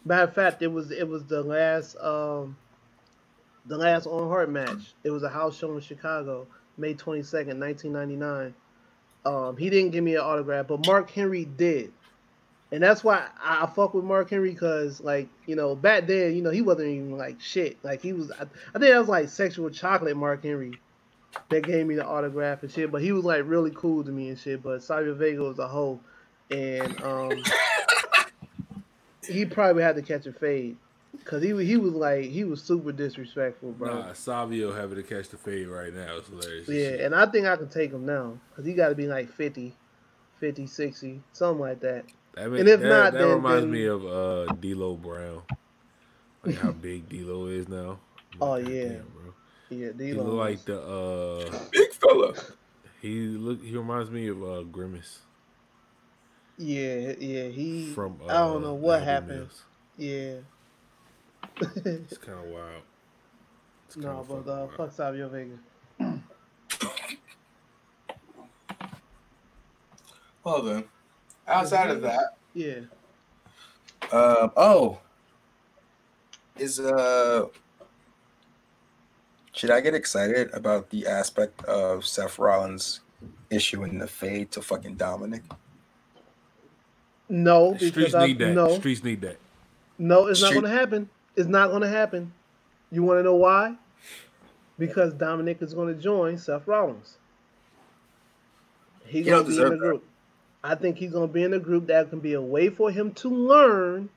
[0.05, 2.57] Matter of fact, it was it was the last um,
[3.65, 4.93] the last Owen Hart match.
[5.03, 6.47] It was a house show in Chicago,
[6.77, 8.53] May twenty second, nineteen ninety nine.
[9.25, 11.91] Um, he didn't give me an autograph, but Mark Henry did.
[12.71, 16.35] And that's why I, I fuck with Mark Henry because, like, you know, back then,
[16.35, 17.77] you know, he wasn't even like shit.
[17.83, 20.73] Like, he was, I, I think that was like sexual chocolate Mark Henry
[21.49, 22.91] that gave me the autograph and shit.
[22.91, 24.61] But he was like really cool to me and shit.
[24.61, 25.99] But Savio Vega was a hoe.
[26.49, 27.31] And um,
[29.27, 30.77] he probably had to catch a fade.
[31.25, 34.01] Cause he he was like he was super disrespectful, bro.
[34.01, 36.15] Nah, Savio having to catch the fade right now.
[36.15, 36.69] is hilarious.
[36.69, 39.29] Yeah, and I think I can take him now because he got to be like
[39.29, 39.73] 50,
[40.39, 42.05] 50, 60, something like that.
[42.37, 45.41] That, ma- And if that, not, that then- reminds then- me of uh D'Lo Brown,
[46.45, 47.99] like how big D'Lo is now.
[48.33, 48.83] I'm Oh, yeah.
[48.83, 49.33] "Goddamn, bro.
[49.69, 52.33] Yeah, He look like the uh Big fella.
[53.01, 55.19] he look he reminds me of uh Grimace
[56.57, 57.47] Yeah, yeah.
[57.49, 57.91] He.
[57.93, 59.39] from uh, I don't know what Happy happened.
[59.39, 59.63] Meals.
[59.97, 60.35] Yeah.
[61.85, 62.83] It's kind of wild.
[63.87, 64.73] It's no, but fucking uh, wild.
[64.77, 65.57] fuck Savio Vega.
[70.43, 70.83] Well then,
[71.47, 72.81] outside of that, Yeah.
[74.11, 74.99] uh, oh,
[76.57, 77.47] is uh,
[79.53, 83.01] should I get excited about the aspect of Seth Rollins
[83.49, 85.43] issuing the fade to fucking Dominik?
[87.29, 88.53] No, The because streets I, need that.
[88.53, 89.37] no, Streets need that.
[89.97, 91.09] no, it's not going to happen.
[91.35, 92.31] It's not going to happen.
[92.91, 93.75] You want to know why?
[94.79, 97.17] Because Dominik is going to join Seth Rollins.
[99.05, 100.01] He's He going to be in deserve the that.
[100.67, 100.77] Group.
[100.77, 102.91] I think he's going to be in a group that can be a way for
[102.91, 104.09] him to learn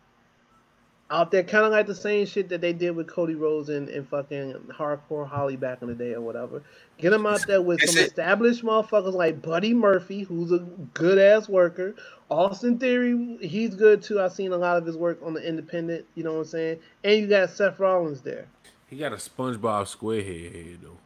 [1.13, 3.89] out there, kind of like the same shit that they did with Cody Rhodes and,
[3.89, 6.63] and fucking Hardcore Holly back in the day or whatever.
[6.99, 10.61] Get him out there with Is some it- established motherfuckers like Buddy Murphy, who's a
[10.95, 11.97] good ass worker.
[12.31, 14.21] Austin Theory, he's good too.
[14.21, 16.79] I've seen a lot of his work on the independent, you know what I'm saying?
[17.03, 18.47] And you got Seth Rollins there.
[18.87, 20.99] He got a SpongeBob SquareHead head though.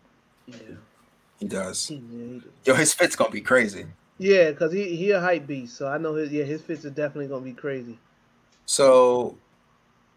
[0.47, 0.77] Yeah.
[1.39, 1.91] He does.
[1.91, 2.03] Yeah, he
[2.41, 2.43] do.
[2.67, 3.87] Yo, his fit's gonna be crazy.
[4.19, 6.91] Yeah, cause he he a hype beast, so I know his yeah his fits are
[6.91, 7.99] definitely gonna be crazy.
[8.67, 9.37] So,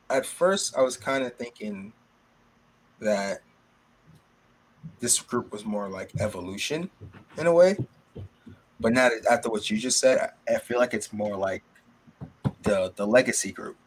[0.09, 1.93] at first, I was kind of thinking
[2.99, 3.41] that
[4.99, 6.89] this group was more like evolution
[7.37, 7.77] in a way,
[8.79, 11.63] but now that after what you just said, I, I feel like it's more like
[12.63, 13.77] the the legacy group,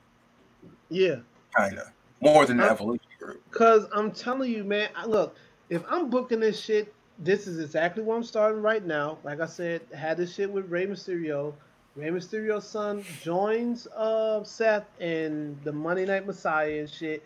[0.88, 1.20] Yeah,
[1.56, 1.88] kind of
[2.20, 3.42] more than the evolution group.
[3.50, 4.90] cause I'm telling you, man.
[4.94, 5.36] I- Look,
[5.68, 9.18] if I'm booking this shit, this is exactly where I'm starting right now.
[9.24, 11.54] Like I said, had this shit with Rey Mysterio.
[11.96, 17.24] Rey Mysterio's son joins uh Seth and the Monday Night Messiah and shit.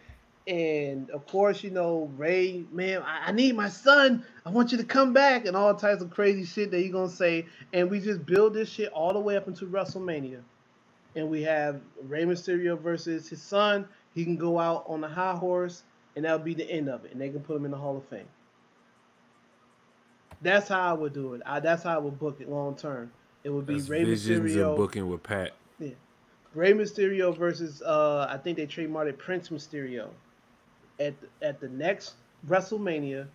[0.48, 4.24] And of course, you know, Ray, man, I, I need my son.
[4.46, 7.10] I want you to come back, and all types of crazy shit that he gonna
[7.10, 7.46] say.
[7.72, 10.42] And we just build this shit all the way up into WrestleMania.
[11.16, 13.88] And we have Rey Mysterio versus his son.
[14.14, 15.84] He can go out on a high horse,
[16.16, 17.12] and that'll be the end of it.
[17.12, 18.28] And they can put him in the Hall of Fame.
[20.44, 21.40] That's how I would do it.
[21.46, 23.10] I, that's how I would book it long term.
[23.42, 24.68] It would be That's Rey visions Mysterio.
[24.68, 25.52] and booking with Pat.
[25.78, 25.90] Yeah.
[26.54, 30.08] Rey Mysterio versus uh I think they trademarked it Prince Mysterio.
[31.00, 32.14] At at the next
[32.46, 33.26] WrestleMania,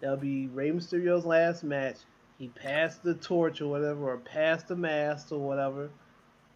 [0.00, 1.96] that'll be Rey Mysterio's last match.
[2.38, 5.90] He passed the torch or whatever, or passed the mask or whatever,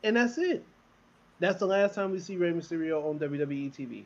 [0.04, 0.64] and that's it.
[1.40, 4.04] That's the last time we see Rey Mysterio on WWE TV.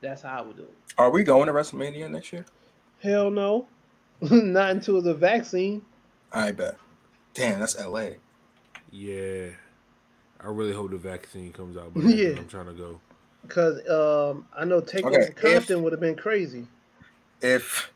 [0.00, 0.74] That's how I would do it.
[0.98, 2.44] Are we going to WrestleMania next year?
[3.00, 3.66] Hell no,
[4.30, 5.82] not until the vaccine.
[6.32, 6.76] I bet.
[7.34, 8.10] Damn, that's LA.
[8.90, 9.50] Yeah.
[10.40, 11.94] I really hope the vaccine comes out.
[11.94, 12.38] But Yeah.
[12.38, 13.00] I'm trying to go.
[13.48, 16.66] Cause um I know taking Okay, Compton would have been crazy.
[17.40, 17.92] If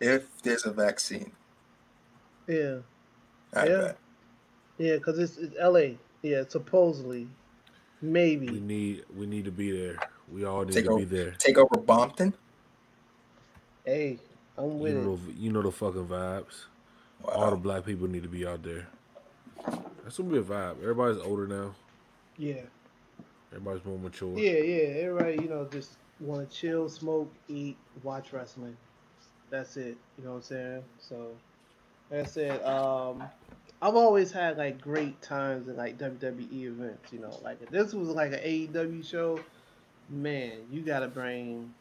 [0.00, 1.32] if there's a vaccine,
[2.48, 2.78] Yeah.
[3.54, 3.80] I Yeah.
[3.80, 3.98] bet.
[4.78, 5.98] Yeah, because it's, it's L.A.
[6.22, 7.28] Yeah, supposedly,
[8.00, 8.48] Maybe.
[8.50, 9.98] We need we need to be there.
[10.28, 11.32] We all need Take to over, be there.
[11.38, 12.34] take over Bompton.
[13.84, 14.18] Hey,
[14.58, 15.04] I'm with You it.
[15.04, 16.64] know, the, you know the fucking vibes.
[17.22, 17.32] Wow.
[17.34, 18.86] All the black people need to be out there.
[20.02, 20.80] That's gonna be a vibe.
[20.82, 21.74] Everybody's older now.
[22.36, 22.62] Yeah,
[23.52, 24.36] Everybody's more mature.
[24.38, 25.00] yeah, yeah.
[25.04, 28.76] Everybody, you know, just want to chill, smoke, eat, watch wrestling.
[29.50, 29.96] That's it.
[30.18, 30.82] You know what I'm saying?
[30.98, 31.28] So,
[32.10, 33.22] like I said, um,
[33.80, 37.12] I've always had like great times at like WWE events.
[37.12, 39.38] You know, like if this was like an AEW show,
[40.08, 41.72] man, you gotta bring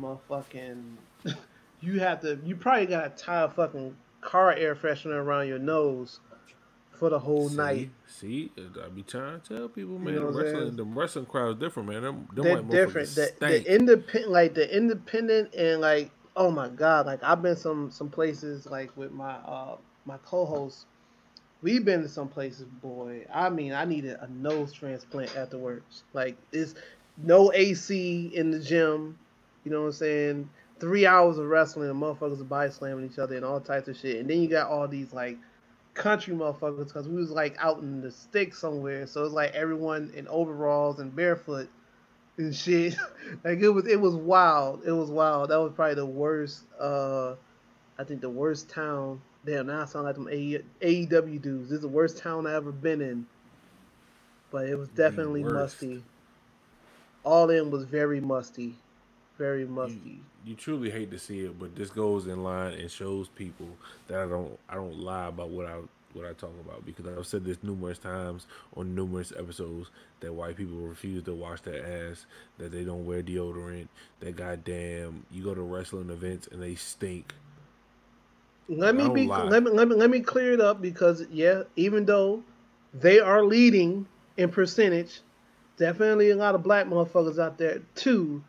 [0.00, 0.82] motherfucking.
[1.82, 2.38] you have to.
[2.44, 6.20] You probably gotta tie a fucking car air freshener around your nose
[6.92, 7.90] for the whole see, night.
[8.06, 10.14] See, I be trying to tell people, man.
[10.14, 12.02] know the wrestling, the wrestling crowd is different, man.
[12.02, 13.08] Them, them They're different.
[13.08, 17.90] The, the independent, like the independent, and like oh my god, like I've been some
[17.90, 20.86] some places like with my uh my co-host.
[21.60, 23.26] We've been to some places, boy.
[23.32, 26.04] I mean, I needed a nose transplant afterwards.
[26.12, 26.74] Like it's
[27.16, 29.18] no AC in the gym.
[29.64, 30.50] You know what I'm saying?
[30.82, 33.96] Three hours of wrestling, and motherfuckers are body slamming each other and all types of
[33.96, 34.16] shit.
[34.16, 35.38] And then you got all these like
[35.94, 39.06] country motherfuckers because we was like out in the sticks somewhere.
[39.06, 41.70] So it's like everyone in overalls and barefoot
[42.36, 42.96] and shit.
[43.44, 44.82] like it was it was wild.
[44.84, 45.50] It was wild.
[45.50, 46.64] That was probably the worst.
[46.80, 47.34] Uh,
[47.96, 49.20] I think the worst town.
[49.46, 51.68] Damn, now I sound like them AEW dudes.
[51.68, 53.24] This is the worst town I ever been in.
[54.50, 56.02] But it was definitely musty.
[57.22, 58.74] All in was very musty,
[59.38, 60.00] very musty.
[60.04, 63.68] You, you, truly hate to see it, but this goes in line and shows people
[64.08, 65.78] that I don't I don't lie about what I
[66.14, 68.46] what I talk about because I've said this numerous times
[68.76, 69.90] on numerous episodes
[70.20, 72.26] that white people refuse to wash their ass,
[72.58, 73.88] that they don't wear deodorant,
[74.20, 77.34] that goddamn you go to wrestling events and they stink.
[78.68, 79.44] Let me be lie.
[79.44, 82.42] let me let me let me clear it up because yeah, even though
[82.94, 84.06] they are leading
[84.36, 85.20] in percentage,
[85.78, 88.42] definitely a lot of black motherfuckers out there too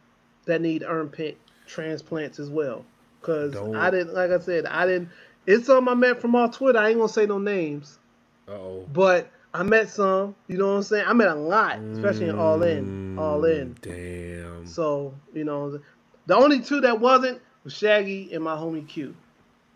[0.46, 1.38] that need armpit
[1.68, 2.86] transplants as well.
[3.22, 3.76] Cause don't.
[3.76, 5.10] I didn't like I said, I didn't
[5.46, 6.80] it's some I met from our Twitter.
[6.80, 8.00] I ain't gonna say no names.
[8.48, 8.86] oh.
[8.94, 10.36] But I met some.
[10.48, 11.06] You know what I'm saying?
[11.08, 13.20] I met a lot, especially in All In.
[13.20, 13.76] All In.
[13.82, 14.66] Damn.
[14.66, 15.80] So you know,
[16.26, 19.16] the only two that wasn't was Shaggy and my homie Q.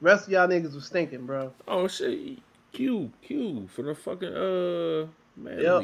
[0.01, 1.51] Rest of y'all niggas was stinking, bro.
[1.67, 2.39] Oh shit,
[2.71, 5.83] Q Q for the fucking uh man yep.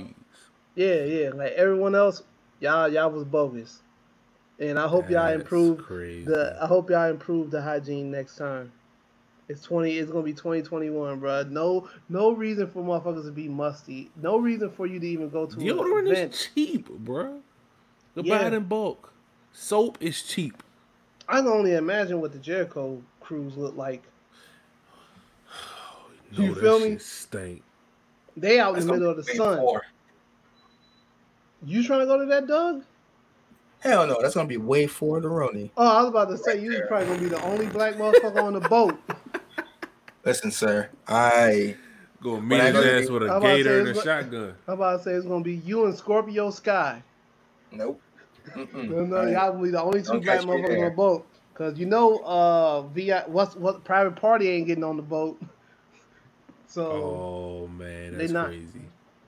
[0.75, 1.29] Yeah, yeah.
[1.29, 2.23] Like everyone else,
[2.59, 3.82] y'all y'all was bogus.
[4.59, 6.25] And I hope That's y'all improve crazy.
[6.25, 6.57] the.
[6.61, 8.71] I hope y'all improve the hygiene next time.
[9.49, 9.97] It's twenty.
[9.97, 11.43] It's gonna be twenty twenty one, bro.
[11.43, 14.09] No, no reason for motherfuckers to be musty.
[14.21, 17.39] No reason for you to even go to deodorant is cheap, bro.
[18.15, 18.37] The yeah.
[18.37, 19.11] buy it in bulk.
[19.51, 20.61] Soap is cheap.
[21.27, 24.03] I can only imagine what the Jericho Cruise look like.
[26.37, 26.97] no, you feel me?
[26.97, 27.63] Stink.
[28.35, 29.59] They out That's in the middle of the sun.
[29.59, 29.83] Four.
[31.65, 32.83] You trying to go to that, Dugg?
[33.83, 35.69] Hell no, that's gonna be way for the Roni.
[35.75, 38.41] Oh, I was about to say right you probably gonna be the only black motherfucker
[38.41, 38.97] on the boat.
[40.25, 41.75] Listen, sir, I
[42.21, 44.55] go meet his ass with a gator and a shotgun.
[44.69, 47.03] I'm about to say it's gonna be you and Scorpio Sky.
[47.73, 48.01] Nope.
[48.55, 48.65] No,
[49.05, 51.27] no, y'all gonna be the only two black motherfuckers on the boat.
[51.53, 55.41] Cause you know, uh, VI, what's what private party ain't getting on the boat.
[56.65, 58.81] So, oh man, that's not, crazy.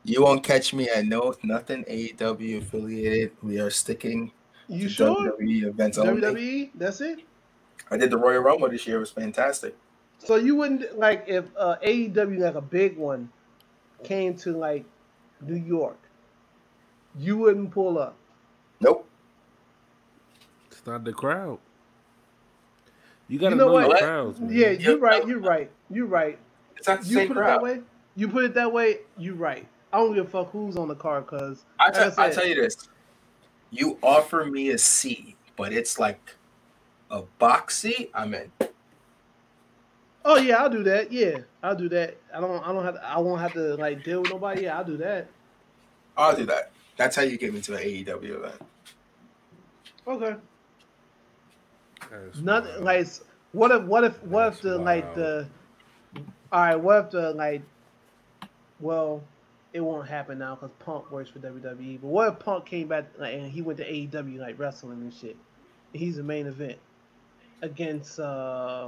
[0.03, 3.33] You won't catch me at no nothing AEW affiliated.
[3.43, 4.31] We are sticking.
[4.67, 5.33] You sure?
[5.37, 6.71] WWE events WWE, only.
[6.75, 7.19] That's it.
[7.91, 8.97] I did the Royal Rumble this year.
[8.97, 9.75] It was fantastic.
[10.19, 13.29] So you wouldn't like if uh, AEW like a big one
[14.03, 14.85] came to like
[15.41, 15.99] New York,
[17.17, 18.15] you wouldn't pull up.
[18.79, 19.07] Nope.
[20.71, 21.59] It's not the crowd.
[23.27, 24.39] You gotta you know, know the crowds.
[24.39, 24.51] Man.
[24.51, 25.27] Yeah, you're right.
[25.27, 25.71] You're right.
[25.89, 26.37] You're right.
[26.77, 27.47] It's not the you same put crowd.
[27.47, 27.81] It that way.
[28.15, 28.99] You put it that way.
[29.17, 29.67] You're right.
[29.91, 32.45] I don't give a fuck who's on the card because I, t- I, I tell
[32.45, 32.89] you this:
[33.75, 36.35] you offer me a seat, but it's like
[37.11, 38.09] a box seat.
[38.13, 38.51] I'm in.
[40.23, 41.11] Oh yeah, I'll do that.
[41.11, 42.17] Yeah, I'll do that.
[42.33, 42.63] I don't.
[42.63, 42.95] I don't have.
[42.95, 44.63] To, I won't have to like deal with nobody.
[44.63, 45.27] Yeah, I'll do that.
[46.17, 46.71] I'll do that.
[46.97, 48.61] That's how you get me to an AEW event.
[50.07, 50.35] Okay.
[52.41, 53.07] Nothing like.
[53.51, 53.83] What if?
[53.83, 54.23] What if?
[54.23, 54.85] What That's if the wild.
[54.85, 55.47] like the?
[56.51, 56.75] All right.
[56.75, 57.61] What if the like?
[58.79, 59.23] Well,
[59.75, 61.99] it won't happen now because Punk works for WWE.
[61.99, 65.13] But what if Punk came back like, and he went to AEW like wrestling and
[65.13, 65.35] shit?
[65.91, 66.77] He's the main event
[67.61, 68.17] against.
[68.17, 68.87] Uh,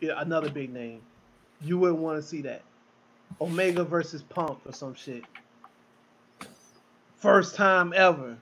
[0.00, 1.02] yeah, another big name.
[1.62, 2.62] You wouldn't want to see that.
[3.40, 5.22] Omega versus Punk or some shit.
[7.18, 8.36] First time ever.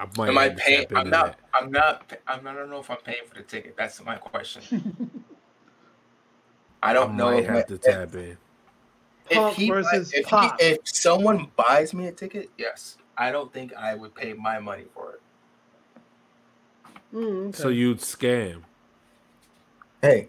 [0.00, 0.86] I Am I paying?
[0.96, 1.38] I'm not.
[1.52, 2.10] I'm not.
[2.26, 2.54] I'm not.
[2.54, 3.76] I don't know if I'm paying for the ticket.
[3.76, 5.12] That's my question.
[6.82, 7.30] I don't I know.
[7.32, 8.38] Might have to tap in.
[9.30, 12.98] If he, versus if, He, if someone buys me a ticket, yes.
[13.16, 15.20] I don't think I would pay my money for it.
[17.14, 17.58] Mm, okay.
[17.58, 18.62] So you'd scam.
[20.00, 20.28] Hey,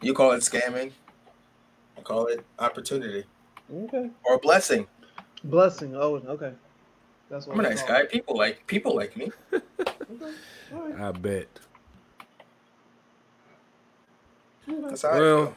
[0.00, 0.92] you call it scamming.
[1.98, 3.24] I call it opportunity.
[3.72, 4.10] Okay.
[4.24, 4.86] Or blessing.
[5.44, 5.94] Blessing.
[5.96, 6.52] Oh, okay.
[7.28, 8.04] That's what I'm a nice guy.
[8.04, 9.30] People like people like me.
[9.52, 10.32] okay.
[10.70, 11.00] right.
[11.00, 11.48] I bet.
[14.66, 15.56] That's how well,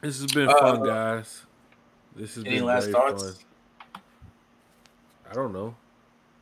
[0.00, 1.42] this has been uh, fun, guys.
[2.14, 3.22] This has any been last thoughts?
[3.22, 4.02] Fun.
[5.30, 5.74] I don't know.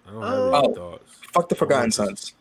[0.07, 1.12] I don't have uh, any oh, thoughts.
[1.33, 2.35] Fuck the Forgotten Sons.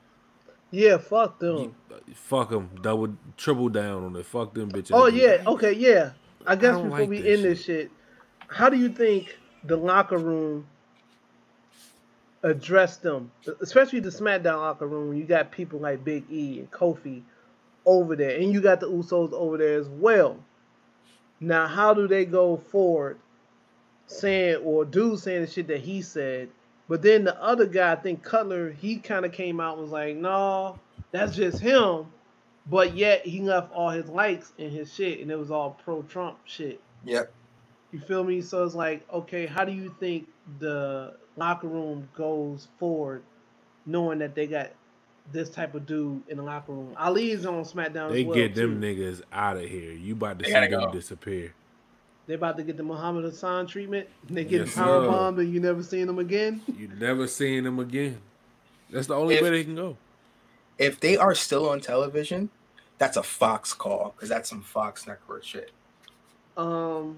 [0.72, 1.76] Yeah, fuck them.
[2.14, 2.70] Fuck them.
[2.82, 4.26] Double, triple down on it.
[4.26, 4.92] Fuck them bitches.
[4.94, 5.44] Oh yeah.
[5.48, 5.74] Okay.
[5.74, 6.12] Yeah.
[6.46, 7.44] I guess I before like we end shit.
[7.44, 7.92] this shit,
[8.48, 10.68] how do you think the locker room
[12.44, 13.32] addressed them,
[13.62, 15.16] especially the SmackDown locker room?
[15.16, 17.24] You got people like Big E and Kofi
[17.86, 20.38] over there, and you got the Usos over there as well.
[21.40, 23.20] Now, how do they go forward
[24.08, 26.50] saying or do saying the shit that he said?
[26.88, 29.92] But then the other guy, I think Cutler, he kind of came out and was
[29.92, 30.80] like, no,
[31.12, 32.06] that's just him.
[32.66, 36.02] but yet he left all his likes in his shit, and it was all pro
[36.04, 36.80] Trump shit.
[37.04, 37.32] Yep.
[37.92, 38.42] You feel me?
[38.42, 40.28] So it's like, okay, how do you think
[40.60, 43.24] the locker room goes forward,
[43.86, 44.72] knowing that they got
[45.32, 46.94] this type of dude in the locker room?
[46.98, 48.12] Ali's on SmackDown.
[48.12, 48.88] They as well, get them too.
[48.88, 49.92] niggas out of here.
[49.92, 50.92] You about to They see them go.
[50.92, 51.54] disappear.
[52.28, 54.08] They about to get the Muhammad Hassan treatment.
[54.30, 55.12] They get Yes, power sir.
[55.12, 56.62] bombed, and you never seen them again.
[56.78, 58.18] You never seeing them again.
[58.90, 59.98] That's the only If- way they can go.
[60.78, 62.50] If they are still on television,
[62.98, 65.72] that's a Fox call because that's some Fox network shit.
[66.58, 67.18] Um,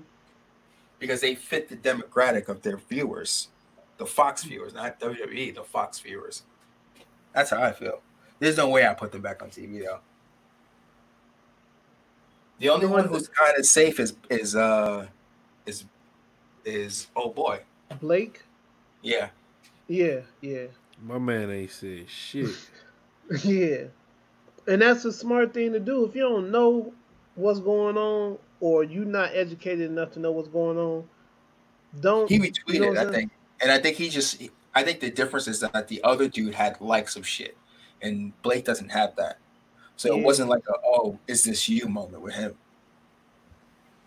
[1.00, 3.50] Because they fit the demographic of their viewers,
[3.98, 6.44] the Fox viewers, not WWE, the Fox viewers.
[7.34, 8.02] That's how I feel.
[8.40, 10.00] There's no way I put them back on TV though.
[12.60, 15.08] The only one who's kind of safe is is uh
[15.66, 15.86] is
[16.66, 17.62] is oh boy,
[18.00, 18.44] Blake.
[19.02, 19.30] yeah.
[19.88, 20.68] Yeah, yeah.
[21.02, 22.56] My man ain't said shit.
[23.44, 23.86] Yeah.
[24.68, 26.06] And that's a smart thing to do.
[26.06, 26.94] If you don't know
[27.36, 31.10] what's going on or you're not educated enough to know what's going on,
[32.00, 33.14] don't He retweeted, you know I'm I saying?
[33.14, 33.32] think,
[33.62, 34.42] and I think he just.
[34.78, 37.58] I think the difference is that the other dude had likes of shit,
[38.00, 39.40] and Blake doesn't have that.
[39.96, 40.20] So Yeah.
[40.20, 42.56] it wasn't like a "oh, is this you" moment with him.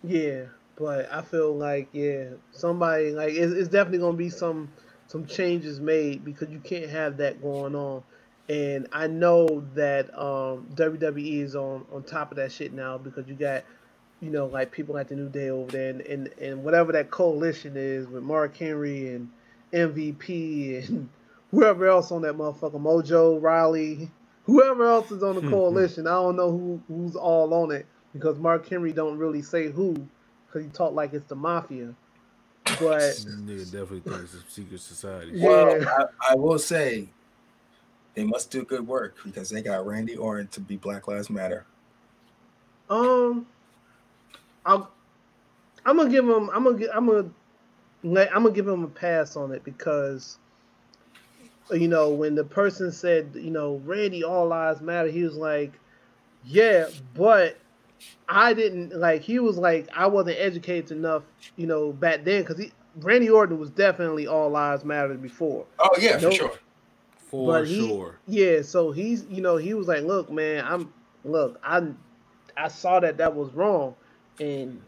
[0.03, 0.45] Yeah,
[0.77, 4.69] but I feel like yeah, somebody like it's, it's definitely gonna be some
[5.07, 8.03] some changes made because you can't have that going on.
[8.49, 13.27] And I know that um, WWE is on on top of that shit now because
[13.27, 13.63] you got
[14.21, 17.11] you know like people like the New Day over there and and, and whatever that
[17.11, 19.29] coalition is with Mark Henry and
[19.73, 21.09] MVP and
[21.51, 24.09] whoever else on that motherfucker Mojo Rawley.
[24.45, 28.39] Whoever else is on the coalition, I don't know who who's all on it because
[28.39, 29.93] Mark Henry don't really say who
[30.47, 31.93] because he talk like it's the mafia.
[32.65, 35.31] But Nigga definitely thinks it's a secret society.
[35.35, 35.83] Yeah.
[35.87, 37.09] I, I will say
[38.15, 41.65] they must do good work because they got Randy Orton to be Black Lives Matter.
[42.89, 43.45] um,
[44.65, 44.85] I'm
[45.85, 47.31] I'm gonna give him I'm gonna I'm gonna let
[48.03, 50.37] I'm gonna give him a pass on it because
[51.71, 55.71] you know when the person said you know Randy all lives matter he was like
[56.45, 57.57] yeah but
[58.27, 61.23] I didn't like he was like I wasn't educated enough
[61.55, 65.89] you know back then because he Randy Orton was definitely all lives matter before Oh
[65.99, 66.53] yeah, for sure.
[67.15, 68.19] For But he- sure.
[68.27, 71.87] Yeah, so he's you know he was like, look, man, I'm look, I
[72.57, 73.95] I saw that that was wrong,
[74.39, 74.81] and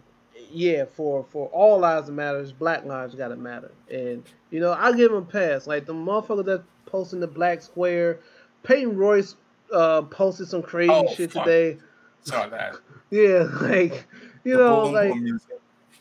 [0.51, 4.93] yeah, for for all lives that matters, black lives gotta matter, and you know I
[4.93, 5.67] give them a pass.
[5.67, 8.19] Like the motherfucker that posting the black square,
[8.63, 9.35] Peyton Royce
[9.73, 11.45] uh posted some crazy Oh, shit fuck.
[11.45, 11.77] today.
[12.23, 12.75] Saw that.
[13.11, 14.07] Yeah, like
[14.43, 15.39] you The know, boom, like boom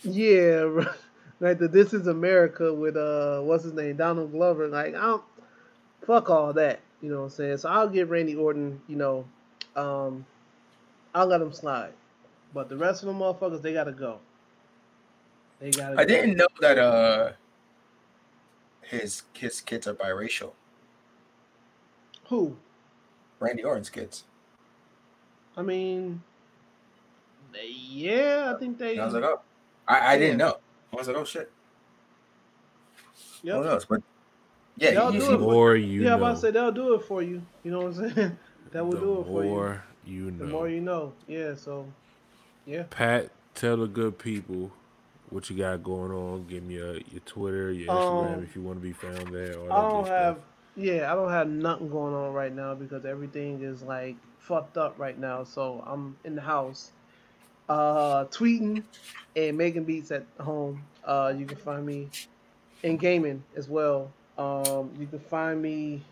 [0.04, 0.84] yeah,
[1.40, 4.68] like the This Is America with uh, what's his name, Donald Glover.
[4.68, 5.24] Like, I don't
[6.06, 6.80] fuck all that.
[7.02, 7.58] You know what I'm saying?
[7.58, 8.80] So I'll give Randy Orton.
[8.88, 9.24] You know,
[9.76, 10.26] um,
[11.14, 11.92] I'll let him slide.
[12.54, 14.18] But the rest of them motherfuckers, they gotta go.
[15.60, 15.94] They gotta.
[15.98, 16.08] I go.
[16.08, 17.32] didn't know that uh
[18.82, 20.52] his his kids are biracial.
[22.26, 22.56] Who?
[23.40, 24.24] Randy Orton's kids.
[25.56, 26.22] I mean,
[27.52, 28.98] they, yeah, I think they.
[28.98, 29.40] I was like, oh,
[29.86, 30.58] I, I didn't know.
[30.92, 31.50] I was like, oh shit.
[33.42, 33.56] Yep.
[33.56, 33.84] Who knows?
[33.84, 34.02] But
[34.76, 35.36] yeah, Y'all you, do you- it.
[35.38, 36.26] The more you yeah, I'm know.
[36.26, 37.42] about to say they'll do it for you.
[37.64, 38.38] You know what I'm saying?
[38.72, 39.50] that will the do it for you.
[39.50, 40.46] more you know.
[40.46, 41.12] The more you know.
[41.26, 41.54] Yeah.
[41.54, 41.86] So.
[42.66, 42.84] Yeah.
[42.90, 44.70] Pat, tell the good people
[45.30, 46.46] what you got going on.
[46.46, 49.54] Give me your, your Twitter, your Instagram Um, if you want to be found there.
[49.72, 50.44] I don't have, stuff.
[50.76, 54.98] yeah, I don't have nothing going on right now because everything is like fucked up
[54.98, 55.44] right now.
[55.44, 56.92] So I'm in the house,
[57.68, 58.82] uh, tweeting
[59.34, 60.84] and making beats at home.
[61.04, 62.08] Uh, you can find me
[62.82, 64.12] in gaming as well.
[64.38, 66.02] Um, you can find me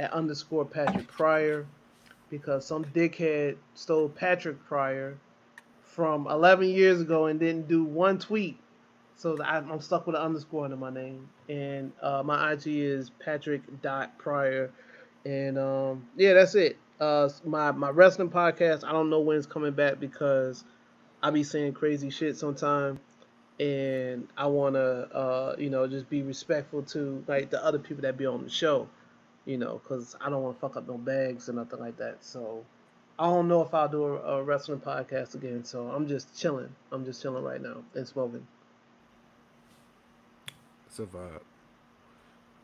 [0.00, 1.66] at underscore Patrick Pryor
[2.30, 5.16] because some dickhead stole Patrick Pryor
[5.92, 8.58] from 11 years ago and didn't do one tweet.
[9.16, 13.62] So I'm stuck with an underscore under my name, and uh, my IG is Patrick
[13.80, 14.72] dot Pryor,
[15.24, 16.76] and um, yeah, that's it.
[16.98, 18.82] Uh, my my wrestling podcast.
[18.82, 20.64] I don't know when it's coming back because
[21.22, 22.98] I be saying crazy shit sometime,
[23.60, 28.16] and I wanna uh, you know just be respectful to like the other people that
[28.16, 28.88] be on the show,
[29.44, 32.24] you know, because I don't want to fuck up no bags or nothing like that.
[32.24, 32.64] So
[33.22, 35.62] I don't know if I'll do a, a wrestling podcast again.
[35.62, 36.74] So I'm just chilling.
[36.90, 38.44] I'm just chilling right now and smoking.
[40.88, 41.40] It's a vibe.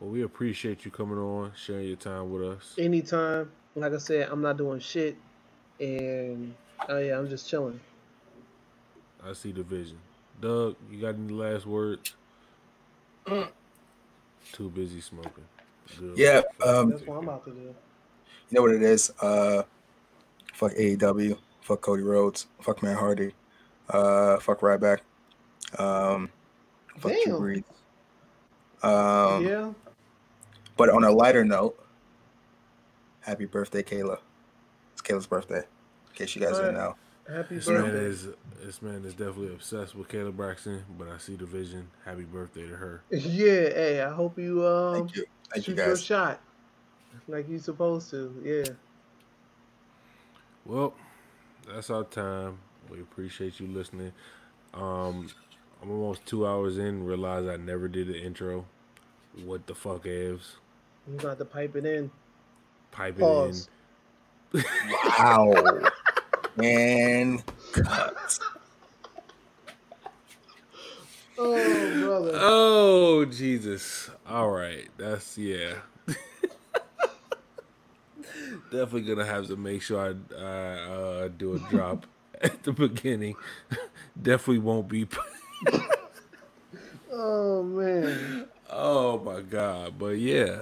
[0.01, 2.75] Well, we appreciate you coming on, sharing your time with us.
[2.77, 3.49] anytime.
[3.73, 5.15] Like I said, I'm not doing shit,
[5.79, 6.53] and
[6.89, 7.79] oh yeah, I'm just chilling.
[9.25, 9.99] I see the vision.
[10.41, 12.15] Dugg, you got any last words?
[14.51, 15.45] Too busy smoking.
[15.97, 16.17] Good.
[16.17, 16.41] yeah.
[16.65, 17.59] Um, That's what I'm about to do.
[17.61, 17.73] you
[18.51, 19.09] know what it is.
[19.21, 19.63] Uh,
[20.59, 21.37] Fuck AEW.
[21.61, 22.47] Fuck Cody Rhodes.
[22.59, 23.31] Fuck Matt Hardy.
[23.87, 24.99] Uh, fuck Ryback.
[25.77, 26.29] Um,
[26.97, 27.63] fuck Drew Damn.
[27.63, 27.63] Brees.
[28.83, 29.71] Um, yeah.
[30.75, 31.81] But on a lighter note,
[33.21, 34.17] happy birthday, Kayla.
[34.91, 35.59] It's Kayla's birthday.
[35.59, 36.97] In case you guys didn't know.
[37.29, 37.99] Happy This man birthday.
[37.99, 38.27] is
[38.61, 41.87] this man is definitely obsessed with Kayla Braxton, but I see the vision.
[42.03, 43.01] Happy birthday to her.
[43.11, 45.25] Yeah, hey, I hope you um Thank you.
[45.53, 46.41] Thank you shoot your shot
[47.29, 48.35] like you supposed to.
[48.43, 48.73] Yeah.
[50.65, 50.93] Well,
[51.67, 52.59] that's our time.
[52.89, 54.11] We appreciate you listening.
[54.73, 55.29] Um,
[55.81, 57.05] I'm almost two hours in.
[57.05, 58.65] Realize I never did the intro.
[59.45, 60.55] What the fuck, Evs?
[61.07, 62.11] You got to pipe it in.
[62.91, 63.69] Pipe it Pause.
[65.19, 65.53] Wow.
[66.55, 67.41] Man,
[67.71, 68.39] cut.
[71.37, 72.31] Oh brother.
[72.33, 74.09] Oh Jesus!
[74.27, 75.75] All right, that's yeah.
[78.71, 82.05] Definitely gonna have to make sure I, I uh, do a drop
[82.41, 83.35] at the beginning.
[84.21, 85.07] Definitely won't be.
[87.11, 88.45] Oh man.
[88.69, 89.97] Oh my god!
[89.97, 90.61] But yeah,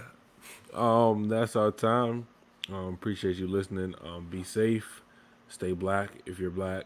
[0.74, 2.28] um, that's our time.
[2.72, 3.96] Um, appreciate you listening.
[4.04, 5.02] Um, be safe.
[5.50, 6.86] Stay black if you're black.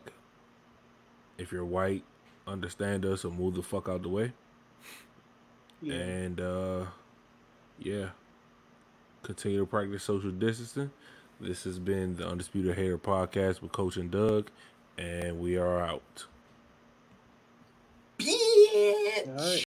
[1.38, 2.04] If you're white,
[2.48, 4.34] understand us or move the fuck out the way.
[5.82, 5.96] Yeah.
[5.96, 6.86] And uh,
[7.80, 8.10] yeah,
[9.24, 10.92] continue to practice social distancing.
[11.40, 14.50] This has been the Undisputed Hater podcast with Coach and Dugg,
[14.98, 16.26] and we are out.
[18.20, 19.28] Bitch.
[19.28, 19.64] All right.